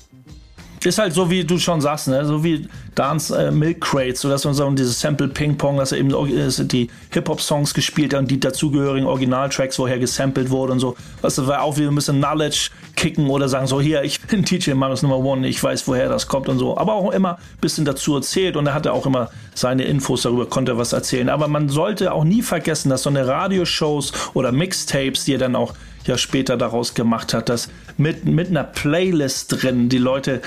Ist 0.83 0.97
halt 0.97 1.13
so, 1.13 1.29
wie 1.29 1.43
du 1.43 1.59
schon 1.59 1.79
sagst, 1.79 2.07
ne? 2.07 2.25
so 2.25 2.43
wie 2.43 2.67
Dance 2.95 3.37
äh, 3.37 3.51
Milk 3.51 3.81
Crates, 3.81 4.21
so 4.21 4.29
dass 4.29 4.45
man 4.45 4.55
so 4.55 4.67
dieses 4.71 4.99
Sample 4.99 5.27
Ping 5.27 5.55
Pong, 5.55 5.77
dass 5.77 5.91
er 5.91 5.99
eben 5.99 6.09
die 6.09 6.89
Hip-Hop-Songs 7.11 7.75
gespielt 7.75 8.13
hat 8.13 8.21
und 8.21 8.31
die 8.31 8.39
dazugehörigen 8.39 9.07
Originaltracks, 9.07 9.77
woher 9.77 9.99
gesampelt 9.99 10.49
wurde 10.49 10.73
und 10.73 10.79
so. 10.79 10.95
Also, 11.21 11.45
war 11.45 11.61
auch 11.61 11.77
wieder 11.77 11.89
ein 11.89 11.93
bisschen 11.95 12.17
Knowledge 12.17 12.71
kicken 12.95 13.29
oder 13.29 13.47
sagen, 13.47 13.67
so 13.67 13.79
hier, 13.79 14.03
ich 14.03 14.21
bin 14.21 14.41
DJ 14.45 14.71
Marius 14.73 15.03
Number 15.03 15.19
One, 15.19 15.47
ich 15.47 15.61
weiß, 15.61 15.87
woher 15.87 16.09
das 16.09 16.27
kommt 16.27 16.49
und 16.49 16.57
so. 16.57 16.75
Aber 16.75 16.95
auch 16.95 17.11
immer 17.11 17.35
ein 17.35 17.61
bisschen 17.61 17.85
dazu 17.85 18.15
erzählt 18.15 18.57
und 18.57 18.65
er 18.65 18.73
hatte 18.73 18.91
auch 18.91 19.05
immer 19.05 19.29
seine 19.53 19.83
Infos 19.83 20.23
darüber, 20.23 20.47
konnte 20.47 20.79
was 20.79 20.93
erzählen. 20.93 21.29
Aber 21.29 21.47
man 21.47 21.69
sollte 21.69 22.11
auch 22.11 22.23
nie 22.23 22.41
vergessen, 22.41 22.89
dass 22.89 23.03
so 23.03 23.09
eine 23.11 23.27
Radioshows 23.27 24.13
oder 24.33 24.51
Mixtapes, 24.51 25.25
die 25.25 25.35
er 25.35 25.39
dann 25.39 25.55
auch 25.55 25.75
ja 26.05 26.17
später 26.17 26.57
daraus 26.57 26.93
gemacht 26.93 27.33
hat, 27.33 27.49
dass 27.49 27.69
mit, 27.97 28.25
mit 28.25 28.49
einer 28.49 28.63
Playlist 28.63 29.61
drin 29.61 29.89
die 29.89 29.97
Leute 29.97 30.41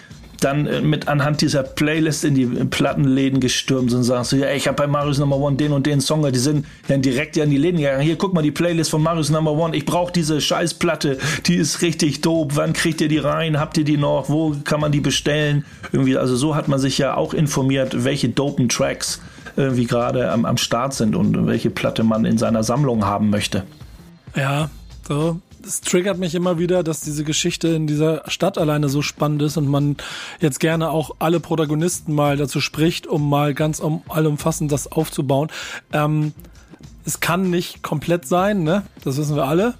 dann 0.45 0.67
äh, 0.67 0.81
mit 0.81 1.09
anhand 1.09 1.40
dieser 1.40 1.62
Playlist 1.62 2.25
in 2.25 2.35
die 2.35 2.47
Plattenläden 2.47 3.40
gestürmt 3.40 3.90
sind 3.90 4.01
und 4.01 4.05
sagst 4.05 4.33
du, 4.33 4.37
ja, 4.37 4.51
ich 4.51 4.67
habe 4.67 4.77
bei 4.77 4.87
Marius 4.87 5.19
Number 5.19 5.37
One 5.37 5.57
den 5.57 5.73
und 5.73 5.87
den 5.87 6.01
Song, 6.01 6.31
die 6.31 6.38
sind 6.38 6.67
dann 6.88 7.03
direkt 7.03 7.37
ja 7.37 7.45
in 7.45 7.51
die 7.51 7.57
Läden 7.57 7.79
gegangen. 7.79 8.01
Hier, 8.01 8.17
guck 8.17 8.35
mal 8.35 8.43
die 8.43 8.51
Playlist 8.51 8.90
von 8.90 9.03
Marius 9.03 9.31
Number 9.31 9.53
One. 9.53 9.77
Ich 9.77 9.87
brauche 9.87 10.12
diese 10.12 10.40
Scheißplatte, 10.40 11.19
die 11.47 11.57
ist 11.57 11.83
richtig 11.83 12.21
dope. 12.21 12.57
Wann 12.57 12.73
kriegt 12.73 13.01
ihr 13.01 13.09
die 13.09 13.19
rein? 13.19 13.59
Habt 13.59 13.79
ihr 13.79 13.85
die 13.85 13.97
noch? 13.97 14.29
Wo 14.29 14.55
kann 14.64 14.81
man 14.81 14.93
die 14.93 15.01
bestellen? 15.01 15.64
Irgendwie, 15.93 16.17
also 16.17 16.37
so 16.37 16.55
hat 16.55 16.69
man 16.69 16.79
sich 16.79 16.99
ja 16.99 17.17
auch 17.17 17.35
informiert, 17.35 18.05
welche 18.05 18.29
dopen 18.29 18.69
Tracks 18.69 19.21
irgendwie 19.57 19.87
gerade 19.87 20.31
am, 20.31 20.45
am 20.45 20.57
Start 20.57 20.95
sind 20.95 21.14
und 21.14 21.47
welche 21.47 21.71
Platte 21.71 22.03
man 22.03 22.25
in 22.25 22.38
seiner 22.38 22.64
Sammlung 22.64 23.05
haben 23.05 23.31
möchte. 23.31 23.62
Ja, 24.35 24.69
so 25.07 25.40
es 25.64 25.81
triggert 25.81 26.18
mich 26.18 26.35
immer 26.35 26.59
wieder, 26.59 26.83
dass 26.83 27.00
diese 27.00 27.24
Geschichte 27.24 27.68
in 27.68 27.87
dieser 27.87 28.22
Stadt 28.29 28.59
alleine 28.59 28.88
so 28.88 29.03
spannend 29.03 29.42
ist 29.42 29.57
und 29.57 29.68
man 29.68 29.96
jetzt 30.40 30.61
gerne 30.61 30.90
auch 30.90 31.16
alle 31.18 31.40
Protagonisten 31.40 32.14
mal 32.14 32.37
dazu 32.37 32.61
spricht, 32.61 33.07
um 33.07 33.29
mal 33.29 33.55
ganz 33.55 33.81
um, 33.81 34.03
allumfassend 34.09 34.70
das 34.70 34.90
aufzubauen. 34.90 35.48
Ähm, 35.92 36.33
es 37.05 37.20
kann 37.20 37.50
nicht 37.50 37.83
komplett 37.83 38.27
sein, 38.27 38.62
ne? 38.62 38.83
Das 39.03 39.16
wissen 39.16 39.37
wir 39.37 39.44
alle. 39.44 39.74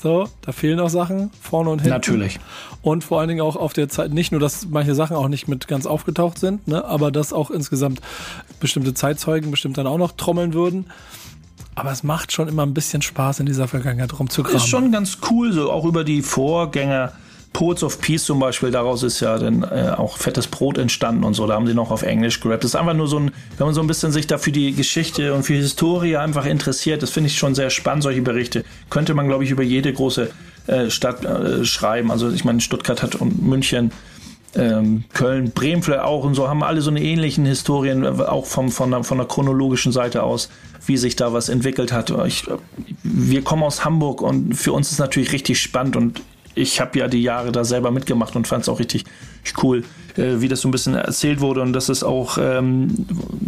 So, 0.00 0.28
da 0.42 0.52
fehlen 0.52 0.78
auch 0.78 0.90
Sachen 0.90 1.30
vorne 1.40 1.70
und 1.70 1.80
hinten. 1.80 1.90
Natürlich. 1.90 2.38
Und 2.82 3.02
vor 3.02 3.18
allen 3.18 3.28
Dingen 3.28 3.40
auch 3.40 3.56
auf 3.56 3.72
der 3.72 3.88
Zeit, 3.88 4.12
nicht 4.12 4.30
nur, 4.30 4.40
dass 4.40 4.66
manche 4.66 4.94
Sachen 4.94 5.16
auch 5.16 5.26
nicht 5.26 5.48
mit 5.48 5.66
ganz 5.66 5.86
aufgetaucht 5.86 6.38
sind, 6.38 6.68
ne, 6.68 6.84
aber 6.84 7.10
dass 7.10 7.32
auch 7.32 7.50
insgesamt 7.50 8.00
bestimmte 8.60 8.94
Zeitzeugen 8.94 9.50
bestimmt 9.50 9.76
dann 9.76 9.88
auch 9.88 9.98
noch 9.98 10.12
trommeln 10.12 10.54
würden. 10.54 10.86
Aber 11.78 11.92
es 11.92 12.02
macht 12.02 12.32
schon 12.32 12.48
immer 12.48 12.64
ein 12.64 12.74
bisschen 12.74 13.02
Spaß, 13.02 13.40
in 13.40 13.46
dieser 13.46 13.68
Vergangenheit 13.68 14.18
rumzugraben. 14.18 14.56
Ist 14.56 14.68
schon 14.68 14.90
ganz 14.90 15.18
cool, 15.30 15.52
so 15.52 15.70
auch 15.70 15.84
über 15.84 16.02
die 16.02 16.22
Vorgänger. 16.22 17.12
Poets 17.52 17.82
of 17.82 18.00
Peace 18.00 18.24
zum 18.24 18.40
Beispiel, 18.40 18.70
daraus 18.70 19.02
ist 19.02 19.20
ja 19.20 19.38
dann 19.38 19.62
äh, 19.62 19.92
auch 19.96 20.18
fettes 20.18 20.46
Brot 20.46 20.76
entstanden 20.76 21.24
und 21.24 21.34
so. 21.34 21.46
Da 21.46 21.54
haben 21.54 21.66
sie 21.66 21.74
noch 21.74 21.90
auf 21.90 22.02
Englisch 22.02 22.40
gerappt. 22.40 22.62
Das 22.62 22.72
ist 22.72 22.76
einfach 22.76 22.94
nur 22.94 23.08
so 23.08 23.18
ein, 23.18 23.30
wenn 23.56 23.66
man 23.66 23.74
so 23.74 23.80
ein 23.80 23.86
bisschen 23.86 24.12
sich 24.12 24.26
da 24.26 24.38
für 24.38 24.52
die 24.52 24.74
Geschichte 24.74 25.32
und 25.34 25.44
für 25.44 25.54
die 25.54 25.60
Historie 25.60 26.16
einfach 26.16 26.44
interessiert, 26.44 27.02
das 27.02 27.10
finde 27.10 27.28
ich 27.28 27.38
schon 27.38 27.54
sehr 27.54 27.70
spannend, 27.70 28.02
solche 28.02 28.22
Berichte. 28.22 28.64
Könnte 28.90 29.14
man, 29.14 29.28
glaube 29.28 29.44
ich, 29.44 29.50
über 29.50 29.62
jede 29.62 29.92
große 29.92 30.30
äh, 30.66 30.90
Stadt 30.90 31.24
äh, 31.24 31.64
schreiben. 31.64 32.10
Also 32.10 32.30
ich 32.30 32.44
meine, 32.44 32.60
Stuttgart 32.60 33.02
hat 33.02 33.14
und 33.14 33.42
München 33.42 33.92
ähm, 34.54 35.04
Köln, 35.12 35.50
Bremen 35.52 35.82
vielleicht 35.82 36.04
auch 36.04 36.24
und 36.24 36.34
so 36.34 36.48
haben 36.48 36.62
alle 36.62 36.80
so 36.80 36.90
eine 36.90 37.02
ähnlichen 37.02 37.44
Historien, 37.44 38.04
auch 38.06 38.46
vom, 38.46 38.70
von, 38.70 38.90
der, 38.90 39.04
von 39.04 39.18
der 39.18 39.26
chronologischen 39.26 39.92
Seite 39.92 40.22
aus, 40.22 40.48
wie 40.86 40.96
sich 40.96 41.16
da 41.16 41.32
was 41.32 41.48
entwickelt 41.48 41.92
hat. 41.92 42.10
Ich, 42.26 42.46
wir 43.02 43.42
kommen 43.42 43.62
aus 43.62 43.84
Hamburg 43.84 44.22
und 44.22 44.54
für 44.54 44.72
uns 44.72 44.90
ist 44.90 44.98
natürlich 44.98 45.32
richtig 45.32 45.60
spannend 45.60 45.96
und 45.96 46.22
ich 46.54 46.80
habe 46.80 46.98
ja 46.98 47.08
die 47.08 47.22
Jahre 47.22 47.52
da 47.52 47.64
selber 47.64 47.90
mitgemacht 47.90 48.34
und 48.34 48.48
fand 48.48 48.62
es 48.62 48.68
auch 48.68 48.80
richtig 48.80 49.04
cool, 49.62 49.84
äh, 50.16 50.40
wie 50.40 50.48
das 50.48 50.60
so 50.60 50.68
ein 50.68 50.72
bisschen 50.72 50.94
erzählt 50.94 51.40
wurde 51.40 51.62
und 51.62 51.72
dass 51.72 51.88
es 51.88 52.02
auch 52.02 52.36
ähm, 52.38 52.88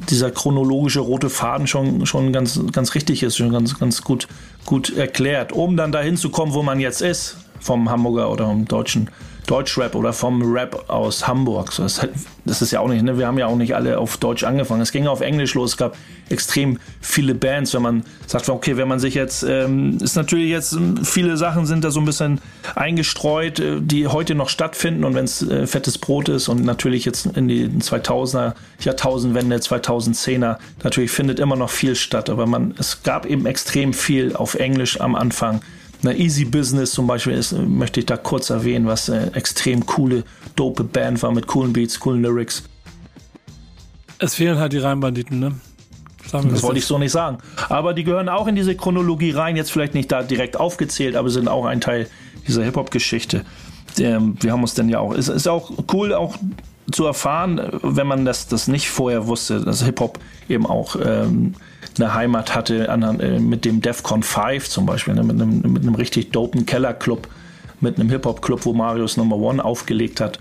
dieser 0.08 0.30
chronologische 0.30 1.00
rote 1.00 1.28
Faden 1.28 1.66
schon, 1.66 2.06
schon 2.06 2.32
ganz, 2.32 2.60
ganz 2.72 2.94
richtig 2.94 3.22
ist, 3.22 3.36
schon 3.36 3.50
ganz, 3.50 3.78
ganz 3.78 4.02
gut, 4.02 4.28
gut 4.64 4.96
erklärt, 4.96 5.52
um 5.52 5.76
dann 5.76 5.92
dahin 5.92 6.16
zu 6.16 6.30
kommen, 6.30 6.54
wo 6.54 6.62
man 6.62 6.78
jetzt 6.78 7.02
ist, 7.02 7.38
vom 7.58 7.90
Hamburger 7.90 8.30
oder 8.30 8.46
vom 8.46 8.66
deutschen 8.66 9.10
Deutschrap 9.46 9.94
oder 9.94 10.12
vom 10.12 10.42
Rap 10.53 10.88
aus 10.88 11.26
Hamburg. 11.26 11.72
So, 11.72 11.83
das, 11.83 12.07
das, 12.44 12.62
ist 12.62 12.70
ja 12.70 12.81
auch 12.81 12.88
nicht, 12.88 13.03
ne? 13.03 13.18
wir 13.18 13.26
haben 13.26 13.38
ja 13.38 13.46
auch 13.46 13.57
nicht 13.57 13.74
alle 13.74 13.98
auf 13.98 14.16
Deutsch 14.16 14.44
angefangen. 14.44 14.81
Es 14.81 14.92
ging 14.92 15.07
auf 15.07 15.20
Englisch 15.20 15.55
los. 15.55 15.72
Es 15.72 15.76
gab 15.76 15.96
extrem 16.29 16.79
viele 17.00 17.35
Bands. 17.35 17.74
Wenn 17.74 17.83
man 17.83 18.05
sagt, 18.26 18.48
okay, 18.48 18.76
wenn 18.76 18.88
man 18.88 19.00
sich 19.00 19.14
jetzt, 19.14 19.42
ähm, 19.42 19.98
ist 20.00 20.16
natürlich 20.16 20.50
jetzt, 20.50 20.72
ähm, 20.72 21.05
viele 21.05 21.37
Sachen 21.37 21.66
sind 21.66 21.85
da 21.85 21.90
so 21.90 22.00
ein 22.00 22.07
bisschen 22.07 22.40
eingestreut, 22.74 23.61
äh, 23.61 23.81
die 23.81 24.07
heute 24.07 24.35
noch 24.35 24.48
stattfinden. 24.48 25.05
Und 25.05 25.14
wenn 25.14 25.24
es 25.24 25.42
äh, 25.42 25.66
fettes 25.66 25.98
Brot 25.98 26.29
ist 26.29 26.48
und 26.48 26.64
natürlich 26.64 27.05
jetzt 27.05 27.26
in 27.26 27.48
die 27.48 27.68
2000er, 27.68 28.55
Jahrtausendwende, 28.81 29.57
2010er, 29.57 30.59
natürlich 30.83 31.11
findet 31.11 31.38
immer 31.40 31.57
noch 31.57 31.70
viel 31.70 31.96
statt. 31.96 32.31
Aber 32.31 32.46
man, 32.46 32.74
es 32.79 33.03
gab 33.03 33.26
eben 33.26 33.46
extrem 33.46 33.92
viel 33.92 34.37
auf 34.37 34.55
Englisch 34.55 35.00
am 35.00 35.14
Anfang 35.14 35.61
eine 36.02 36.16
Easy 36.16 36.44
Business 36.44 36.92
zum 36.92 37.06
Beispiel 37.06 37.34
ist, 37.34 37.52
möchte 37.52 38.00
ich 38.00 38.06
da 38.06 38.16
kurz 38.16 38.50
erwähnen, 38.50 38.86
was 38.86 39.10
eine 39.10 39.34
extrem 39.34 39.86
coole, 39.86 40.24
dope 40.56 40.84
Band 40.84 41.22
war 41.22 41.32
mit 41.32 41.46
coolen 41.46 41.72
Beats, 41.72 42.00
coolen 42.00 42.22
Lyrics. 42.22 42.64
Es 44.18 44.34
fehlen 44.34 44.58
halt 44.58 44.72
die 44.72 44.78
Reimbanditen, 44.78 45.38
ne? 45.38 45.54
Sagen 46.26 46.50
das 46.50 46.62
wollte 46.62 46.78
ich 46.78 46.84
so 46.84 46.98
nicht 46.98 47.12
sagen. 47.12 47.38
Aber 47.68 47.94
die 47.94 48.04
gehören 48.04 48.28
auch 48.28 48.46
in 48.46 48.54
diese 48.54 48.76
Chronologie 48.76 49.32
rein, 49.32 49.56
jetzt 49.56 49.72
vielleicht 49.72 49.94
nicht 49.94 50.12
da 50.12 50.22
direkt 50.22 50.58
aufgezählt, 50.58 51.16
aber 51.16 51.28
sind 51.28 51.48
auch 51.48 51.64
ein 51.64 51.80
Teil 51.80 52.06
dieser 52.46 52.62
Hip-Hop-Geschichte. 52.62 53.44
Ähm, 53.98 54.36
wir 54.40 54.52
haben 54.52 54.62
uns 54.62 54.74
dann 54.74 54.88
ja 54.88 55.00
auch, 55.00 55.12
es 55.12 55.28
ist 55.28 55.48
auch 55.48 55.72
cool, 55.92 56.14
auch 56.14 56.36
zu 56.92 57.06
erfahren, 57.06 57.60
wenn 57.82 58.06
man 58.06 58.24
das, 58.24 58.46
das 58.46 58.68
nicht 58.68 58.90
vorher 58.90 59.26
wusste, 59.26 59.60
dass 59.60 59.84
Hip-Hop 59.84 60.18
eben 60.48 60.66
auch 60.66 60.96
ähm, 61.04 61.54
eine 62.00 62.14
Heimat 62.14 62.54
hatte 62.54 62.88
an, 62.88 63.20
äh, 63.20 63.38
mit 63.38 63.64
dem 63.64 63.80
DEFCON 63.80 64.22
5 64.22 64.68
zum 64.68 64.86
Beispiel, 64.86 65.14
ne, 65.14 65.22
mit, 65.22 65.40
einem, 65.40 65.60
mit 65.72 65.82
einem 65.82 65.94
richtig 65.94 66.32
dopen 66.32 66.66
Kellerclub, 66.66 67.28
mit 67.80 67.98
einem 67.98 68.10
Hip-Hop-Club, 68.10 68.64
wo 68.64 68.72
Marius 68.72 69.16
Number 69.16 69.36
One 69.36 69.64
aufgelegt 69.64 70.20
hat. 70.20 70.38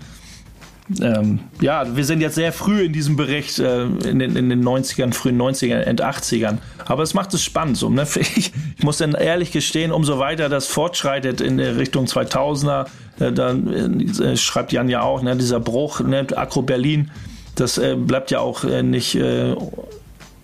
Ähm, 1.00 1.40
ja, 1.60 1.96
wir 1.96 2.04
sind 2.04 2.20
jetzt 2.20 2.34
sehr 2.34 2.52
früh 2.52 2.82
in 2.82 2.92
diesem 2.92 3.14
Bericht, 3.14 3.60
äh, 3.60 3.84
in, 3.84 4.18
den, 4.18 4.34
in, 4.34 4.48
den, 4.48 4.64
90ern, 4.64 5.12
frühen 5.12 5.40
90ern, 5.40 5.80
End 5.80 6.02
80ern. 6.02 6.58
Aber 6.84 7.04
es 7.04 7.14
macht 7.14 7.32
es 7.32 7.44
spannend. 7.44 7.76
So, 7.76 7.88
ne? 7.88 8.02
ich, 8.16 8.52
ich, 8.76 8.82
muss 8.82 8.98
dann 8.98 9.12
ehrlich 9.12 9.52
gestehen, 9.52 9.92
umso 9.92 10.18
weiter 10.18 10.48
das 10.48 10.66
fortschreitet 10.66 11.40
in 11.40 11.60
Richtung 11.60 12.06
2000er, 12.06 12.86
äh, 13.20 13.32
dann 13.32 14.00
äh, 14.00 14.36
schreibt 14.36 14.72
Jan 14.72 14.88
ja 14.88 15.02
auch, 15.02 15.22
ne, 15.22 15.36
dieser 15.36 15.60
Bruch, 15.60 16.00
ne, 16.00 16.26
Akro 16.34 16.62
Berlin, 16.62 17.10
das 17.54 17.78
äh, 17.78 17.94
bleibt 17.94 18.30
ja 18.30 18.40
auch 18.40 18.64
äh, 18.64 18.82
nicht 18.82 19.14
äh, 19.14 19.54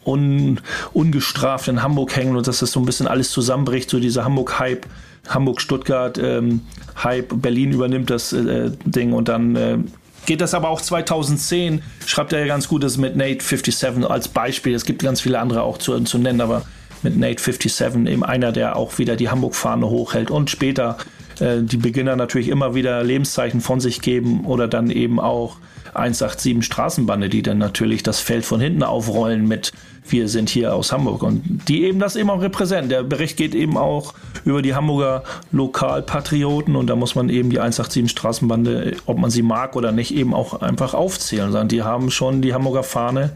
un, 0.07 0.61
ungestraft 0.93 1.69
in 1.69 1.83
Hamburg 1.83 2.17
hängen 2.17 2.37
und 2.37 2.47
dass 2.47 2.61
das 2.61 2.73
so 2.73 2.81
ein 2.81 2.87
bisschen 2.87 3.07
alles 3.07 3.31
zusammenbricht, 3.31 3.91
so 3.91 3.99
dieser 3.99 4.25
Hamburg-Hype, 4.25 4.87
Hamburg-Stuttgart, 5.29 6.19
ähm, 6.19 6.61
Hype, 7.03 7.33
Berlin 7.35 7.73
übernimmt 7.73 8.11
das 8.11 8.33
äh, 8.33 8.71
Ding 8.85 9.13
und 9.13 9.29
dann 9.29 9.57
äh, 9.57 9.79
geht 10.27 10.41
das 10.41 10.55
aber 10.55 10.69
auch 10.69 10.81
2010, 10.81 11.83
schreibt 12.05 12.33
er 12.33 12.41
ja 12.41 12.47
ganz 12.47 12.69
gut, 12.69 12.83
das 12.83 12.97
mit 12.97 13.17
Nate 13.17 13.43
57 13.43 14.09
als 14.09 14.29
Beispiel. 14.29 14.75
Es 14.75 14.85
gibt 14.85 15.03
ganz 15.03 15.21
viele 15.21 15.39
andere 15.39 15.63
auch 15.63 15.79
zu, 15.79 15.99
zu 16.01 16.19
nennen, 16.19 16.41
aber 16.41 16.63
mit 17.03 17.17
Nate 17.17 17.41
57 17.43 18.13
eben 18.13 18.25
einer, 18.25 18.53
der 18.53 18.77
auch 18.77 18.99
wieder 18.99 19.17
die 19.17 19.29
Hamburg-Fahne 19.29 19.89
hochhält 19.89 20.31
und 20.31 20.51
später 20.51 20.99
äh, 21.41 21.63
die 21.63 21.77
Beginner 21.77 22.17
natürlich 22.17 22.49
immer 22.49 22.75
wieder 22.75 23.03
Lebenszeichen 23.03 23.61
von 23.61 23.81
sich 23.81 24.01
geben 24.01 24.45
oder 24.45 24.69
dann 24.69 24.91
eben 24.91 25.21
auch 25.21 25.57
187 25.95 26.65
Straßenbande, 26.65 27.29
die 27.29 27.43
dann 27.43 27.59
natürlich 27.59 28.03
das 28.03 28.21
Feld 28.21 28.45
von 28.45 28.61
hinten 28.61 28.83
aufrollen 28.83 29.49
mit 29.49 29.73
wir 30.09 30.29
sind 30.29 30.49
hier 30.49 30.75
aus 30.75 30.93
Hamburg 30.93 31.23
und 31.23 31.63
die 31.69 31.85
eben 31.85 31.99
das 31.99 32.17
eben 32.17 32.31
auch 32.31 32.41
repräsentieren. 32.41 32.89
Der 32.89 33.03
Bericht 33.03 33.37
geht 33.37 33.55
eben 33.55 33.77
auch 33.77 34.15
über 34.45 34.63
die 34.63 34.75
Hamburger 34.75 35.25
Lokalpatrioten 35.53 36.77
und 36.77 36.87
da 36.87 36.97
muss 36.97 37.15
man 37.15 37.29
eben 37.29 37.51
die 37.51 37.59
187 37.59 38.11
Straßenbande, 38.11 38.97
ob 39.07 39.19
man 39.19 39.31
sie 39.31 39.43
mag 39.43 39.77
oder 39.77 39.93
nicht, 39.93 40.15
eben 40.15 40.35
auch 40.35 40.61
einfach 40.61 40.95
aufzählen. 40.95 41.53
Sagen, 41.53 41.69
die 41.69 41.83
haben 41.83 42.11
schon 42.11 42.43
die 42.43 42.55
Hamburger 42.55 42.83
Fahne 42.83 43.33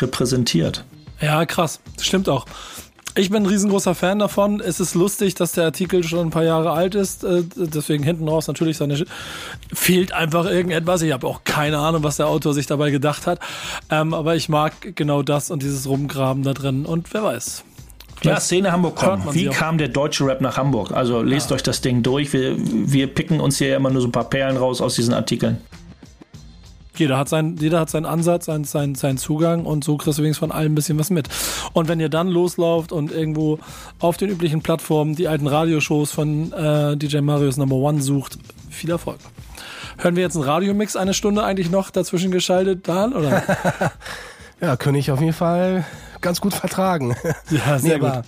repräsentiert. 0.00 0.84
Ja, 1.20 1.46
krass. 1.46 1.80
Stimmt 2.00 2.28
auch. 2.28 2.46
Ich 3.16 3.30
bin 3.30 3.44
ein 3.44 3.46
riesengroßer 3.46 3.94
Fan 3.94 4.18
davon. 4.18 4.60
Es 4.60 4.80
ist 4.80 4.94
lustig, 4.94 5.36
dass 5.36 5.52
der 5.52 5.64
Artikel 5.64 6.02
schon 6.02 6.26
ein 6.26 6.30
paar 6.30 6.42
Jahre 6.42 6.72
alt 6.72 6.96
ist. 6.96 7.22
Äh, 7.22 7.44
deswegen 7.54 8.02
hinten 8.02 8.26
raus 8.26 8.48
natürlich 8.48 8.76
seine 8.76 8.96
Sch 8.96 9.04
fehlt 9.72 10.12
einfach 10.12 10.46
irgendetwas. 10.46 11.00
Ich 11.02 11.12
habe 11.12 11.26
auch 11.28 11.42
keine 11.44 11.78
Ahnung, 11.78 12.02
was 12.02 12.16
der 12.16 12.26
Autor 12.26 12.54
sich 12.54 12.66
dabei 12.66 12.90
gedacht 12.90 13.28
hat. 13.28 13.38
Ähm, 13.88 14.14
aber 14.14 14.34
ich 14.34 14.48
mag 14.48 14.96
genau 14.96 15.22
das 15.22 15.52
und 15.52 15.62
dieses 15.62 15.88
Rumgraben 15.88 16.42
da 16.42 16.54
drin. 16.54 16.86
Und 16.86 17.14
wer 17.14 17.22
weiß. 17.22 17.62
Ja, 18.22 18.40
Szene 18.40 18.72
Hamburg 18.72 18.96
kommen. 18.96 19.22
Wie 19.32 19.46
kam 19.46 19.78
der 19.78 19.88
deutsche 19.88 20.26
Rap 20.26 20.40
nach 20.40 20.56
Hamburg? 20.56 20.90
Also 20.90 21.22
lest 21.22 21.50
ja. 21.50 21.56
euch 21.56 21.62
das 21.62 21.82
Ding 21.82 22.02
durch. 22.02 22.32
Wir, 22.32 22.56
wir 22.58 23.06
picken 23.06 23.38
uns 23.38 23.58
hier 23.58 23.76
immer 23.76 23.90
nur 23.90 24.02
so 24.02 24.08
ein 24.08 24.12
paar 24.12 24.28
Perlen 24.28 24.56
raus 24.56 24.80
aus 24.80 24.96
diesen 24.96 25.14
Artikeln. 25.14 25.58
Jeder 26.96 27.18
hat, 27.18 27.28
sein, 27.28 27.56
jeder 27.58 27.80
hat 27.80 27.90
seinen 27.90 28.06
Ansatz, 28.06 28.46
seinen, 28.46 28.64
seinen, 28.64 28.94
seinen 28.94 29.18
Zugang 29.18 29.66
und 29.66 29.84
so 29.84 29.96
kriegst 29.96 30.18
du 30.18 30.22
wenigstens 30.22 30.40
von 30.48 30.52
allem 30.52 30.72
ein 30.72 30.74
bisschen 30.74 30.98
was 30.98 31.10
mit. 31.10 31.28
Und 31.72 31.88
wenn 31.88 31.98
ihr 32.00 32.08
dann 32.08 32.28
loslauft 32.28 32.92
und 32.92 33.10
irgendwo 33.10 33.58
auf 33.98 34.16
den 34.16 34.30
üblichen 34.30 34.62
Plattformen 34.62 35.16
die 35.16 35.28
alten 35.28 35.46
Radioshows 35.46 36.12
von 36.12 36.52
äh, 36.52 36.96
DJ 36.96 37.18
Marius 37.18 37.56
Number 37.56 37.76
One 37.76 38.00
sucht, 38.00 38.38
viel 38.70 38.90
Erfolg. 38.90 39.18
Hören 39.98 40.16
wir 40.16 40.22
jetzt 40.22 40.36
einen 40.36 40.44
Radiomix 40.44 40.96
eine 40.96 41.14
Stunde 41.14 41.44
eigentlich 41.44 41.70
noch 41.70 41.90
dazwischen 41.90 42.30
geschaltet, 42.30 42.86
Dan? 42.88 43.12
Oder? 43.12 43.42
ja, 44.60 44.76
könnte 44.76 44.98
ich 44.98 45.10
auf 45.10 45.20
jeden 45.20 45.32
Fall 45.32 45.84
ganz 46.20 46.40
gut 46.40 46.54
vertragen. 46.54 47.16
Ja, 47.50 47.78
sehr 47.78 47.98
nee, 47.98 48.00
gut. 48.00 48.24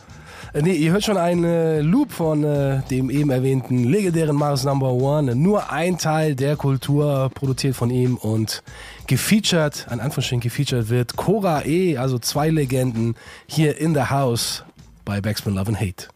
Äh, 0.56 0.62
nee, 0.62 0.72
ihr 0.72 0.92
hört 0.92 1.04
schon 1.04 1.18
einen 1.18 1.44
äh, 1.44 1.80
Loop 1.82 2.12
von 2.12 2.42
äh, 2.42 2.80
dem 2.90 3.10
eben 3.10 3.28
erwähnten 3.28 3.84
legendären 3.84 4.34
Mars 4.34 4.64
Number 4.64 4.90
One. 4.90 5.36
Nur 5.36 5.70
ein 5.70 5.98
Teil 5.98 6.34
der 6.34 6.56
Kultur 6.56 7.30
produziert 7.34 7.76
von 7.76 7.90
ihm 7.90 8.16
und 8.16 8.62
gefeatured, 9.06 9.86
an 9.90 10.00
Anführungsstrichen 10.00 10.40
gefeatured 10.40 10.88
wird 10.88 11.14
Cora 11.16 11.66
E, 11.66 11.98
also 11.98 12.18
zwei 12.18 12.48
Legenden 12.48 13.16
hier 13.46 13.76
in 13.78 13.92
der 13.92 14.08
House 14.08 14.64
bei 15.04 15.20
Backspin 15.20 15.54
Love 15.54 15.68
and 15.68 15.78
Hate. 15.78 16.08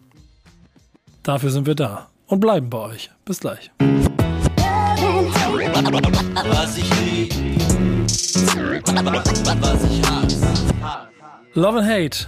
Dafür 1.23 1.51
sind 1.51 1.67
wir 1.67 1.75
da 1.75 2.09
und 2.27 2.41
bleiben 2.41 2.71
bei 2.71 2.79
euch. 2.79 3.11
Bis 3.27 3.41
gleich. 3.41 3.71
Was 6.49 6.79
ich 6.79 6.91
lieb, 7.03 7.35
was 9.61 9.85
ich 9.85 10.03
hasse. 10.09 10.49
Love 11.53 11.81
and 11.81 11.87
Hate, 11.87 12.27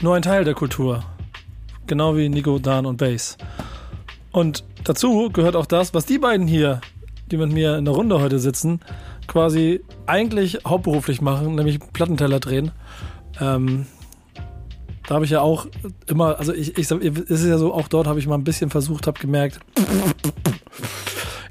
nur 0.00 0.16
ein 0.16 0.22
Teil 0.22 0.44
der 0.44 0.54
Kultur 0.54 1.04
genau 1.86 2.16
wie 2.16 2.28
Nico, 2.28 2.58
Dan 2.58 2.86
und 2.86 2.96
Bass. 2.96 3.36
Und 4.30 4.64
dazu 4.84 5.30
gehört 5.30 5.56
auch 5.56 5.66
das, 5.66 5.94
was 5.94 6.06
die 6.06 6.18
beiden 6.18 6.46
hier, 6.46 6.80
die 7.30 7.36
mit 7.36 7.52
mir 7.52 7.76
in 7.76 7.84
der 7.84 7.94
Runde 7.94 8.20
heute 8.20 8.38
sitzen, 8.38 8.80
quasi 9.26 9.80
eigentlich 10.06 10.60
hauptberuflich 10.66 11.20
machen, 11.20 11.54
nämlich 11.54 11.78
Plattenteller 11.92 12.40
drehen. 12.40 12.72
Ähm, 13.40 13.86
da 15.06 15.16
habe 15.16 15.24
ich 15.24 15.30
ja 15.30 15.40
auch 15.40 15.66
immer, 16.06 16.38
also 16.38 16.54
ich, 16.54 16.78
ich, 16.78 16.90
es 16.90 17.30
ist 17.30 17.46
ja 17.46 17.58
so, 17.58 17.74
auch 17.74 17.88
dort 17.88 18.06
habe 18.06 18.18
ich 18.18 18.26
mal 18.26 18.36
ein 18.36 18.44
bisschen 18.44 18.70
versucht, 18.70 19.06
habe 19.06 19.20
gemerkt, 19.20 19.60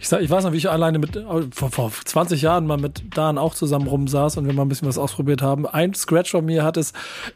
ich, 0.01 0.09
sag, 0.09 0.21
ich 0.21 0.31
weiß 0.31 0.45
noch, 0.45 0.51
wie 0.51 0.57
ich 0.57 0.67
alleine 0.67 0.97
mit, 0.97 1.23
vor, 1.53 1.69
vor 1.69 1.91
20 1.91 2.41
Jahren 2.41 2.65
mal 2.65 2.79
mit 2.79 3.03
Dan 3.15 3.37
auch 3.37 3.53
zusammen 3.53 3.85
rumsaß 3.85 4.37
und 4.37 4.47
wir 4.47 4.53
mal 4.53 4.63
ein 4.63 4.69
bisschen 4.69 4.87
was 4.87 4.97
ausprobiert 4.97 5.43
haben. 5.43 5.67
Ein 5.67 5.93
Scratch 5.93 6.31
von 6.31 6.43
mir 6.43 6.63
hat 6.63 6.75
es 6.75 6.93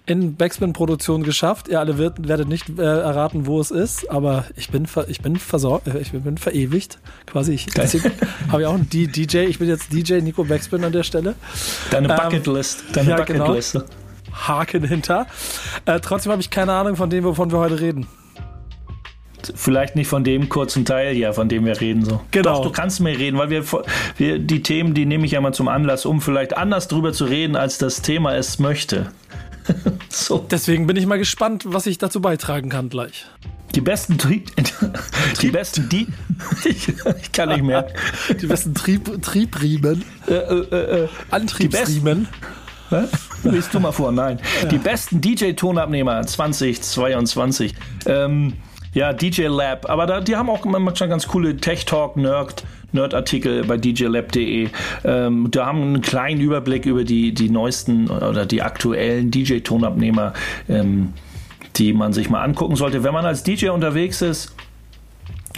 in 0.07 0.35
Backspin-Produktion 0.35 1.21
geschafft. 1.21 1.67
Ihr 1.67 1.79
alle 1.79 1.99
wird, 1.99 2.27
werdet 2.27 2.47
nicht 2.47 2.67
äh, 2.79 2.81
erraten, 2.81 3.45
wo 3.45 3.59
es 3.59 3.69
ist, 3.69 4.09
aber 4.09 4.45
ich 4.55 4.71
bin, 4.71 4.87
ich 5.07 5.21
bin 5.21 5.35
versorgt, 5.37 5.85
äh, 5.85 5.99
ich 5.99 6.11
bin 6.11 6.39
verewigt. 6.39 6.97
Quasi, 7.27 7.53
ich 7.53 7.67
habe 8.51 8.63
ja 8.63 8.69
auch 8.69 8.73
einen 8.73 8.89
DJ. 8.89 9.41
Ich 9.41 9.59
bin 9.59 9.67
jetzt 9.67 9.93
DJ 9.93 10.21
Nico 10.21 10.43
Backspin 10.43 10.83
an 10.83 10.91
der 10.91 11.03
Stelle. 11.03 11.35
Deine 11.91 12.09
ähm, 12.09 12.15
Bucketlist. 12.15 12.83
Deine 12.93 13.11
ja, 13.11 13.17
Bucketlist. 13.17 13.73
Genau. 13.73 13.85
Haken 14.33 14.83
hinter. 14.83 15.27
Äh, 15.85 15.99
trotzdem 15.99 16.31
habe 16.31 16.41
ich 16.41 16.49
keine 16.49 16.73
Ahnung 16.73 16.95
von 16.95 17.11
dem, 17.11 17.25
wovon 17.25 17.51
wir 17.51 17.59
heute 17.59 17.79
reden 17.79 18.07
vielleicht 19.55 19.95
nicht 19.95 20.07
von 20.07 20.23
dem 20.23 20.49
kurzen 20.49 20.85
Teil, 20.85 21.15
ja, 21.15 21.33
von 21.33 21.49
dem 21.49 21.65
wir 21.65 21.79
reden. 21.79 22.05
So. 22.05 22.21
Genau. 22.31 22.55
Doch, 22.55 22.61
du 22.63 22.71
kannst 22.71 22.99
mir 22.99 23.17
reden, 23.17 23.37
weil 23.37 23.49
wir, 23.49 23.63
wir 24.17 24.39
die 24.39 24.63
Themen, 24.63 24.93
die 24.93 25.05
nehme 25.05 25.25
ich 25.25 25.31
ja 25.31 25.41
mal 25.41 25.53
zum 25.53 25.67
Anlass, 25.67 26.05
um 26.05 26.21
vielleicht 26.21 26.57
anders 26.57 26.87
drüber 26.87 27.13
zu 27.13 27.25
reden, 27.25 27.55
als 27.55 27.77
das 27.77 28.01
Thema 28.01 28.35
es 28.35 28.59
möchte. 28.59 29.11
so. 30.09 30.45
Deswegen 30.49 30.87
bin 30.87 30.97
ich 30.97 31.05
mal 31.05 31.17
gespannt, 31.17 31.63
was 31.65 31.85
ich 31.85 31.97
dazu 31.97 32.21
beitragen 32.21 32.69
kann 32.69 32.89
gleich. 32.89 33.25
Die 33.73 33.81
besten 33.81 34.17
Trieb, 34.17 34.51
die 35.41 35.49
besten 35.49 35.89
die 35.89 36.07
ich, 36.63 36.87
ich, 36.87 37.31
kann 37.33 37.49
nicht 37.49 37.63
mehr. 37.63 37.87
Die 38.41 38.47
besten 38.47 38.73
Trieb, 38.73 39.21
Triebriemen, 39.21 40.05
äh, 40.27 40.33
äh, 40.33 41.03
äh, 41.03 41.07
Antriebsriemen. 41.29 42.27
Liest 43.43 43.73
du 43.73 43.79
mal 43.79 43.91
vor, 43.91 44.11
nein. 44.11 44.39
Ja. 44.61 44.69
Die 44.69 44.77
besten 44.77 45.19
DJ-Tonabnehmer 45.19 46.25
2022. 46.25 47.73
Ähm, 48.05 48.53
ja, 48.95 49.11
DJ 49.13 49.43
Lab. 49.47 49.89
Aber 49.89 50.07
da, 50.07 50.21
die 50.21 50.35
haben 50.35 50.49
auch 50.49 50.63
manchmal 50.65 51.09
ganz 51.09 51.27
coole 51.27 51.57
Tech 51.57 51.85
Talk, 51.85 52.15
Nerd, 52.15 52.63
Nerd-Artikel 52.93 53.65
bei 53.65 53.77
djlab.de. 53.77 54.69
Ähm, 55.03 55.47
da 55.51 55.65
haben 55.67 55.81
einen 55.81 56.01
kleinen 56.01 56.39
Überblick 56.41 56.85
über 56.85 57.03
die, 57.03 57.33
die 57.33 57.49
neuesten 57.49 58.09
oder 58.09 58.45
die 58.45 58.61
aktuellen 58.61 59.31
DJ-Tonabnehmer, 59.31 60.33
ähm, 60.69 61.13
die 61.75 61.91
man 61.91 62.13
sich 62.13 62.29
mal 62.29 62.41
angucken 62.41 62.77
sollte. 62.77 63.03
Wenn 63.03 63.13
man 63.13 63.25
als 63.25 63.43
DJ 63.43 63.67
unterwegs 63.67 64.21
ist, 64.21 64.55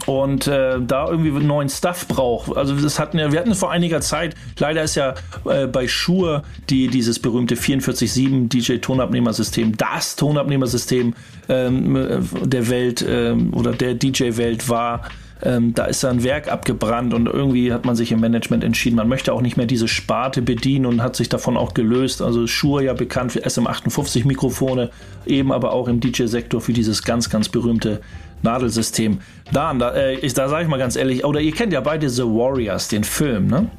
und 0.07 0.47
äh, 0.47 0.79
da 0.79 1.09
irgendwie 1.09 1.31
neuen 1.31 1.67
Stuff 1.67 2.07
braucht. 2.07 2.55
Also 2.55 2.73
das 2.75 2.97
hatten 2.97 3.17
wir, 3.17 3.39
hatten 3.39 3.53
vor 3.55 3.71
einiger 3.71 3.99
Zeit, 3.99 4.35
leider 4.57 4.81
ist 4.81 4.95
ja 4.95 5.15
äh, 5.45 5.67
bei 5.67 5.87
Shure 5.87 6.43
die, 6.69 6.87
dieses 6.87 7.19
berühmte 7.19 7.55
44.7 7.55 8.47
DJ-Tonabnehmersystem, 8.47 9.75
das 9.75 10.15
Tonabnehmersystem 10.15 11.13
ähm, 11.49 12.25
der 12.45 12.69
Welt 12.69 13.05
ähm, 13.07 13.53
oder 13.53 13.73
der 13.73 13.95
DJ-Welt 13.95 14.69
war. 14.69 15.03
Ähm, 15.43 15.73
da 15.75 15.85
ist 15.85 16.03
ein 16.03 16.23
Werk 16.23 16.51
abgebrannt 16.51 17.13
und 17.13 17.27
irgendwie 17.27 17.71
hat 17.71 17.85
man 17.85 17.95
sich 17.95 18.11
im 18.11 18.19
Management 18.19 18.63
entschieden, 18.63 18.95
man 18.95 19.07
möchte 19.07 19.33
auch 19.33 19.41
nicht 19.41 19.55
mehr 19.55 19.67
diese 19.67 19.87
Sparte 19.87 20.41
bedienen 20.41 20.87
und 20.87 21.03
hat 21.03 21.15
sich 21.15 21.29
davon 21.29 21.57
auch 21.57 21.73
gelöst. 21.73 22.21
Also 22.21 22.47
Shure 22.47 22.85
ja 22.85 22.93
bekannt 22.93 23.33
für 23.33 23.45
SM58 23.45 24.25
Mikrofone, 24.25 24.89
eben 25.25 25.51
aber 25.51 25.73
auch 25.73 25.89
im 25.89 25.99
DJ-Sektor 25.99 26.61
für 26.61 26.73
dieses 26.73 27.03
ganz, 27.03 27.29
ganz 27.29 27.49
berühmte 27.49 28.01
Nadelsystem. 28.41 29.19
Dan, 29.51 29.79
da, 29.79 29.93
äh, 29.93 30.15
ich, 30.15 30.33
da 30.33 30.49
sage 30.49 30.63
ich 30.63 30.69
mal 30.69 30.77
ganz 30.77 30.95
ehrlich, 30.95 31.25
oder 31.25 31.39
ihr 31.39 31.53
kennt 31.53 31.73
ja 31.73 31.81
beide 31.81 32.09
The 32.09 32.23
Warriors, 32.23 32.87
den 32.87 33.03
Film, 33.03 33.47
ne? 33.47 33.69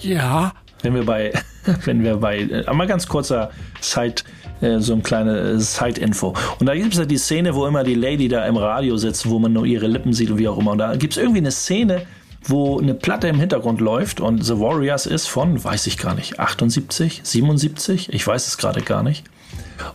Ja. 0.00 0.52
Wenn 0.82 0.94
wir 0.94 1.04
bei, 1.04 1.32
wenn 1.84 2.02
wir 2.02 2.16
bei, 2.16 2.38
äh, 2.38 2.72
mal 2.72 2.86
ganz 2.86 3.08
kurzer 3.08 3.50
Side, 3.80 4.22
äh, 4.60 4.80
so 4.80 4.92
ein 4.92 5.02
kleine 5.02 5.38
äh, 5.38 5.58
Side-Info. 5.58 6.34
Und 6.58 6.66
da 6.66 6.74
gibt 6.74 6.92
es 6.92 6.98
ja 6.98 7.04
die 7.04 7.18
Szene, 7.18 7.54
wo 7.54 7.66
immer 7.66 7.84
die 7.84 7.94
Lady 7.94 8.28
da 8.28 8.44
im 8.46 8.56
Radio 8.56 8.96
sitzt, 8.96 9.28
wo 9.28 9.38
man 9.38 9.52
nur 9.52 9.64
ihre 9.64 9.86
Lippen 9.86 10.12
sieht 10.12 10.30
und 10.30 10.38
wie 10.38 10.48
auch 10.48 10.58
immer. 10.58 10.72
Und 10.72 10.78
da 10.78 10.96
gibt 10.96 11.14
es 11.14 11.18
irgendwie 11.18 11.38
eine 11.38 11.52
Szene, 11.52 12.06
wo 12.44 12.78
eine 12.78 12.94
Platte 12.94 13.28
im 13.28 13.38
Hintergrund 13.38 13.80
läuft 13.80 14.20
und 14.20 14.44
The 14.44 14.58
Warriors 14.58 15.06
ist 15.06 15.26
von, 15.26 15.62
weiß 15.62 15.86
ich 15.86 15.98
gar 15.98 16.14
nicht, 16.14 16.38
78, 16.38 17.20
77, 17.24 18.12
ich 18.12 18.26
weiß 18.26 18.46
es 18.46 18.58
gerade 18.58 18.82
gar 18.82 19.02
nicht. 19.02 19.24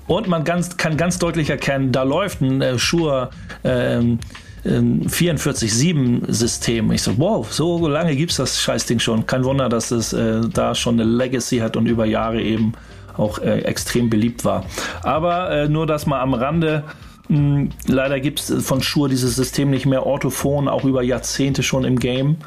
Und 0.08 0.28
man 0.28 0.44
ganz, 0.44 0.78
kann 0.78 0.98
ganz 0.98 1.20
deutlich 1.20 1.50
erkennen, 1.50 1.92
da 1.92 2.04
läuft 2.04 2.42
ein 2.42 2.62
äh, 2.62 2.78
Shure 2.78 3.30
ähm, 3.64 4.20
44-7-System. 4.66 6.92
Ich 6.92 7.02
so, 7.02 7.18
wow, 7.18 7.52
so 7.52 7.88
lange 7.88 8.16
gibt 8.16 8.32
es 8.32 8.38
das 8.38 8.62
Scheißding 8.62 9.00
schon. 9.00 9.26
Kein 9.26 9.44
Wunder, 9.44 9.68
dass 9.68 9.92
es 9.92 10.14
äh, 10.14 10.42
da 10.54 10.74
schon 10.74 11.00
eine 11.00 11.10
Legacy 11.10 11.58
hat 11.58 11.76
und 11.76 11.88
über 11.88 12.06
Jahre 12.06 12.42
eben 12.42 12.74
auch 13.18 13.40
äh, 13.40 13.60
extrem 13.62 14.10
beliebt 14.10 14.46
war. 14.46 14.66
Aber 15.04 15.52
äh, 15.52 15.68
nur 15.68 15.86
das 15.86 16.06
mal 16.06 16.22
am 16.22 16.34
Rande. 16.34 16.84
Hm, 17.28 17.70
leider 17.88 18.20
gibt 18.20 18.40
es 18.40 18.66
von 18.66 18.82
Shure 18.82 19.10
dieses 19.10 19.36
System 19.36 19.70
nicht 19.70 19.86
mehr 19.86 20.06
orthophon, 20.06 20.68
auch 20.68 20.84
über 20.84 21.04
Jahrzehnte 21.04 21.64
schon 21.64 21.84
im 21.84 22.00
Game. 22.00 22.38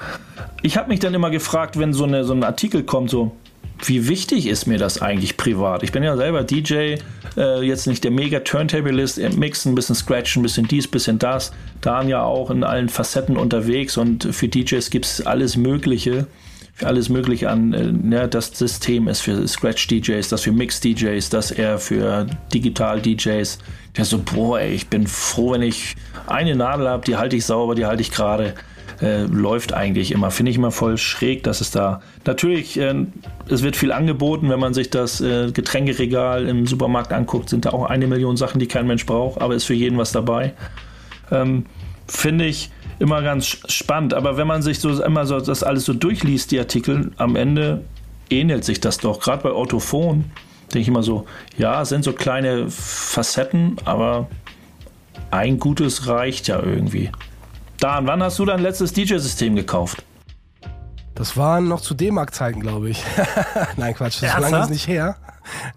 Ich 0.63 0.77
habe 0.77 0.89
mich 0.89 1.01
dann 1.01 1.15
immer 1.15 1.31
gefragt, 1.31 1.79
wenn 1.79 1.93
so, 1.93 2.05
eine, 2.05 2.25
so 2.25 2.33
ein 2.33 2.45
Artikel 2.45 2.83
kommt, 2.83 3.11
so, 3.11 3.33
wie 3.85 4.09
wichtig 4.09 4.47
ist 4.47 4.67
mir 4.67 4.79
das 4.79 5.03
eigentlich 5.03 5.37
privat? 5.37 5.83
Ich 5.83 5.93
bin 5.93 6.03
ja 6.03 6.17
selber 6.17 6.45
DJ, 6.45 6.97
äh, 7.37 7.63
jetzt 7.63 7.87
nicht 7.87 8.05
der 8.05 8.11
mega 8.11 8.41
Turntablist, 8.41 9.19
mixen, 9.37 9.73
ein 9.73 9.75
bisschen 9.75 9.95
scratchen, 9.95 10.41
ein 10.41 10.43
bisschen 10.45 10.67
dies, 10.67 10.87
ein 10.87 10.91
bisschen 10.91 11.19
das. 11.19 11.53
Da 11.81 12.03
ja 12.03 12.23
auch 12.23 12.51
in 12.51 12.65
allen 12.65 12.89
Facetten 12.89 13.37
unterwegs 13.37 13.97
und 13.97 14.25
für 14.35 14.49
DJs 14.49 14.89
gibt 14.91 15.05
es 15.05 15.27
alles 15.27 15.57
Mögliche. 15.57 16.27
Für 16.75 16.89
alles 16.89 17.09
Mögliche 17.09 17.49
an, 17.49 17.73
äh, 17.73 18.15
ja, 18.15 18.27
das 18.27 18.49
System 18.49 19.09
ist 19.09 19.21
für 19.23 19.49
Scratch-DJs, 19.49 20.29
das 20.29 20.43
für 20.43 20.53
Mix-DJs, 20.53 21.31
das 21.31 21.51
eher 21.51 21.79
für 21.79 22.27
Digital-DJs. 22.53 23.59
Der 23.97 24.05
so, 24.05 24.19
boah, 24.19 24.61
ey, 24.61 24.75
ich 24.75 24.89
bin 24.89 25.07
froh, 25.07 25.53
wenn 25.53 25.63
ich 25.63 25.97
eine 26.27 26.55
Nadel 26.55 26.89
habe, 26.89 27.05
die 27.07 27.17
halte 27.17 27.37
ich 27.37 27.47
sauber, 27.47 27.75
die 27.75 27.87
halte 27.87 28.03
ich 28.03 28.11
gerade 28.11 28.55
äh, 29.03 29.25
läuft 29.25 29.73
eigentlich 29.73 30.13
immer. 30.13 30.31
Finde 30.31 30.51
ich 30.51 30.57
immer 30.57 30.71
voll 30.71 30.99
schräg, 30.99 31.43
dass 31.43 31.61
es 31.61 31.71
da 31.71 32.01
natürlich, 32.25 32.79
äh, 32.79 32.95
es 33.49 33.63
wird 33.63 33.77
viel 33.77 33.93
angeboten, 33.93 34.49
wenn 34.49 34.61
man 34.61 34.75
sich 34.75 34.91
das 34.91 35.21
äh, 35.21 35.51
Getränkeregal 35.53 36.47
im 36.47 36.67
Supermarkt 36.67 37.13
anguckt, 37.13 37.49
sind 37.49 37.65
da 37.65 37.71
auch 37.71 37.85
eine 37.85 38.07
Million 38.07 38.37
Sachen, 38.37 38.59
die 38.59 38.67
kein 38.67 38.87
Mensch 38.87 39.07
braucht, 39.07 39.41
aber 39.41 39.55
ist 39.55 39.65
für 39.65 39.75
jeden 39.75 39.99
was 39.99 40.13
dabei. 40.13 40.55
Ähm, 41.31 41.67
Finde 42.09 42.47
ich 42.47 42.71
immer 42.99 43.23
ganz 43.23 43.47
spannend. 43.47 44.15
Aber 44.15 44.37
wenn 44.37 44.47
man 44.47 44.63
sich 44.63 44.81
so 44.81 45.03
immer 45.03 45.27
so 45.27 45.41
das 45.41 45.63
alles 45.63 45.85
so 45.85 45.93
durchliest, 45.93 46.51
die 46.51 46.59
Artikel, 46.59 47.13
am 47.17 47.37
Ende 47.37 47.85
ähnelt 48.31 48.65
sich 48.65 48.81
das 48.81 48.99
doch. 48.99 49.21
Gerade 49.21 49.43
bei 49.43 49.51
Orthophon 49.51 50.25
denke 50.73 50.81
ich 50.81 50.89
immer 50.89 51.03
so, 51.03 51.27
ja, 51.59 51.85
sind 51.85 52.05
so 52.05 52.13
kleine 52.13 52.71
Facetten, 52.71 53.77
aber 53.85 54.29
ein 55.31 55.59
gutes 55.59 56.07
reicht 56.07 56.49
ja 56.49 56.63
irgendwie. 56.63 57.11
Dan, 57.79 58.07
wann 58.07 58.23
hast 58.23 58.39
du 58.39 58.45
dein 58.45 58.61
letztes 58.61 58.93
DJ-System 58.93 59.55
gekauft? 59.55 60.03
Das 61.15 61.37
waren 61.37 61.69
noch 61.69 61.81
zu 61.81 61.95
D-Mark-Zeiten, 61.95 62.61
glaube 62.61 62.91
ich. 62.91 63.03
nein, 63.77 63.95
Quatsch, 63.95 64.21
so 64.21 64.27
lange 64.27 64.61
ist 64.61 64.71
nicht 64.71 64.87
her. 64.87 65.17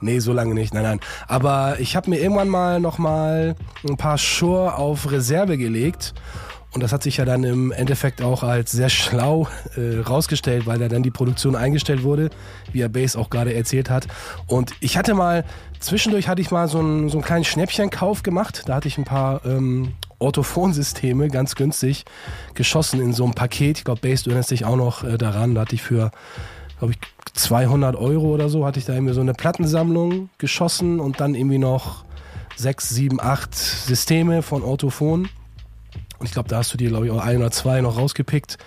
Nee, 0.01 0.19
so 0.19 0.33
lange 0.33 0.53
nicht, 0.53 0.73
nein, 0.73 0.83
nein. 0.83 0.99
Aber 1.27 1.79
ich 1.79 1.95
habe 1.95 2.09
mir 2.09 2.19
irgendwann 2.19 2.49
mal 2.49 2.79
noch 2.79 2.97
mal 2.97 3.55
ein 3.87 3.97
paar 3.97 4.17
Shure 4.17 4.75
auf 4.75 5.11
Reserve 5.11 5.57
gelegt 5.57 6.13
und 6.72 6.84
das 6.84 6.93
hat 6.93 7.01
sich 7.01 7.17
ja 7.17 7.26
dann 7.26 7.43
im 7.43 7.72
Endeffekt 7.72 8.22
auch 8.22 8.43
als 8.43 8.72
sehr 8.72 8.89
schlau 8.89 9.47
äh, 9.76 9.99
rausgestellt, 10.01 10.67
weil 10.67 10.78
da 10.78 10.88
dann 10.88 11.01
die 11.01 11.09
Produktion 11.09 11.55
eingestellt 11.55 12.03
wurde, 12.03 12.30
wie 12.72 12.82
er 12.82 12.89
Base 12.89 13.17
auch 13.17 13.32
gerade 13.32 13.53
erzählt 13.55 13.89
hat. 13.89 14.07
Und 14.45 14.74
ich 14.80 14.95
hatte 14.95 15.15
mal, 15.15 15.45
zwischendurch 15.80 16.28
hatte 16.28 16.41
ich 16.41 16.51
mal 16.51 16.67
so 16.67 16.80
einen, 16.80 17.09
so 17.09 17.17
einen 17.17 17.26
kleinen 17.26 17.43
Schnäppchenkauf 17.43 18.22
gemacht. 18.22 18.63
Da 18.67 18.76
hatte 18.76 18.88
ich 18.88 18.99
ein 18.99 19.03
paar 19.03 19.43
ähm, 19.45 19.93
Orthophonsysteme 20.20 21.30
ganz 21.30 21.55
günstig 21.55 22.05
geschossen 22.53 23.01
in 23.01 23.13
so 23.13 23.24
einem 23.24 23.34
Paket. 23.34 23.80
Ich 23.80 23.84
glaube, 23.84 24.01
Base, 24.01 24.24
du 24.24 24.30
erinnerst 24.30 24.51
dich 24.51 24.63
auch 24.65 24.76
noch 24.76 25.03
äh, 25.03 25.17
daran. 25.17 25.55
Da 25.55 25.61
hatte 25.61 25.74
ich 25.74 25.82
für, 25.82 26.11
glaube 26.78 26.93
ich, 26.93 26.99
200 27.34 27.95
Euro 27.95 28.28
oder 28.28 28.47
so, 28.47 28.65
hatte 28.65 28.78
ich 28.78 28.86
da 28.86 28.93
irgendwie 28.93 29.13
so 29.13 29.22
eine 29.22 29.34
Plattensammlung 29.34 30.30
geschossen 30.38 30.99
und 30.99 31.20
dann 31.20 31.34
irgendwie 31.34 31.57
noch 31.57 32.05
sechs, 32.55 32.89
sieben, 32.89 33.20
acht 33.20 33.55
Systeme 33.55 34.43
von 34.43 34.61
Orthophon. 34.61 35.30
Und 36.20 36.26
ich 36.26 36.34
glaube, 36.34 36.49
da 36.49 36.57
hast 36.57 36.74
du 36.74 36.78
dir, 36.78 36.89
glaube 36.89 37.05
ich, 37.05 37.11
auch 37.11 37.24
ein 37.24 37.38
oder 37.38 37.51
zwei 37.51 37.82
noch 37.82 37.97
rausgepickt. 37.97 38.57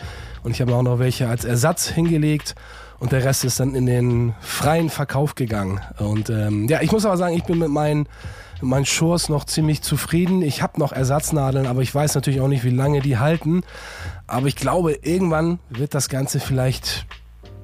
Und 0.43 0.53
ich 0.53 0.61
habe 0.61 0.75
auch 0.75 0.83
noch 0.83 0.99
welche 0.99 1.29
als 1.29 1.45
Ersatz 1.45 1.87
hingelegt. 1.89 2.55
Und 2.99 3.13
der 3.13 3.25
Rest 3.25 3.45
ist 3.45 3.61
dann 3.61 3.75
in 3.75 3.87
den 3.87 4.35
freien 4.41 4.89
Verkauf 4.89 5.35
gegangen. 5.35 5.81
Und 5.99 6.31
ähm, 6.31 6.69
ja, 6.69 6.81
ich 6.81 6.93
muss 6.93 7.05
aber 7.05 7.17
sagen, 7.17 7.37
ich 7.37 7.45
bin 7.45 7.59
mit 7.59 7.69
meinen, 7.69 8.09
mit 8.61 8.71
meinen 8.71 8.87
Shores 8.87 9.29
noch 9.29 9.45
ziemlich 9.45 9.83
zufrieden. 9.83 10.41
Ich 10.41 10.63
habe 10.63 10.79
noch 10.81 10.93
Ersatznadeln, 10.93 11.67
aber 11.67 11.83
ich 11.83 11.95
weiß 11.95 12.15
natürlich 12.15 12.41
auch 12.41 12.49
nicht, 12.49 12.65
wie 12.65 12.71
lange 12.71 13.01
die 13.01 13.19
halten. 13.19 13.63
Aber 14.27 14.47
ich 14.47 14.57
glaube, 14.57 14.93
irgendwann 15.03 15.59
wird 15.69 15.95
das 15.95 16.09
Ganze 16.09 16.41
vielleicht 16.41 17.07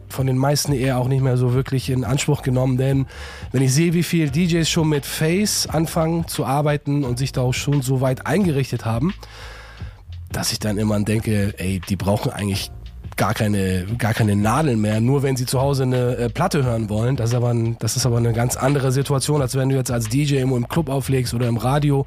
von 0.09 0.27
den 0.27 0.39
meisten 0.39 0.73
eher 0.73 0.99
auch 0.99 1.09
nicht 1.09 1.23
mehr 1.23 1.37
so 1.37 1.55
wirklich 1.55 1.91
in 1.91 2.05
Anspruch 2.05 2.43
genommen, 2.43 2.79
denn 2.79 3.07
wenn 3.53 3.63
ich 3.63 3.73
sehe, 3.73 3.93
wie 3.93 4.03
viele 4.03 4.31
DJs 4.31 4.69
schon 4.69 4.89
mit 4.89 5.05
Face 5.05 5.67
anfangen 5.67 6.27
zu 6.27 6.45
arbeiten 6.45 7.05
und 7.05 7.19
sich 7.19 7.33
da 7.33 7.43
auch 7.43 7.53
schon 7.53 7.83
so 7.83 8.01
weit 8.01 8.27
eingerichtet 8.27 8.85
haben, 8.85 9.15
dass 10.33 10.53
ich 10.53 10.59
dann 10.59 10.79
immer 10.79 11.01
denke, 11.01 11.55
ey, 11.59 11.81
die 11.89 11.97
brauchen 11.97 12.31
eigentlich 12.33 12.71
gar 13.19 13.35
keine, 13.35 13.85
gar 13.99 14.15
keine 14.15 14.37
Nadeln 14.37 14.81
mehr, 14.81 15.01
nur 15.01 15.23
wenn 15.23 15.37
sie 15.37 15.45
zu 15.45 15.61
Hause 15.61 15.83
eine 15.83 16.17
äh, 16.17 16.29
Platte 16.31 16.65
hören 16.65 16.89
wollen. 16.89 17.17
Das 17.17 17.31
ist, 17.31 17.35
aber 17.35 17.51
ein, 17.51 17.77
das 17.81 17.97
ist 17.97 18.07
aber 18.07 18.17
eine 18.17 18.33
ganz 18.33 18.57
andere 18.57 18.93
Situation, 18.93 19.43
als 19.43 19.57
wenn 19.57 19.69
du 19.69 19.75
jetzt 19.75 19.91
als 19.91 20.09
DJ 20.09 20.37
irgendwo 20.37 20.57
im 20.57 20.69
Club 20.69 20.89
auflegst 20.89 21.35
oder 21.35 21.49
im 21.49 21.57
Radio, 21.57 22.07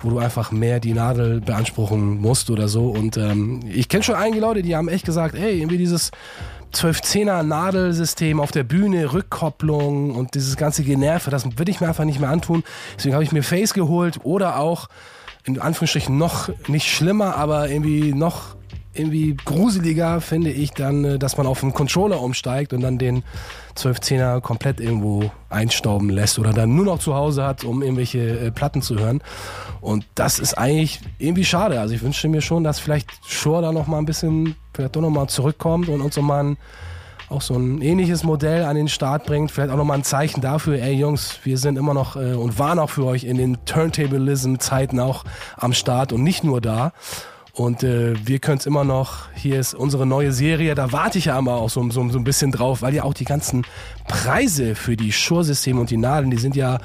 wo 0.00 0.10
du 0.10 0.18
einfach 0.18 0.52
mehr 0.52 0.78
die 0.78 0.92
Nadel 0.92 1.40
beanspruchen 1.40 2.20
musst 2.20 2.50
oder 2.50 2.68
so. 2.68 2.90
Und 2.90 3.16
ähm, 3.16 3.60
ich 3.66 3.88
kenne 3.88 4.04
schon 4.04 4.14
einige 4.14 4.40
Leute, 4.40 4.62
die 4.62 4.76
haben 4.76 4.88
echt 4.88 5.06
gesagt, 5.06 5.34
ey, 5.34 5.58
irgendwie 5.58 5.78
dieses 5.78 6.10
12-10er 6.74 7.42
Nadelsystem 7.42 8.38
auf 8.38 8.52
der 8.52 8.62
Bühne, 8.62 9.12
Rückkopplung 9.12 10.14
und 10.14 10.34
dieses 10.34 10.56
ganze 10.56 10.84
Generve, 10.84 11.30
das 11.30 11.58
will 11.58 11.68
ich 11.68 11.80
mir 11.80 11.88
einfach 11.88 12.04
nicht 12.04 12.20
mehr 12.20 12.30
antun. 12.30 12.62
Deswegen 12.96 13.14
habe 13.14 13.24
ich 13.24 13.32
mir 13.32 13.42
Face 13.42 13.72
geholt 13.72 14.20
oder 14.24 14.58
auch 14.58 14.88
in 15.44 15.58
Anführungsstrichen 15.58 16.16
noch 16.16 16.50
nicht 16.68 16.88
schlimmer, 16.88 17.36
aber 17.36 17.68
irgendwie 17.68 18.12
noch 18.12 18.56
irgendwie 18.92 19.36
gruseliger 19.36 20.20
finde 20.20 20.50
ich 20.50 20.72
dann, 20.72 21.04
äh, 21.04 21.18
dass 21.18 21.36
man 21.36 21.46
auf 21.46 21.62
einen 21.62 21.72
Controller 21.72 22.20
umsteigt 22.20 22.72
und 22.72 22.80
dann 22.80 22.98
den 22.98 23.22
1210er 23.76 24.40
komplett 24.40 24.80
irgendwo 24.80 25.30
einstauben 25.48 26.10
lässt 26.10 26.38
oder 26.38 26.52
dann 26.52 26.74
nur 26.74 26.84
noch 26.84 26.98
zu 26.98 27.14
Hause 27.14 27.44
hat, 27.44 27.62
um 27.62 27.82
irgendwelche 27.82 28.18
äh, 28.18 28.50
Platten 28.50 28.82
zu 28.82 28.98
hören. 28.98 29.22
Und 29.80 30.06
das 30.16 30.38
ist 30.38 30.54
eigentlich 30.54 31.00
irgendwie 31.18 31.44
schade. 31.44 31.80
Also 31.80 31.94
ich 31.94 32.02
wünschte 32.02 32.28
mir 32.28 32.42
schon, 32.42 32.64
dass 32.64 32.80
vielleicht 32.80 33.08
Shore 33.26 33.62
da 33.62 33.72
noch 33.72 33.86
mal 33.86 33.98
ein 33.98 34.06
bisschen, 34.06 34.56
vielleicht 34.74 34.96
doch 34.96 35.00
noch 35.00 35.10
mal 35.10 35.28
zurückkommt 35.28 35.88
und 35.88 36.00
uns 36.00 36.16
noch 36.16 36.24
mal 36.24 36.44
ein 36.44 36.56
auch 37.30 37.42
so 37.42 37.54
ein 37.54 37.80
ähnliches 37.80 38.24
Modell 38.24 38.64
an 38.64 38.76
den 38.76 38.88
Start 38.88 39.24
bringt. 39.24 39.50
Vielleicht 39.50 39.72
auch 39.72 39.76
nochmal 39.76 39.98
ein 39.98 40.04
Zeichen 40.04 40.40
dafür, 40.40 40.82
ey 40.82 40.94
Jungs, 40.94 41.38
wir 41.44 41.58
sind 41.58 41.78
immer 41.78 41.94
noch 41.94 42.16
äh, 42.16 42.34
und 42.34 42.58
waren 42.58 42.78
auch 42.78 42.90
für 42.90 43.04
euch 43.04 43.24
in 43.24 43.38
den 43.38 43.64
Turntablism-Zeiten 43.64 44.98
auch 45.00 45.24
am 45.56 45.72
Start 45.72 46.12
und 46.12 46.22
nicht 46.22 46.44
nur 46.44 46.60
da. 46.60 46.92
Und 47.52 47.82
äh, 47.82 48.14
wir 48.26 48.38
können 48.38 48.58
es 48.58 48.66
immer 48.66 48.84
noch, 48.84 49.28
hier 49.34 49.60
ist 49.60 49.74
unsere 49.74 50.06
neue 50.06 50.32
Serie, 50.32 50.74
da 50.74 50.92
warte 50.92 51.18
ich 51.18 51.26
ja 51.26 51.38
immer 51.38 51.54
auch 51.54 51.70
so, 51.70 51.88
so, 51.90 52.08
so 52.08 52.18
ein 52.18 52.24
bisschen 52.24 52.52
drauf, 52.52 52.82
weil 52.82 52.94
ja 52.94 53.02
auch 53.02 53.14
die 53.14 53.24
ganzen 53.24 53.64
Preise 54.06 54.74
für 54.74 54.96
die 54.96 55.12
Schursysteme 55.12 55.80
und 55.80 55.90
die 55.90 55.96
Nadeln, 55.96 56.30
die 56.30 56.38
sind 56.38 56.56
ja 56.56 56.78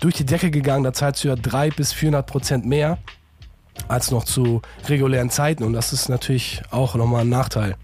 durch 0.00 0.14
die 0.14 0.26
Decke 0.26 0.50
gegangen, 0.50 0.84
da 0.84 0.92
zahlst 0.92 1.24
du 1.24 1.28
ja 1.28 1.36
drei 1.36 1.70
bis 1.70 1.92
400 1.92 2.26
Prozent 2.26 2.66
mehr 2.66 2.98
als 3.88 4.10
noch 4.10 4.24
zu 4.24 4.62
regulären 4.88 5.30
Zeiten 5.30 5.64
und 5.64 5.72
das 5.72 5.92
ist 5.92 6.08
natürlich 6.08 6.62
auch 6.70 6.96
nochmal 6.96 7.22
ein 7.22 7.28
Nachteil. 7.28 7.76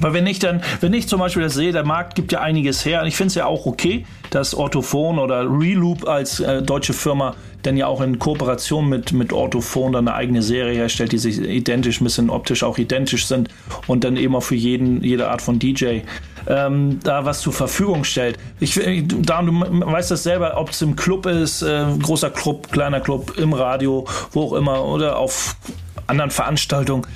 Aber 0.00 0.14
wenn 0.14 0.26
ich 0.26 0.38
dann, 0.38 0.62
wenn 0.80 0.94
ich 0.94 1.08
zum 1.08 1.20
Beispiel 1.20 1.42
das 1.42 1.54
sehe, 1.54 1.72
der 1.72 1.84
Markt 1.84 2.14
gibt 2.14 2.32
ja 2.32 2.40
einiges 2.40 2.84
her. 2.84 3.02
Und 3.02 3.08
ich 3.08 3.16
finde 3.16 3.28
es 3.28 3.34
ja 3.34 3.46
auch 3.46 3.66
okay, 3.66 4.06
dass 4.30 4.54
Orthophon 4.54 5.18
oder 5.18 5.46
Reloop 5.48 6.06
als 6.08 6.40
äh, 6.40 6.62
deutsche 6.62 6.92
Firma 6.92 7.34
dann 7.62 7.76
ja 7.76 7.86
auch 7.88 8.00
in 8.00 8.18
Kooperation 8.18 8.88
mit, 8.88 9.12
mit 9.12 9.32
Orthophon 9.32 9.92
dann 9.92 10.06
eine 10.06 10.16
eigene 10.16 10.42
Serie 10.42 10.74
herstellt, 10.74 11.12
die 11.12 11.18
sich 11.18 11.40
identisch, 11.40 12.00
ein 12.00 12.04
bisschen 12.04 12.30
optisch 12.30 12.62
auch 12.62 12.78
identisch 12.78 13.26
sind 13.26 13.48
und 13.88 14.04
dann 14.04 14.16
eben 14.16 14.36
auch 14.36 14.42
für 14.42 14.54
jeden, 14.54 15.02
jede 15.02 15.28
Art 15.28 15.42
von 15.42 15.58
DJ 15.58 16.00
ähm, 16.46 17.00
da 17.02 17.24
was 17.24 17.40
zur 17.40 17.52
Verfügung 17.52 18.04
stellt. 18.04 18.38
Ich, 18.60 18.80
da, 19.20 19.42
du 19.42 19.52
weißt 19.52 20.10
das 20.10 20.22
selber, 20.22 20.56
ob 20.56 20.70
es 20.70 20.80
im 20.82 20.94
Club 20.94 21.26
ist, 21.26 21.62
äh, 21.62 21.84
großer 22.00 22.30
Club, 22.30 22.70
kleiner 22.70 23.00
Club, 23.00 23.36
im 23.36 23.52
Radio, 23.52 24.06
wo 24.32 24.44
auch 24.44 24.52
immer, 24.52 24.84
oder 24.84 25.18
auf 25.18 25.56
anderen 26.06 26.30
Veranstaltungen 26.30 27.06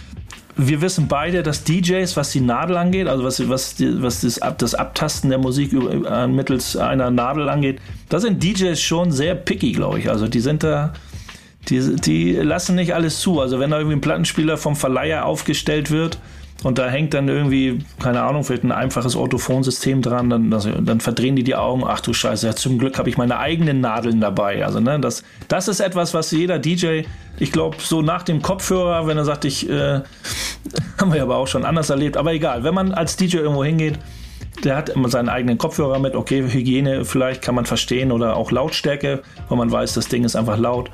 wir 0.68 0.80
wissen 0.80 1.08
beide, 1.08 1.42
dass 1.42 1.64
DJs, 1.64 2.16
was 2.16 2.30
die 2.30 2.40
Nadel 2.40 2.76
angeht, 2.76 3.06
also 3.06 3.24
was, 3.24 3.48
was, 3.48 3.76
was 3.78 4.20
das, 4.20 4.40
das 4.58 4.74
Abtasten 4.74 5.30
der 5.30 5.38
Musik 5.38 5.72
äh, 5.72 6.26
mittels 6.26 6.76
einer 6.76 7.10
Nadel 7.10 7.48
angeht, 7.48 7.80
da 8.08 8.20
sind 8.20 8.42
DJs 8.42 8.80
schon 8.80 9.12
sehr 9.12 9.34
picky, 9.34 9.72
glaube 9.72 9.98
ich. 9.98 10.10
Also 10.10 10.28
die 10.28 10.40
sind 10.40 10.62
da, 10.62 10.92
die, 11.68 11.96
die 11.96 12.32
lassen 12.32 12.74
nicht 12.74 12.94
alles 12.94 13.20
zu. 13.20 13.40
Also 13.40 13.60
wenn 13.60 13.70
da 13.70 13.78
irgendwie 13.78 13.96
ein 13.96 14.00
Plattenspieler 14.00 14.56
vom 14.56 14.76
Verleiher 14.76 15.24
aufgestellt 15.26 15.90
wird, 15.90 16.18
und 16.62 16.78
da 16.78 16.88
hängt 16.88 17.14
dann 17.14 17.28
irgendwie, 17.28 17.80
keine 18.00 18.22
Ahnung, 18.22 18.44
vielleicht 18.44 18.64
ein 18.64 18.72
einfaches 18.72 19.16
Orthophonsystem 19.16 20.02
dran, 20.02 20.30
dann, 20.30 20.50
das, 20.50 20.68
dann 20.80 21.00
verdrehen 21.00 21.36
die 21.36 21.42
die 21.42 21.56
Augen. 21.56 21.82
Ach 21.86 22.00
du 22.00 22.12
Scheiße, 22.12 22.46
ja, 22.46 22.54
zum 22.54 22.78
Glück 22.78 22.98
habe 22.98 23.08
ich 23.08 23.16
meine 23.16 23.38
eigenen 23.38 23.80
Nadeln 23.80 24.20
dabei. 24.20 24.64
Also, 24.64 24.80
ne, 24.80 25.00
das, 25.00 25.24
das 25.48 25.68
ist 25.68 25.80
etwas, 25.80 26.14
was 26.14 26.30
jeder 26.30 26.58
DJ, 26.58 27.02
ich 27.38 27.52
glaube, 27.52 27.76
so 27.80 28.02
nach 28.02 28.22
dem 28.22 28.42
Kopfhörer, 28.42 29.06
wenn 29.06 29.16
er 29.16 29.24
sagt, 29.24 29.44
ich, 29.44 29.68
äh, 29.68 30.00
haben 30.98 31.12
wir 31.12 31.22
aber 31.22 31.36
auch 31.36 31.48
schon 31.48 31.64
anders 31.64 31.90
erlebt, 31.90 32.16
aber 32.16 32.32
egal, 32.32 32.64
wenn 32.64 32.74
man 32.74 32.92
als 32.92 33.16
DJ 33.16 33.38
irgendwo 33.38 33.64
hingeht, 33.64 33.98
der 34.64 34.76
hat 34.76 34.90
immer 34.90 35.08
seinen 35.08 35.28
eigenen 35.28 35.58
Kopfhörer 35.58 35.98
mit. 35.98 36.14
Okay, 36.14 36.44
Hygiene 36.46 37.04
vielleicht 37.04 37.42
kann 37.42 37.54
man 37.54 37.66
verstehen 37.66 38.12
oder 38.12 38.36
auch 38.36 38.50
Lautstärke, 38.50 39.22
weil 39.48 39.58
man 39.58 39.72
weiß, 39.72 39.94
das 39.94 40.08
Ding 40.08 40.24
ist 40.24 40.36
einfach 40.36 40.58
laut. 40.58 40.90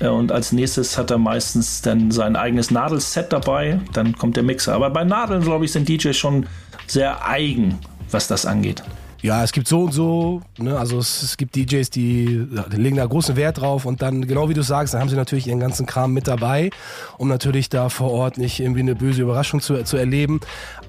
Äh, 0.00 0.08
und 0.08 0.32
als 0.32 0.52
nächstes 0.52 0.98
hat 0.98 1.10
er 1.10 1.18
meistens 1.18 1.82
dann 1.82 2.10
sein 2.10 2.36
eigenes 2.36 2.70
Nadelset 2.70 3.32
dabei. 3.32 3.80
Dann 3.92 4.16
kommt 4.16 4.36
der 4.36 4.42
Mixer. 4.42 4.74
Aber 4.74 4.90
bei 4.90 5.04
Nadeln, 5.04 5.42
glaube 5.42 5.64
ich, 5.64 5.72
sind 5.72 5.88
DJs 5.88 6.16
schon 6.16 6.46
sehr 6.86 7.26
eigen, 7.26 7.78
was 8.10 8.28
das 8.28 8.46
angeht. 8.46 8.82
Ja, 9.24 9.42
es 9.42 9.52
gibt 9.52 9.68
so 9.68 9.84
und 9.84 9.92
so, 9.92 10.42
ne? 10.58 10.78
also 10.78 10.98
es, 10.98 11.22
es 11.22 11.38
gibt 11.38 11.56
DJs, 11.56 11.88
die, 11.88 12.46
die 12.70 12.76
legen 12.76 12.96
da 12.96 13.06
großen 13.06 13.36
Wert 13.36 13.58
drauf 13.58 13.86
und 13.86 14.02
dann, 14.02 14.26
genau 14.26 14.50
wie 14.50 14.54
du 14.54 14.60
sagst, 14.60 14.92
dann 14.92 15.00
haben 15.00 15.08
sie 15.08 15.16
natürlich 15.16 15.46
ihren 15.46 15.60
ganzen 15.60 15.86
Kram 15.86 16.12
mit 16.12 16.28
dabei, 16.28 16.68
um 17.16 17.28
natürlich 17.28 17.70
da 17.70 17.88
vor 17.88 18.10
Ort 18.10 18.36
nicht 18.36 18.60
irgendwie 18.60 18.80
eine 18.80 18.94
böse 18.94 19.22
Überraschung 19.22 19.62
zu, 19.62 19.82
zu 19.84 19.96
erleben. 19.96 20.40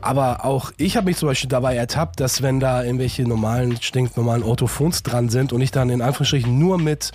Aber 0.01 0.43
auch 0.43 0.73
ich 0.75 0.97
habe 0.97 1.05
mich 1.05 1.15
zum 1.15 1.29
Beispiel 1.29 1.47
dabei 1.47 1.77
ertappt, 1.77 2.19
dass 2.19 2.41
wenn 2.41 2.59
da 2.59 2.83
irgendwelche 2.83 3.23
normalen, 3.23 3.81
stinknormalen 3.81 4.43
Orthophons 4.43 5.01
dran 5.01 5.29
sind 5.29 5.53
und 5.53 5.61
ich 5.61 5.71
dann 5.71 5.89
in 5.89 6.01
Anführungsstrichen 6.01 6.59
nur 6.59 6.77
mit 6.77 7.13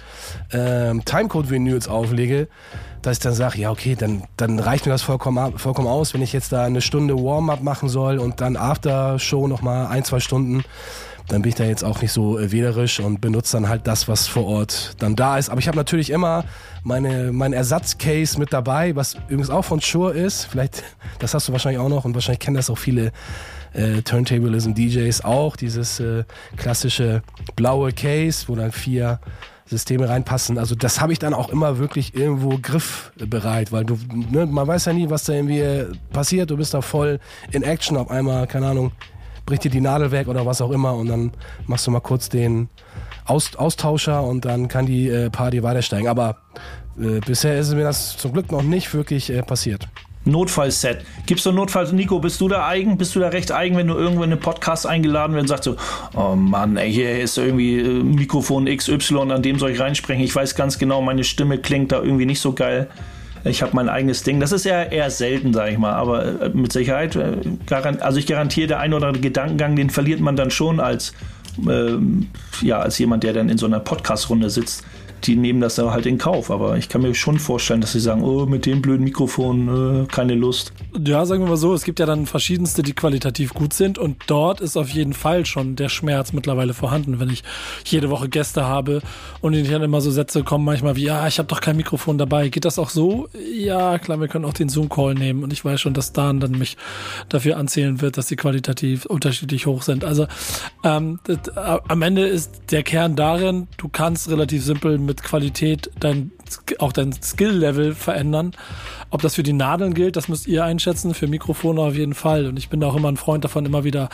ähm, 0.55 1.05
Timecode-Vinyls 1.05 1.87
auflege, 1.87 2.49
dass 3.03 3.19
ich 3.19 3.23
dann 3.23 3.35
sage, 3.35 3.59
ja 3.59 3.71
okay, 3.71 3.95
dann, 3.95 4.25
dann 4.39 4.59
reicht 4.59 4.87
mir 4.87 4.93
das 4.93 5.03
vollkommen, 5.03 5.59
vollkommen 5.59 5.89
aus, 5.89 6.15
wenn 6.15 6.23
ich 6.23 6.33
jetzt 6.33 6.53
da 6.53 6.65
eine 6.65 6.81
Stunde 6.81 7.15
Warm-up 7.15 7.63
machen 7.63 7.91
soll 7.91 8.19
und 8.19 8.41
dann 8.41 8.57
After-Show 8.57 9.49
nochmal 9.49 9.87
ein, 9.89 10.05
zwei 10.05 10.21
Stunden 10.21 10.65
dann 11.31 11.43
bin 11.43 11.51
ich 11.51 11.55
da 11.55 11.65
jetzt 11.65 11.85
auch 11.85 12.03
nicht 12.03 12.13
so 12.13 12.39
äh, 12.39 12.51
wählerisch 12.51 13.01
und 13.01 13.21
benutze 13.21 13.57
dann 13.57 13.69
halt 13.69 13.87
das, 13.87 14.09
was 14.09 14.27
vor 14.27 14.47
Ort 14.47 14.95
dann 14.99 15.17
da 15.17 15.39
ist. 15.39 15.49
Aber 15.49 15.61
ich 15.61 15.69
habe 15.69 15.77
natürlich 15.77 16.11
immer 16.11 16.45
meine, 16.83 17.33
mein 17.33 17.53
Ersatzcase 17.53 18.39
mit 18.39 18.53
dabei, 18.53 18.97
was 18.97 19.15
übrigens 19.29 19.51
auch 19.51 19.65
von 19.65 19.81
Shure 19.81 20.13
ist. 20.13 20.45
Vielleicht, 20.45 20.83
das 21.21 21.35
hast 21.35 21.49
du 21.49 21.53
wahrscheinlich 21.53 21.81
auch 21.81 21.89
noch 21.89 22.05
und 22.05 22.15
wahrscheinlich 22.15 22.41
kennen 22.41 22.57
das 22.57 22.69
auch 22.69 22.79
viele 22.79 23.13
äh, 23.73 24.03
Turntablism-DJs 24.03 25.25
auch. 25.25 25.57
Dieses 25.57 26.01
äh, 26.01 26.25
klassische 26.57 27.23
blaue 27.55 27.93
Case, 27.93 28.49
wo 28.49 28.57
dann 28.57 28.73
vier 28.73 29.21
Systeme 29.67 30.09
reinpassen. 30.09 30.59
Also 30.59 30.75
das 30.75 31.01
habe 31.01 31.13
ich 31.13 31.21
dann 31.21 31.33
auch 31.33 31.49
immer 31.49 31.79
wirklich 31.79 32.17
irgendwo 32.17 32.59
griffbereit, 32.61 33.71
weil 33.71 33.85
du, 33.85 33.97
ne, 34.13 34.47
man 34.47 34.67
weiß 34.67 34.87
ja 34.87 34.93
nie, 34.93 35.09
was 35.11 35.23
da 35.23 35.33
irgendwie 35.33 35.63
passiert. 36.13 36.51
Du 36.51 36.57
bist 36.57 36.75
da 36.75 36.81
voll 36.81 37.21
in 37.53 37.63
Action 37.63 37.97
auf 37.97 38.11
einmal, 38.11 38.49
keine 38.49 38.67
Ahnung, 38.67 38.91
bricht 39.47 39.65
dir 39.65 39.71
die 39.71 39.81
Nadel 39.81 40.11
weg 40.11 40.29
oder 40.29 40.47
was 40.47 40.61
auch 40.61 40.71
immer 40.71 40.95
und 40.95 41.09
dann 41.09 41.33
machst 41.67 41.87
du 41.87 41.91
mal 41.91 42.01
kurz 42.01 42.29
den 42.29 42.69
Aus 43.25 43.57
Austauscher 43.57 44.23
und 44.23 44.45
dann 44.45 44.69
kann 44.69 44.87
die 44.87 45.09
äh, 45.09 45.31
Party 45.31 45.63
weitersteigen. 45.63 46.09
Aber 46.09 46.37
äh, 46.99 47.21
bisher 47.21 47.59
ist 47.59 47.73
mir 47.75 47.85
das 47.85 48.17
zum 48.17 48.33
Glück 48.33 48.51
noch 48.53 48.63
nicht 48.63 48.93
wirklich 48.95 49.31
äh, 49.31 49.43
passiert. 49.43 49.89
Notfallset. 50.25 50.99
Gibst 51.25 51.47
du 51.47 51.53
Notfall, 51.53 51.91
Nico, 51.93 52.19
bist 52.19 52.41
du 52.43 52.49
da 52.49 52.67
eigen? 52.67 52.99
Bist 52.99 53.15
du 53.15 53.21
da 53.21 53.29
recht 53.29 53.53
eigen, 53.53 53.77
wenn 53.77 53.87
du 53.87 53.95
irgendwo 53.95 54.23
in 54.23 54.31
einen 54.31 54.41
Podcast 54.41 54.87
eingeladen 54.87 55.35
wirst 55.35 55.43
und 55.43 55.49
sagst 55.49 55.65
so, 55.65 55.77
oh 56.15 56.35
Mann, 56.35 56.77
ey, 56.77 56.93
hier 56.93 57.21
ist 57.21 57.39
irgendwie 57.39 57.79
äh, 57.79 58.03
Mikrofon 58.03 58.67
XY, 58.67 59.33
an 59.33 59.43
dem 59.43 59.59
soll 59.59 59.71
ich 59.71 59.81
reinsprechen. 59.81 60.23
Ich 60.23 60.35
weiß 60.35 60.55
ganz 60.57 60.79
genau, 60.79 61.01
meine 61.01 61.25
Stimme 61.25 61.59
klingt 61.59 61.93
da 61.93 62.03
irgendwie 62.03 62.27
nicht 62.27 62.41
so 62.41 62.53
geil 62.53 62.89
ich 63.45 63.63
habe 63.63 63.73
mein 63.75 63.89
eigenes 63.89 64.23
Ding. 64.23 64.41
Das 64.41 64.53
ist 64.53 64.65
ja 64.65 64.83
eher 64.83 65.11
selten, 65.11 65.53
sage 65.53 65.73
ich 65.73 65.79
mal, 65.79 65.93
aber 65.93 66.43
äh, 66.43 66.49
mit 66.51 66.73
Sicherheit, 66.73 67.17
äh, 67.17 67.37
also 68.01 68.19
ich 68.19 68.27
garantiere, 68.27 68.69
der 68.69 68.81
ein 68.81 68.93
oder 68.93 69.09
andere 69.09 69.23
Gedankengang, 69.23 69.77
den 69.77 69.91
verliert 69.91 70.21
man 70.21 70.37
dann 70.37 70.51
schon 70.51 70.81
als, 70.81 71.15
äh, 71.67 71.93
ja, 72.63 72.81
als 72.81 72.99
jemand, 72.99 73.25
der 73.25 73.33
dann 73.33 73.49
in 73.49 73.59
so 73.59 73.67
einer 73.67 73.81
Podcast-Runde 73.81 74.51
sitzt 74.51 74.85
die 75.25 75.37
nehmen 75.37 75.61
das 75.61 75.77
da 75.77 75.93
halt 75.93 76.07
in 76.07 76.19
Kauf. 76.19 76.51
Aber 76.51 76.77
ich 76.77 76.89
kann 76.89 77.03
mir 77.03 77.15
schon 77.15 77.39
vorstellen, 77.39 77.81
dass 77.81 77.93
sie 77.93 78.01
sagen, 78.01 78.23
oh, 78.23 78.47
mit 78.47 78.67
dem 78.67 78.83
blöden 78.83 79.05
Mikrofon, 79.05 80.05
äh, 80.05 80.07
keine 80.07 80.35
Lust. 80.35 80.73
Ja, 81.05 81.25
sagen 81.25 81.43
wir 81.45 81.49
mal 81.49 81.57
so, 81.57 81.73
es 81.75 81.85
gibt 81.85 82.01
ja 82.01 82.07
dann 82.07 82.27
verschiedenste, 82.27 82.83
die 82.83 82.93
qualitativ 82.93 83.55
gut 83.55 83.73
sind 83.73 83.99
und 83.99 84.17
dort 84.27 84.61
ist 84.61 84.77
auf 84.77 84.89
jeden 84.91 85.13
Fall 85.13 85.47
schon 85.47 85.77
der 85.77 85.89
Schmerz 85.89 86.33
mittlerweile 86.33 86.75
vorhanden, 86.75 87.21
wenn 87.21 87.31
ich 87.31 87.43
jede 87.85 88.11
Woche 88.11 88.29
Gäste 88.29 88.65
habe 88.65 89.03
und 89.41 89.55
ich 89.55 89.69
dann 89.71 89.83
immer 89.83 90.01
so 90.01 90.11
Sätze 90.11 90.43
kommen 90.43 90.65
manchmal 90.65 90.97
wie, 90.97 91.05
ja, 91.05 91.27
ich 91.27 91.39
habe 91.39 91.49
doch 91.49 91.61
kein 91.61 91.77
Mikrofon 91.77 92.19
dabei. 92.19 92.49
Geht 92.49 92.65
das 92.65 92.79
auch 92.79 92.91
so? 92.91 93.29
Ja, 93.55 93.99
klar, 93.99 94.21
wir 94.21 94.29
können 94.29 94.45
auch 94.45 94.53
den 94.53 94.69
Zoom-Call 94.69 95.15
nehmen 95.15 95.43
und 95.43 95.53
ich 95.53 95.65
weiß 95.65 95.81
schon, 95.81 95.95
dass 95.95 96.13
Dan 96.13 96.41
dann 96.41 96.53
mich 96.53 96.77
dafür 97.29 97.57
anzählen 97.57 98.01
wird, 98.01 98.17
dass 98.17 98.29
sie 98.29 98.37
qualitativ 98.37 99.07
unterschiedlich 99.07 99.67
hoch 99.67 99.83
sind. 99.83 100.05
Also 100.05 100.27
ähm, 100.85 101.21
das, 101.25 101.49
äh, 101.49 101.79
am 101.89 102.03
Ende 102.03 102.27
ist 102.27 102.63
der 102.71 102.83
Kern 102.83 103.17
darin, 103.17 103.69
du 103.77 103.89
kannst 103.89 104.31
relativ 104.31 104.65
simpel 104.65 104.99
mit 104.99 105.10
mit 105.11 105.25
Qualität 105.25 105.91
dein, 105.99 106.31
auch 106.79 106.93
dein 106.93 107.13
Skill-Level 107.13 107.95
verändern. 107.95 108.53
Ob 109.11 109.23
das 109.23 109.35
für 109.35 109.43
die 109.43 109.53
Nadeln 109.53 109.93
gilt, 109.93 110.15
das 110.15 110.29
müsst 110.29 110.47
ihr 110.47 110.65
einschätzen, 110.65 111.15
für 111.15 111.27
Mikrofone 111.27 111.81
auf 111.81 111.97
jeden 111.97 112.15
Fall. 112.15 112.47
Und 112.47 112.57
ich 112.57 112.69
bin 112.69 112.83
auch 112.85 112.95
immer 112.95 113.09
ein 113.09 113.17
Freund 113.17 113.43
davon, 113.43 113.67
immer 113.67 113.83
wieder 113.83 114.09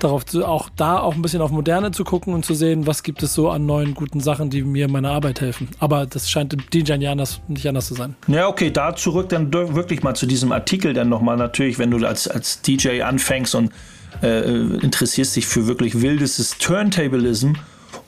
darauf 0.00 0.26
zu, 0.26 0.44
auch 0.44 0.68
da 0.74 0.98
auch 0.98 1.14
ein 1.14 1.22
bisschen 1.22 1.40
auf 1.40 1.52
Moderne 1.52 1.92
zu 1.92 2.02
gucken 2.02 2.34
und 2.34 2.44
zu 2.44 2.54
sehen, 2.54 2.88
was 2.88 3.04
gibt 3.04 3.22
es 3.22 3.32
so 3.32 3.48
an 3.48 3.64
neuen 3.64 3.94
guten 3.94 4.18
Sachen, 4.18 4.50
die 4.50 4.62
mir 4.62 4.86
in 4.86 4.92
meiner 4.92 5.12
Arbeit 5.12 5.40
helfen. 5.40 5.68
Aber 5.78 6.04
das 6.04 6.28
scheint 6.28 6.52
im 6.52 6.68
DJ 6.68 6.94
ja 6.94 7.12
anders, 7.12 7.40
nicht 7.46 7.68
anders 7.68 7.86
zu 7.86 7.94
sein. 7.94 8.16
Ja, 8.26 8.48
okay, 8.48 8.72
da 8.72 8.96
zurück 8.96 9.28
dann 9.28 9.52
wirklich 9.52 10.02
mal 10.02 10.16
zu 10.16 10.26
diesem 10.26 10.50
Artikel 10.50 10.94
dann 10.94 11.08
nochmal 11.08 11.36
natürlich, 11.36 11.78
wenn 11.78 11.92
du 11.92 12.04
als, 12.04 12.26
als 12.26 12.60
DJ 12.60 13.02
anfängst 13.02 13.54
und 13.54 13.70
äh, 14.20 14.50
interessierst 14.50 15.36
dich 15.36 15.46
für 15.46 15.68
wirklich 15.68 16.02
wildes 16.02 16.58
Turntablism 16.58 17.52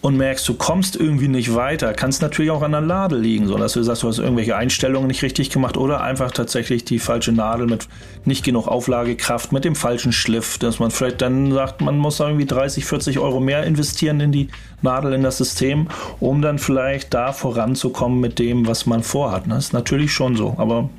und 0.02 0.16
merkst, 0.16 0.46
du 0.48 0.54
kommst 0.54 0.96
irgendwie 0.96 1.28
nicht 1.28 1.54
weiter, 1.54 1.94
kann 1.94 2.10
es 2.10 2.20
natürlich 2.20 2.50
auch 2.50 2.62
an 2.62 2.72
der 2.72 2.80
Nadel 2.80 3.20
liegen, 3.20 3.46
so 3.46 3.56
dass 3.56 3.72
du 3.72 3.82
sagst, 3.84 4.02
du 4.02 4.08
hast 4.08 4.18
irgendwelche 4.18 4.56
Einstellungen 4.56 5.06
nicht 5.06 5.22
richtig 5.22 5.48
gemacht 5.50 5.76
oder 5.76 6.02
einfach 6.02 6.32
tatsächlich 6.32 6.84
die 6.84 6.98
falsche 6.98 7.30
Nadel 7.30 7.66
mit 7.66 7.88
nicht 8.24 8.44
genug 8.44 8.66
Auflagekraft, 8.66 9.52
mit 9.52 9.64
dem 9.64 9.76
falschen 9.76 10.12
Schliff, 10.12 10.58
dass 10.58 10.80
man 10.80 10.90
vielleicht 10.90 11.22
dann 11.22 11.52
sagt, 11.52 11.80
man 11.80 11.98
muss 11.98 12.18
irgendwie 12.18 12.46
30, 12.46 12.84
40 12.84 13.20
Euro 13.20 13.38
mehr 13.38 13.62
investieren 13.62 14.18
in 14.18 14.32
die 14.32 14.48
Nadel, 14.82 15.12
in 15.12 15.22
das 15.22 15.38
System, 15.38 15.86
um 16.18 16.42
dann 16.42 16.58
vielleicht 16.58 17.14
da 17.14 17.32
voranzukommen 17.32 18.20
mit 18.20 18.40
dem, 18.40 18.66
was 18.66 18.86
man 18.86 19.04
vorhat. 19.04 19.44
Das 19.48 19.66
ist 19.66 19.72
natürlich 19.72 20.12
schon 20.12 20.34
so, 20.34 20.56
aber 20.58 20.90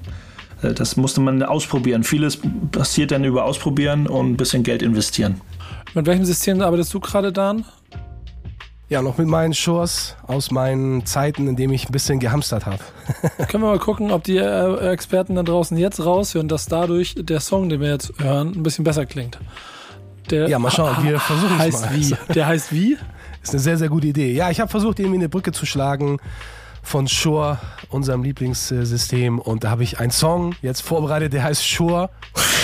äh, 0.61 0.73
das 0.73 0.95
musste 0.95 1.19
man 1.19 1.43
ausprobieren. 1.43 2.05
Vieles 2.05 2.39
passiert 2.71 3.11
dann 3.11 3.25
über 3.25 3.43
Ausprobieren 3.43 4.07
und 4.07 4.31
ein 4.31 4.37
bisschen 4.37 4.63
Geld 4.63 4.81
investieren. 4.81 5.41
Mit 5.93 6.05
welchem 6.05 6.23
System 6.23 6.61
arbeitest 6.61 6.93
du 6.93 7.01
gerade, 7.01 7.33
Dan? 7.33 7.65
Ja, 8.93 9.01
noch 9.01 9.17
mit 9.17 9.27
meinen 9.27 9.55
Shores 9.55 10.15
aus 10.27 10.51
meinen 10.51 11.03
Zeiten, 11.07 11.47
in 11.47 11.55
denen 11.55 11.73
ich 11.73 11.89
ein 11.89 11.91
bisschen 11.91 12.19
gehamstert 12.19 12.67
habe. 12.67 12.77
Können 13.47 13.63
wir 13.63 13.71
mal 13.71 13.79
gucken, 13.79 14.11
ob 14.11 14.23
die 14.23 14.37
äh, 14.37 14.91
Experten 14.91 15.33
da 15.33 15.41
draußen 15.41 15.75
jetzt 15.77 16.05
raushören, 16.05 16.47
dass 16.47 16.67
dadurch 16.67 17.15
der 17.17 17.39
Song, 17.39 17.69
den 17.69 17.81
wir 17.81 17.89
jetzt 17.89 18.13
hören, 18.19 18.49
ein 18.55 18.61
bisschen 18.61 18.83
besser 18.83 19.07
klingt. 19.07 19.39
Der 20.29 20.47
ja, 20.47 20.59
mal 20.59 20.69
schauen, 20.69 20.95
wir 21.01 21.19
versuchen 21.19 21.59
es 21.59 21.81
mal. 21.81 21.89
Wie? 21.95 22.15
Der 22.35 22.45
heißt 22.45 22.71
wie? 22.71 22.99
Ist 23.41 23.53
eine 23.53 23.61
sehr, 23.61 23.79
sehr 23.79 23.89
gute 23.89 24.05
Idee. 24.05 24.31
Ja, 24.31 24.51
ich 24.51 24.59
habe 24.59 24.69
versucht, 24.69 24.99
irgendwie 24.99 25.17
eine 25.17 25.27
Brücke 25.27 25.53
zu 25.53 25.65
schlagen 25.65 26.19
von 26.83 27.07
Shore, 27.07 27.57
unserem 27.89 28.21
Lieblingssystem. 28.21 29.39
Und 29.39 29.63
da 29.63 29.71
habe 29.71 29.81
ich 29.81 29.99
einen 29.99 30.11
Song 30.11 30.53
jetzt 30.61 30.81
vorbereitet, 30.81 31.33
der 31.33 31.45
heißt 31.45 31.67
Shore 31.67 32.11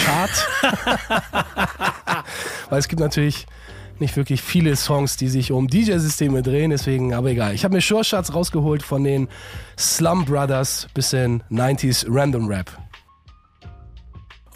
Chart. 0.06 0.48
Weil 2.70 2.78
es 2.78 2.88
gibt 2.88 3.00
natürlich 3.00 3.48
nicht 4.02 4.16
wirklich 4.16 4.42
viele 4.42 4.76
Songs, 4.76 5.18
die 5.18 5.28
sich 5.28 5.52
um 5.52 5.68
DJ-Systeme 5.68 6.42
drehen, 6.42 6.72
deswegen, 6.72 7.14
aber 7.14 7.30
egal. 7.30 7.54
Ich 7.54 7.64
habe 7.64 7.76
mir 7.76 7.82
Sure 7.82 8.04
Shots 8.04 8.34
rausgeholt 8.34 8.84
von 8.84 9.04
den 9.04 9.28
Slum 9.78 10.26
Brothers, 10.26 10.88
bisschen 10.94 11.44
90s 11.52 12.06
Random 12.10 12.48
Rap. 12.48 12.72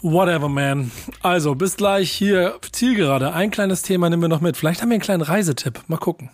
Whatever, 0.02 0.50
man. 0.50 0.90
Also, 1.22 1.54
bis 1.54 1.76
gleich 1.76 2.10
hier 2.10 2.56
Zielgerade. 2.72 3.32
Ein 3.32 3.50
kleines 3.50 3.80
Thema 3.80 4.10
nehmen 4.10 4.20
wir 4.20 4.28
noch 4.28 4.42
mit. 4.42 4.56
Vielleicht 4.56 4.82
haben 4.82 4.90
wir 4.90 4.96
einen 4.96 5.02
kleinen 5.02 5.22
Reisetipp. 5.22 5.80
Mal 5.86 5.96
gucken. 5.96 6.28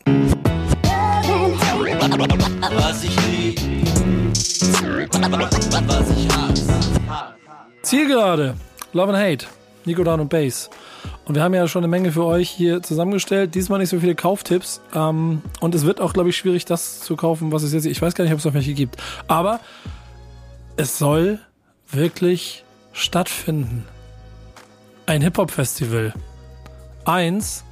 Was 2.75 3.05
ich. 3.05 3.17
Was 5.87 6.11
ich. 6.11 6.29
Zielgerade. 7.83 8.55
Love 8.93 9.15
and 9.15 9.19
Hate. 9.19 9.47
Nico 9.85 10.03
Down 10.03 10.21
und 10.21 10.29
Bass. 10.29 10.69
Und 11.31 11.37
wir 11.37 11.45
haben 11.45 11.55
ja 11.55 11.69
schon 11.69 11.85
eine 11.85 11.89
Menge 11.89 12.11
für 12.11 12.25
euch 12.25 12.51
hier 12.51 12.83
zusammengestellt. 12.83 13.55
Diesmal 13.55 13.79
nicht 13.79 13.91
so 13.91 14.01
viele 14.01 14.17
Kauftipps. 14.17 14.81
Ähm, 14.93 15.43
und 15.61 15.77
es 15.77 15.87
wird 15.87 16.01
auch, 16.01 16.13
glaube 16.13 16.31
ich, 16.31 16.37
schwierig, 16.37 16.65
das 16.65 16.99
zu 16.99 17.15
kaufen, 17.15 17.53
was 17.53 17.63
es 17.63 17.73
jetzt. 17.73 17.85
Ich 17.85 18.03
weiß 18.03 18.17
gar 18.17 18.25
nicht, 18.25 18.33
ob 18.33 18.41
es 18.41 18.45
noch 18.45 18.55
welche 18.55 18.75
gibt. 18.75 18.97
Aber 19.29 19.61
es 20.77 20.99
soll 20.99 21.39
wirklich 21.89 22.65
stattfinden. 22.93 23.87
Ein 25.07 25.23
Hip-Hop-Festival. 25.23 26.15
Eins, 27.05 27.63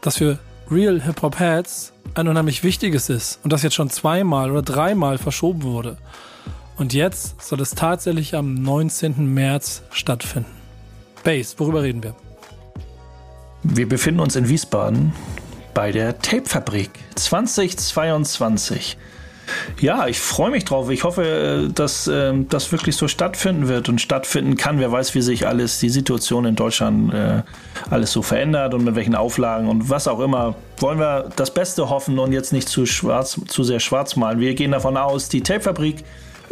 das 0.00 0.16
für 0.16 0.38
Real 0.70 1.02
Hip-Hop-Heads 1.02 1.92
ein 2.14 2.28
unheimlich 2.28 2.64
wichtiges 2.64 3.10
ist. 3.10 3.40
Und 3.44 3.52
das 3.52 3.62
jetzt 3.62 3.74
schon 3.74 3.90
zweimal 3.90 4.50
oder 4.50 4.62
dreimal 4.62 5.18
verschoben 5.18 5.64
wurde. 5.64 5.98
Und 6.78 6.94
jetzt 6.94 7.42
soll 7.42 7.60
es 7.60 7.72
tatsächlich 7.72 8.34
am 8.34 8.54
19. 8.54 9.34
März 9.34 9.82
stattfinden. 9.90 10.56
Base, 11.22 11.56
worüber 11.58 11.82
reden 11.82 12.02
wir? 12.02 12.14
Wir 13.62 13.86
befinden 13.86 14.20
uns 14.20 14.36
in 14.36 14.48
Wiesbaden 14.48 15.12
bei 15.74 15.92
der 15.92 16.18
Tapefabrik 16.18 16.90
2022. 17.14 18.96
Ja, 19.80 20.06
ich 20.06 20.18
freue 20.18 20.50
mich 20.50 20.64
drauf. 20.64 20.88
Ich 20.90 21.04
hoffe, 21.04 21.68
dass 21.74 22.06
äh, 22.06 22.32
das 22.48 22.72
wirklich 22.72 22.96
so 22.96 23.06
stattfinden 23.06 23.68
wird 23.68 23.88
und 23.88 24.00
stattfinden 24.00 24.56
kann. 24.56 24.78
Wer 24.78 24.90
weiß, 24.92 25.14
wie 25.14 25.20
sich 25.20 25.46
alles, 25.46 25.78
die 25.78 25.90
Situation 25.90 26.46
in 26.46 26.56
Deutschland, 26.56 27.12
äh, 27.12 27.42
alles 27.90 28.12
so 28.12 28.22
verändert 28.22 28.72
und 28.72 28.84
mit 28.84 28.94
welchen 28.94 29.14
Auflagen 29.14 29.68
und 29.68 29.90
was 29.90 30.08
auch 30.08 30.20
immer. 30.20 30.54
Wollen 30.78 30.98
wir 30.98 31.28
das 31.36 31.52
Beste 31.52 31.90
hoffen 31.90 32.18
und 32.18 32.32
jetzt 32.32 32.52
nicht 32.52 32.68
zu, 32.68 32.86
schwarz, 32.86 33.38
zu 33.46 33.62
sehr 33.62 33.80
schwarz 33.80 34.16
malen. 34.16 34.40
Wir 34.40 34.54
gehen 34.54 34.70
davon 34.70 34.96
aus, 34.96 35.28
die 35.28 35.42
Tapefabrik 35.42 36.04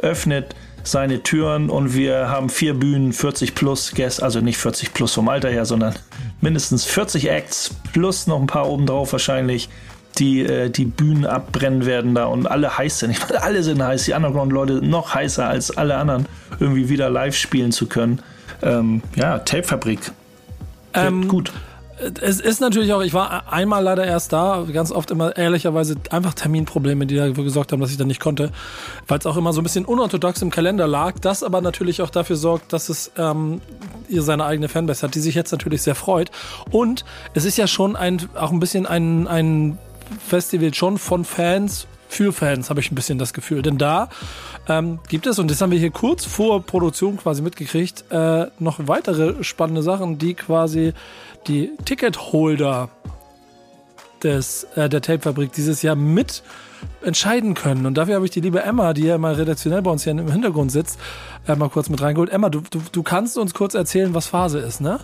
öffnet 0.03 0.55
seine 0.91 1.23
Türen 1.23 1.71
und 1.71 1.95
wir 1.95 2.29
haben 2.29 2.49
vier 2.49 2.75
Bühnen, 2.75 3.13
40 3.13 3.55
plus 3.55 3.93
Guests, 3.95 4.21
also 4.21 4.41
nicht 4.41 4.59
40 4.59 4.95
plus 4.95 5.15
vom 5.15 5.29
Alter 5.29 5.51
her, 5.51 5.65
sondern 5.65 5.95
mindestens 6.41 6.85
40 6.85 7.31
Acts 7.31 7.75
plus 7.93 8.27
noch 8.27 8.41
ein 8.41 8.47
paar 8.47 8.69
obendrauf 8.69 9.13
wahrscheinlich, 9.13 9.69
die 10.19 10.41
äh, 10.41 10.71
die 10.71 10.85
Bühnen 10.85 11.27
abbrennen 11.27 11.87
werden 11.87 12.15
da 12.15 12.27
und 12.27 12.47
alle 12.47 12.77
heiß 12.77 13.01
sind. 13.01 13.11
Ich 13.11 13.21
meine, 13.21 13.43
alle 13.43 13.63
sind 13.63 13.83
heiß, 13.83 14.05
die 14.05 14.13
Underground-Leute 14.13 14.75
noch 14.87 15.15
heißer 15.15 15.47
als 15.47 15.77
alle 15.77 15.97
anderen, 15.97 16.27
irgendwie 16.59 16.89
wieder 16.89 17.11
live 17.11 17.37
spielen 17.37 17.73
zu 17.73 17.87
können. 17.87 18.21
Ähm, 18.63 19.03
ja, 19.15 19.39
Tapefabrik. 19.39 20.13
Ähm, 20.95 21.29
gut. 21.29 21.53
Es 22.21 22.41
ist 22.41 22.61
natürlich 22.61 22.93
auch, 22.93 23.03
ich 23.03 23.13
war 23.13 23.53
einmal 23.53 23.83
leider 23.83 24.07
erst 24.07 24.33
da, 24.33 24.65
ganz 24.73 24.93
oft 24.93 25.11
immer 25.11 25.37
ehrlicherweise 25.37 25.97
einfach 26.11 26.35
Terminprobleme, 26.35 27.07
die 27.07 27.17
dafür 27.17 27.45
gesorgt 27.45 27.73
haben, 27.73 27.81
dass 27.81 27.91
ich 27.91 27.97
dann 27.97 28.07
nicht 28.07 28.21
konnte, 28.21 28.51
weil 29.09 29.19
es 29.19 29.27
auch 29.27 29.37
immer 29.37 29.53
so 29.53 29.61
ein 29.61 29.65
bisschen 29.65 29.85
unorthodox 29.85 30.41
im 30.43 30.51
Kalender 30.51 30.87
lag, 30.87 31.19
das 31.19 31.43
aber 31.43 31.61
natürlich 31.61 32.01
auch 32.03 32.11
dafür 32.11 32.37
sorgt, 32.37 32.73
dass 32.73 32.89
es 32.89 33.11
ähm, 33.17 33.61
ihr 34.09 34.23
seine 34.23 34.45
eigene 34.45 34.69
Fanbase 34.69 35.03
hat, 35.03 35.15
die 35.15 35.21
sich 35.21 35.35
jetzt 35.35 35.51
natürlich 35.51 35.83
sehr 35.83 35.95
freut. 35.95 36.31
Und 36.71 37.05
es 37.35 37.45
ist 37.45 37.59
ja 37.59 37.67
schon 37.67 37.97
ein, 37.97 38.29
auch 38.35 38.53
ein 38.53 38.61
bisschen 38.61 38.87
ein, 38.87 39.27
ein 39.27 39.79
Festival 40.27 40.73
schon 40.75 40.99
von 40.99 41.25
Fans 41.25 41.87
für 42.09 42.33
Fans, 42.33 42.71
habe 42.71 42.81
ich 42.81 42.91
ein 42.91 42.95
bisschen 42.95 43.19
das 43.19 43.33
Gefühl. 43.33 43.63
Denn 43.63 43.79
da 43.79 44.09
ähm, 44.69 44.99
gibt 45.09 45.27
es, 45.27 45.39
und 45.39 45.51
das 45.51 45.61
haben 45.61 45.71
wir 45.71 45.79
hier 45.79 45.91
kurz 45.91 46.25
vor 46.25 46.63
Produktion 46.63 47.17
quasi 47.17 47.43
mitgekriegt, 47.43 48.05
äh, 48.11 48.47
noch 48.59 48.81
weitere 48.89 49.45
spannende 49.45 49.83
Sachen, 49.83 50.19
die 50.19 50.35
quasi 50.35 50.95
die 51.47 51.71
Ticketholder 51.85 52.89
des, 54.23 54.65
äh, 54.75 54.89
der 54.89 55.01
Tapefabrik 55.01 55.53
dieses 55.53 55.83
Jahr 55.83 55.97
mit 55.97 56.43
entscheiden 57.03 57.55
können. 57.55 57.87
Und 57.87 57.95
dafür 57.95 58.17
habe 58.17 58.25
ich 58.25 58.31
die 58.31 58.41
liebe 58.41 58.63
Emma, 58.63 58.93
die 58.93 59.05
ja 59.05 59.17
immer 59.17 59.37
redaktionell 59.37 59.83
bei 59.83 59.91
uns 59.91 60.05
hier 60.05 60.13
im 60.13 60.31
Hintergrund 60.31 60.73
sitzt, 60.73 60.99
äh, 61.47 61.55
mal 61.55 61.69
kurz 61.69 61.89
mit 61.89 62.01
reingeholt. 62.01 62.31
Emma, 62.31 62.51
du, 62.51 62.61
du, 62.61 62.81
du 62.91 63.03
kannst 63.03 63.39
uns 63.39 63.55
kurz 63.55 63.75
erzählen, 63.75 64.15
was 64.15 64.27
Phase 64.27 64.59
ist, 64.59 64.81
ne? 64.81 65.01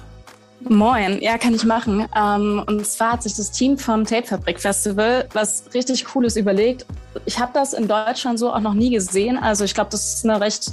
Moin, 0.68 1.20
ja, 1.20 1.36
kann 1.36 1.54
ich 1.54 1.64
machen. 1.64 2.06
Ähm, 2.16 2.62
und 2.66 2.86
zwar 2.86 3.12
hat 3.12 3.22
sich 3.22 3.34
das 3.34 3.50
Team 3.50 3.76
vom 3.76 4.04
Tapefabrik 4.04 4.60
Festival 4.60 5.28
was 5.32 5.64
richtig 5.74 6.04
Cooles 6.06 6.36
überlegt. 6.36 6.86
Ich 7.26 7.38
habe 7.38 7.52
das 7.52 7.74
in 7.74 7.86
Deutschland 7.86 8.38
so 8.38 8.52
auch 8.52 8.60
noch 8.60 8.74
nie 8.74 8.90
gesehen. 8.90 9.36
Also 9.36 9.64
ich 9.64 9.74
glaube, 9.74 9.90
das 9.90 10.14
ist 10.14 10.24
eine 10.24 10.40
recht 10.40 10.72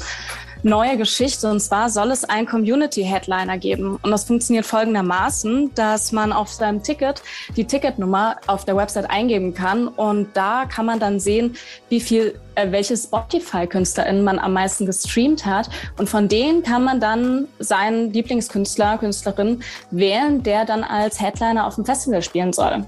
neue 0.63 0.97
Geschichte. 0.97 1.49
Und 1.49 1.59
zwar 1.59 1.89
soll 1.89 2.11
es 2.11 2.23
einen 2.25 2.47
Community-Headliner 2.47 3.57
geben. 3.57 3.97
Und 4.01 4.11
das 4.11 4.25
funktioniert 4.25 4.65
folgendermaßen, 4.65 5.73
dass 5.75 6.11
man 6.11 6.31
auf 6.31 6.49
seinem 6.49 6.83
Ticket 6.83 7.21
die 7.55 7.65
Ticketnummer 7.65 8.37
auf 8.47 8.65
der 8.65 8.75
Website 8.75 9.09
eingeben 9.09 9.53
kann. 9.53 9.87
Und 9.87 10.29
da 10.35 10.65
kann 10.65 10.85
man 10.85 10.99
dann 10.99 11.19
sehen, 11.19 11.55
wie 11.89 12.01
viel, 12.01 12.39
äh, 12.55 12.71
welche 12.71 12.95
Spotify-KünstlerInnen 12.95 14.23
man 14.23 14.39
am 14.39 14.53
meisten 14.53 14.85
gestreamt 14.85 15.45
hat. 15.45 15.69
Und 15.97 16.09
von 16.09 16.27
denen 16.27 16.63
kann 16.63 16.83
man 16.83 16.99
dann 16.99 17.47
seinen 17.59 18.13
Lieblingskünstler, 18.13 18.97
Künstlerin 18.97 19.61
wählen, 19.91 20.43
der 20.43 20.65
dann 20.65 20.83
als 20.83 21.19
Headliner 21.19 21.65
auf 21.65 21.75
dem 21.75 21.85
Festival 21.85 22.21
spielen 22.21 22.53
soll. 22.53 22.85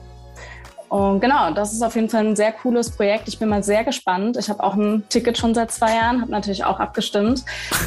Und 0.93 1.21
genau, 1.21 1.49
das 1.49 1.73
ist 1.73 1.81
auf 1.81 1.95
jeden 1.95 2.07
Fall 2.07 2.23
ein 2.23 2.35
sehr 2.35 2.51
cooles 2.51 2.91
Projekt. 2.91 3.27
Ich 3.27 3.39
bin 3.39 3.49
mal 3.49 3.63
sehr 3.63 3.83
gespannt. 3.83 4.37
Ich 4.37 4.47
habe 4.47 4.61
auch 4.61 4.75
ein 4.75 5.03
Ticket 5.09 5.39
schon 5.39 5.55
seit 5.55 5.71
zwei 5.71 5.95
Jahren, 5.95 6.21
habe 6.21 6.29
natürlich 6.29 6.65
auch 6.65 6.79
abgestimmt. 6.79 7.43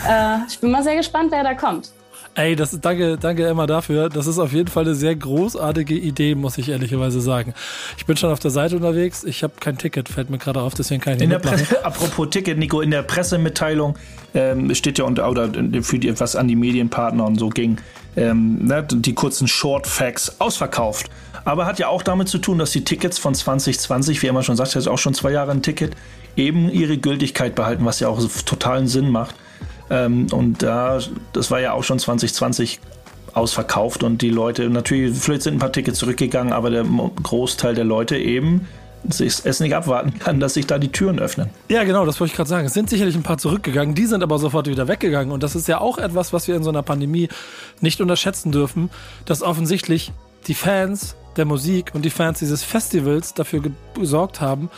Äh, 0.08 0.38
ich 0.48 0.58
bin 0.58 0.72
mal 0.72 0.82
sehr 0.82 0.96
gespannt, 0.96 1.30
wer 1.30 1.44
da 1.44 1.54
kommt. 1.54 1.92
Ey, 2.36 2.54
das, 2.54 2.78
danke, 2.82 3.16
danke 3.16 3.46
Emma 3.46 3.66
dafür. 3.66 4.10
Das 4.10 4.26
ist 4.26 4.38
auf 4.38 4.52
jeden 4.52 4.68
Fall 4.68 4.84
eine 4.84 4.94
sehr 4.94 5.16
großartige 5.16 5.94
Idee, 5.94 6.34
muss 6.34 6.58
ich 6.58 6.68
ehrlicherweise 6.68 7.22
sagen. 7.22 7.54
Ich 7.96 8.04
bin 8.04 8.18
schon 8.18 8.30
auf 8.30 8.40
der 8.40 8.50
Seite 8.50 8.76
unterwegs. 8.76 9.24
Ich 9.24 9.42
habe 9.42 9.54
kein 9.58 9.78
Ticket, 9.78 10.10
fällt 10.10 10.28
mir 10.28 10.36
gerade 10.36 10.60
auf, 10.60 10.74
deswegen 10.74 11.00
kann 11.00 11.14
ich 11.14 11.20
nicht 11.20 11.24
in 11.24 11.30
der 11.30 11.38
Presse, 11.38 11.82
Apropos 11.84 12.28
Ticket, 12.28 12.58
Nico, 12.58 12.82
in 12.82 12.90
der 12.90 13.02
Pressemitteilung 13.02 13.96
ähm, 14.34 14.74
steht 14.74 14.98
ja 14.98 15.06
unter, 15.06 15.30
oder 15.30 15.50
für 15.80 15.98
die, 15.98 16.20
was 16.20 16.36
an 16.36 16.46
die 16.46 16.56
Medienpartner 16.56 17.24
und 17.24 17.38
so 17.38 17.48
ging, 17.48 17.78
ähm, 18.16 18.66
ne, 18.66 18.86
die 18.86 19.14
kurzen 19.14 19.48
Short 19.48 19.86
Facts 19.86 20.38
ausverkauft. 20.38 21.08
Aber 21.46 21.64
hat 21.64 21.78
ja 21.78 21.88
auch 21.88 22.02
damit 22.02 22.28
zu 22.28 22.36
tun, 22.36 22.58
dass 22.58 22.70
die 22.70 22.84
Tickets 22.84 23.18
von 23.18 23.34
2020, 23.34 24.20
wie 24.22 24.26
Emma 24.26 24.42
schon 24.42 24.56
sagt, 24.56 24.74
jetzt 24.74 24.88
auch 24.88 24.98
schon 24.98 25.14
zwei 25.14 25.30
Jahre 25.30 25.52
ein 25.52 25.62
Ticket, 25.62 25.96
eben 26.36 26.68
ihre 26.68 26.98
Gültigkeit 26.98 27.54
behalten, 27.54 27.86
was 27.86 28.00
ja 28.00 28.08
auch 28.08 28.20
totalen 28.44 28.88
Sinn 28.88 29.08
macht. 29.08 29.34
Ähm, 29.90 30.26
und 30.32 30.62
da, 30.62 30.98
das 31.32 31.50
war 31.50 31.60
ja 31.60 31.72
auch 31.72 31.84
schon 31.84 31.98
2020 31.98 32.80
ausverkauft 33.34 34.02
und 34.02 34.22
die 34.22 34.30
Leute, 34.30 34.70
natürlich, 34.70 35.16
vielleicht 35.18 35.42
sind 35.42 35.54
ein 35.54 35.58
paar 35.58 35.72
Tickets 35.72 35.98
zurückgegangen, 35.98 36.52
aber 36.52 36.70
der 36.70 36.84
Großteil 37.22 37.74
der 37.74 37.84
Leute 37.84 38.16
eben 38.16 38.66
es 39.08 39.60
nicht 39.60 39.74
abwarten 39.74 40.18
kann, 40.18 40.40
dass 40.40 40.54
sich 40.54 40.66
da 40.66 40.78
die 40.78 40.90
Türen 40.90 41.18
öffnen. 41.18 41.50
Ja, 41.68 41.84
genau, 41.84 42.04
das 42.06 42.18
wollte 42.18 42.32
ich 42.32 42.36
gerade 42.36 42.48
sagen. 42.48 42.66
Es 42.66 42.74
sind 42.74 42.90
sicherlich 42.90 43.14
ein 43.14 43.22
paar 43.22 43.38
zurückgegangen, 43.38 43.94
die 43.94 44.06
sind 44.06 44.22
aber 44.22 44.38
sofort 44.38 44.66
wieder 44.66 44.88
weggegangen. 44.88 45.32
Und 45.32 45.42
das 45.42 45.54
ist 45.54 45.68
ja 45.68 45.80
auch 45.80 45.98
etwas, 45.98 46.32
was 46.32 46.48
wir 46.48 46.56
in 46.56 46.62
so 46.62 46.70
einer 46.70 46.82
Pandemie 46.82 47.28
nicht 47.80 48.00
unterschätzen 48.00 48.52
dürfen, 48.52 48.90
dass 49.24 49.42
offensichtlich 49.42 50.12
die 50.46 50.54
Fans 50.54 51.16
der 51.36 51.44
Musik 51.44 51.92
und 51.94 52.04
die 52.04 52.10
Fans 52.10 52.38
dieses 52.38 52.62
Festivals 52.62 53.34
dafür 53.34 53.62
gesorgt 53.94 54.40
haben, 54.40 54.70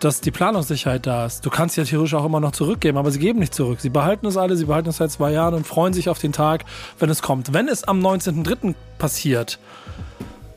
dass 0.00 0.20
die 0.20 0.30
Planungssicherheit 0.30 1.06
da 1.06 1.26
ist. 1.26 1.44
Du 1.44 1.50
kannst 1.50 1.76
ja 1.76 1.84
theoretisch 1.84 2.14
auch 2.14 2.24
immer 2.24 2.40
noch 2.40 2.52
zurückgeben, 2.52 2.98
aber 2.98 3.10
sie 3.10 3.18
geben 3.18 3.38
nicht 3.38 3.54
zurück. 3.54 3.80
Sie 3.80 3.88
behalten 3.88 4.26
es 4.26 4.36
alle, 4.36 4.56
sie 4.56 4.66
behalten 4.66 4.88
es 4.88 4.98
seit 4.98 5.10
zwei 5.10 5.32
Jahren 5.32 5.54
und 5.54 5.66
freuen 5.66 5.92
sich 5.92 6.08
auf 6.08 6.18
den 6.18 6.32
Tag, 6.32 6.64
wenn 6.98 7.10
es 7.10 7.22
kommt. 7.22 7.52
Wenn 7.52 7.68
es 7.68 7.84
am 7.84 8.00
19.03. 8.04 8.74
passiert, 8.98 9.58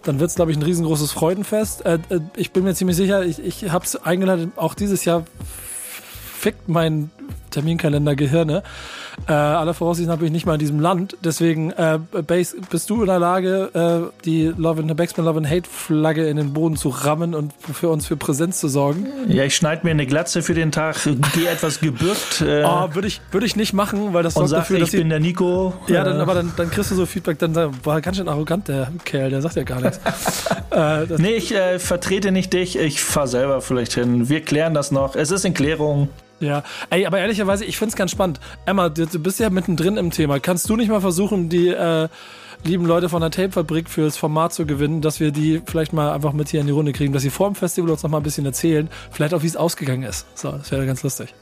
dann 0.03 0.19
wird 0.19 0.29
es, 0.29 0.35
glaube 0.35 0.51
ich, 0.51 0.57
ein 0.57 0.63
riesengroßes 0.63 1.11
Freudenfest. 1.11 1.85
Äh, 1.85 1.99
äh, 2.09 2.19
ich 2.35 2.51
bin 2.51 2.63
mir 2.63 2.73
ziemlich 2.73 2.97
sicher, 2.97 3.23
ich, 3.23 3.39
ich 3.39 3.71
habe 3.71 3.85
es 3.85 3.95
eingeladen, 3.95 4.51
auch 4.55 4.73
dieses 4.73 5.05
Jahr 5.05 5.25
fickt 6.39 6.69
mein 6.69 7.11
Terminkalender 7.49 8.15
Gehirne. 8.15 8.63
Äh, 9.27 9.33
aller 9.33 9.73
Voraussicht 9.73 10.09
bin 10.09 10.27
ich 10.27 10.31
nicht 10.31 10.45
mal 10.45 10.53
in 10.53 10.59
diesem 10.59 10.79
Land. 10.79 11.17
Deswegen, 11.23 11.71
äh, 11.71 11.99
Base, 12.25 12.57
bist 12.69 12.89
du 12.89 13.01
in 13.01 13.07
der 13.07 13.19
Lage, 13.19 14.11
äh, 14.13 14.23
die 14.23 14.53
Love 14.55 14.81
and 14.81 14.95
Backspin 14.95 15.25
Love 15.25 15.39
and 15.39 15.49
Hate 15.49 15.69
Flagge 15.69 16.27
in 16.27 16.37
den 16.37 16.53
Boden 16.53 16.77
zu 16.77 16.89
rammen 16.89 17.35
und 17.35 17.53
für 17.73 17.89
uns 17.89 18.07
für 18.07 18.15
Präsenz 18.15 18.59
zu 18.59 18.67
sorgen? 18.67 19.07
Ja, 19.27 19.43
ich 19.43 19.55
schneide 19.55 19.85
mir 19.85 19.91
eine 19.91 20.05
Glatze 20.05 20.41
für 20.41 20.53
den 20.53 20.71
Tag, 20.71 20.97
gehe 21.33 21.49
etwas 21.49 21.79
gebückt. 21.79 22.41
Äh, 22.41 22.63
oh, 22.65 22.93
würde 22.93 23.07
ich, 23.07 23.21
würd 23.31 23.43
ich 23.43 23.55
nicht 23.55 23.73
machen, 23.73 24.13
weil 24.13 24.23
das 24.23 24.35
sorgt 24.35 24.49
sag, 24.49 24.59
dafür, 24.59 24.79
dass 24.79 24.93
ich 24.93 24.99
bin 24.99 25.09
der 25.09 25.19
Nico. 25.19 25.73
Ja, 25.87 26.03
dann, 26.03 26.21
aber 26.21 26.33
dann, 26.33 26.53
dann 26.55 26.71
kriegst 26.71 26.91
du 26.91 26.95
so 26.95 27.05
Feedback, 27.05 27.39
dann 27.39 27.55
war 27.83 28.01
ganz 28.01 28.17
schön 28.17 28.29
arrogant, 28.29 28.67
der 28.67 28.91
Kerl, 29.03 29.29
der 29.29 29.41
sagt 29.41 29.55
ja 29.55 29.63
gar 29.63 29.81
nichts. 29.81 29.99
äh, 30.71 31.05
nee, 31.17 31.33
ich 31.33 31.53
äh, 31.53 31.79
vertrete 31.79 32.31
nicht 32.31 32.53
dich, 32.53 32.77
ich 32.77 33.01
fahre 33.01 33.27
selber 33.27 33.61
vielleicht 33.61 33.93
hin. 33.93 34.29
Wir 34.29 34.41
klären 34.41 34.73
das 34.73 34.91
noch. 34.91 35.15
Es 35.15 35.31
ist 35.31 35.45
in 35.45 35.53
Klärung. 35.53 36.09
Ja, 36.39 36.63
ey, 36.89 37.05
aber 37.05 37.19
ehrlicherweise, 37.19 37.65
ich 37.65 37.77
finde 37.77 37.89
es 37.89 37.95
ganz 37.95 38.11
spannend. 38.11 38.39
Emma, 38.65 38.89
du, 38.89 39.05
bist 39.19 39.39
ja 39.39 39.49
mittendrin 39.49 39.97
im 39.97 40.11
Thema. 40.11 40.39
Kannst 40.39 40.69
du 40.69 40.75
nicht 40.75 40.89
mal 40.89 41.01
versuchen, 41.01 41.49
die 41.49 41.67
äh, 41.67 42.07
lieben 42.63 42.85
Leute 42.85 43.09
von 43.09 43.21
der 43.21 43.31
Tape-Fabrik 43.31 43.89
fürs 43.89 44.17
Format 44.17 44.53
zu 44.53 44.65
gewinnen, 44.65 45.01
dass 45.01 45.19
wir 45.19 45.31
die 45.31 45.61
vielleicht 45.65 45.93
mal 45.93 46.11
einfach 46.11 46.33
mit 46.33 46.49
hier 46.49 46.61
in 46.61 46.67
die 46.67 46.73
Runde 46.73 46.93
kriegen, 46.93 47.13
dass 47.13 47.23
sie 47.23 47.29
vor 47.29 47.49
dem 47.49 47.55
Festival 47.55 47.89
uns 47.89 48.03
noch 48.03 48.09
mal 48.09 48.17
ein 48.17 48.23
bisschen 48.23 48.45
erzählen, 48.45 48.89
vielleicht 49.11 49.33
auch, 49.33 49.43
wie 49.43 49.47
es 49.47 49.57
ausgegangen 49.57 50.03
ist. 50.03 50.25
So, 50.37 50.51
das 50.51 50.71
wäre 50.71 50.85
ganz 50.85 51.03
lustig. 51.03 51.33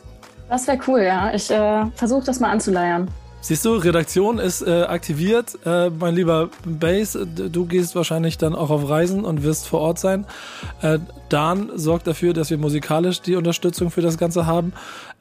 Das 0.49 0.67
wäre 0.67 0.79
cool, 0.87 1.01
ja. 1.01 1.33
Ich 1.33 1.51
äh, 1.51 1.85
versuche 1.95 2.25
das 2.25 2.39
mal 2.39 2.49
anzuleiern. 2.49 3.09
Siehst 3.39 3.63
du, 3.65 3.75
Redaktion 3.75 4.39
ist 4.39 4.61
äh, 4.61 4.83
aktiviert. 4.83 5.57
Äh, 5.65 5.89
mein 5.91 6.15
lieber 6.15 6.49
Base, 6.65 7.25
du 7.25 7.65
gehst 7.65 7.95
wahrscheinlich 7.95 8.37
dann 8.37 8.55
auch 8.55 8.71
auf 8.71 8.89
Reisen 8.89 9.23
und 9.23 9.43
wirst 9.43 9.67
vor 9.67 9.79
Ort 9.79 9.99
sein. 9.99 10.25
Äh, 10.81 10.99
Dan 11.29 11.69
sorgt 11.75 12.07
dafür, 12.07 12.33
dass 12.33 12.49
wir 12.49 12.57
musikalisch 12.57 13.21
die 13.21 13.35
Unterstützung 13.35 13.91
für 13.91 14.01
das 14.01 14.17
Ganze 14.17 14.45
haben. 14.47 14.73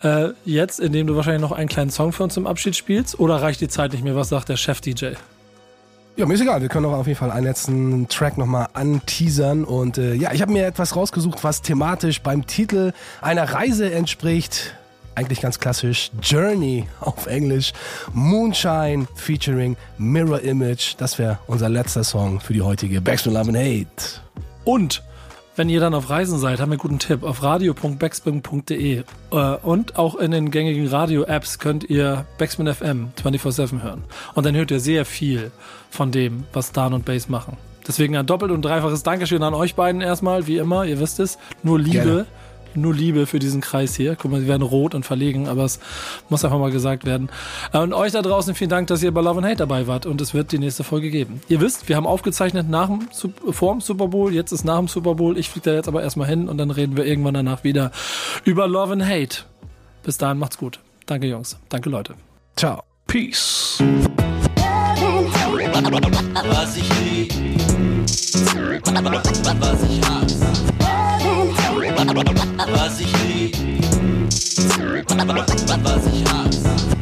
Äh, 0.02 0.30
jetzt, 0.44 0.80
indem 0.80 1.06
du 1.06 1.14
wahrscheinlich 1.14 1.42
noch 1.42 1.52
einen 1.52 1.68
kleinen 1.68 1.90
Song 1.90 2.12
für 2.12 2.24
uns 2.24 2.34
zum 2.34 2.46
Abschied 2.46 2.74
spielst. 2.74 3.20
Oder 3.20 3.36
reicht 3.42 3.60
die 3.60 3.68
Zeit 3.68 3.92
nicht 3.92 4.02
mehr? 4.02 4.16
Was 4.16 4.30
sagt 4.30 4.48
der 4.48 4.56
Chef-DJ? 4.56 5.12
Ja, 6.16 6.24
mir 6.24 6.34
ist 6.34 6.40
egal. 6.40 6.62
Wir 6.62 6.68
können 6.68 6.86
auch 6.86 6.92
auf 6.94 7.06
jeden 7.06 7.18
Fall 7.18 7.30
einen 7.30 7.44
letzten 7.44 8.08
Track 8.08 8.38
nochmal 8.38 8.68
anteasern. 8.72 9.64
Und 9.64 9.98
äh, 9.98 10.14
ja, 10.14 10.32
ich 10.32 10.40
habe 10.40 10.50
mir 10.50 10.66
etwas 10.66 10.96
rausgesucht, 10.96 11.44
was 11.44 11.60
thematisch 11.60 12.22
beim 12.22 12.46
Titel 12.46 12.92
einer 13.20 13.52
Reise 13.52 13.92
entspricht 13.92 14.74
eigentlich 15.16 15.40
ganz 15.40 15.58
klassisch 15.58 16.10
Journey 16.22 16.86
auf 17.00 17.26
Englisch, 17.26 17.72
Moonshine 18.12 19.06
featuring 19.16 19.76
Mirror 19.98 20.40
Image. 20.42 20.94
Das 20.98 21.18
wäre 21.18 21.38
unser 21.46 21.68
letzter 21.68 22.04
Song 22.04 22.38
für 22.38 22.52
die 22.52 22.62
heutige 22.62 23.00
Backspin 23.00 23.32
Love 23.32 23.48
and 23.48 23.56
Hate. 23.56 24.20
Und 24.64 25.02
wenn 25.56 25.70
ihr 25.70 25.80
dann 25.80 25.94
auf 25.94 26.10
Reisen 26.10 26.38
seid, 26.38 26.60
haben 26.60 26.68
wir 26.68 26.74
einen 26.74 26.80
guten 26.80 26.98
Tipp. 26.98 27.22
Auf 27.22 27.42
radio.backspin.de 27.42 29.04
äh, 29.30 29.36
und 29.62 29.96
auch 29.98 30.16
in 30.16 30.30
den 30.30 30.50
gängigen 30.50 30.86
Radio-Apps 30.86 31.58
könnt 31.58 31.84
ihr 31.84 32.26
Backspin 32.36 32.72
FM 32.72 33.12
24-7 33.22 33.82
hören. 33.82 34.04
Und 34.34 34.44
dann 34.44 34.54
hört 34.54 34.70
ihr 34.70 34.80
sehr 34.80 35.06
viel 35.06 35.50
von 35.88 36.12
dem, 36.12 36.44
was 36.52 36.72
Dan 36.72 36.92
und 36.92 37.06
Bass 37.06 37.30
machen. 37.30 37.56
Deswegen 37.88 38.16
ein 38.16 38.26
doppelt 38.26 38.50
und 38.50 38.62
dreifaches 38.62 39.02
Dankeschön 39.02 39.42
an 39.42 39.54
euch 39.54 39.76
beiden 39.76 40.02
erstmal, 40.02 40.46
wie 40.46 40.58
immer, 40.58 40.84
ihr 40.84 41.00
wisst 41.00 41.20
es. 41.20 41.38
Nur 41.62 41.78
Liebe. 41.78 42.02
Gerne 42.02 42.26
nur 42.76 42.94
Liebe 42.94 43.26
für 43.26 43.38
diesen 43.38 43.60
Kreis 43.60 43.94
hier. 43.94 44.16
Guck 44.16 44.30
mal, 44.30 44.40
sie 44.40 44.48
werden 44.48 44.62
rot 44.62 44.94
und 44.94 45.04
verlegen, 45.04 45.48
aber 45.48 45.64
es 45.64 45.80
muss 46.28 46.44
einfach 46.44 46.58
mal 46.58 46.70
gesagt 46.70 47.04
werden. 47.04 47.28
Äh, 47.72 47.78
und 47.78 47.92
euch 47.92 48.12
da 48.12 48.22
draußen 48.22 48.54
vielen 48.54 48.70
Dank, 48.70 48.88
dass 48.88 49.02
ihr 49.02 49.12
bei 49.12 49.20
Love 49.20 49.38
and 49.38 49.46
Hate 49.46 49.56
dabei 49.56 49.86
wart 49.86 50.06
und 50.06 50.20
es 50.20 50.34
wird 50.34 50.52
die 50.52 50.58
nächste 50.58 50.84
Folge 50.84 51.10
geben. 51.10 51.40
Ihr 51.48 51.60
wisst, 51.60 51.88
wir 51.88 51.96
haben 51.96 52.06
aufgezeichnet 52.06 52.68
nach 52.68 52.88
dem, 52.88 53.08
vor 53.50 53.72
dem 53.72 53.80
Super 53.80 54.08
Bowl, 54.08 54.32
jetzt 54.32 54.52
ist 54.52 54.64
nach 54.64 54.78
dem 54.78 54.88
Super 54.88 55.14
Bowl. 55.14 55.38
Ich 55.38 55.50
fliege 55.50 55.70
da 55.70 55.76
jetzt 55.76 55.88
aber 55.88 56.02
erstmal 56.02 56.28
hin 56.28 56.48
und 56.48 56.58
dann 56.58 56.70
reden 56.70 56.96
wir 56.96 57.04
irgendwann 57.06 57.34
danach 57.34 57.64
wieder 57.64 57.90
über 58.44 58.68
Love 58.68 58.94
and 58.94 59.06
Hate. 59.06 59.44
Bis 60.02 60.18
dahin 60.18 60.38
macht's 60.38 60.58
gut. 60.58 60.80
Danke, 61.06 61.26
Jungs. 61.26 61.58
Danke, 61.68 61.90
Leute. 61.90 62.14
Ciao. 62.56 62.82
Peace. 63.06 63.78
Was 66.50 66.76
ich 66.76 66.88
lieb, 67.00 67.32
was 69.60 69.82
ich 69.82 70.00
hasse. 70.08 70.85
Was 71.96 73.00
ich 73.00 73.10
lieb, 73.24 73.56
was 75.82 76.06
ich 76.06 76.24
hasse. 76.30 76.95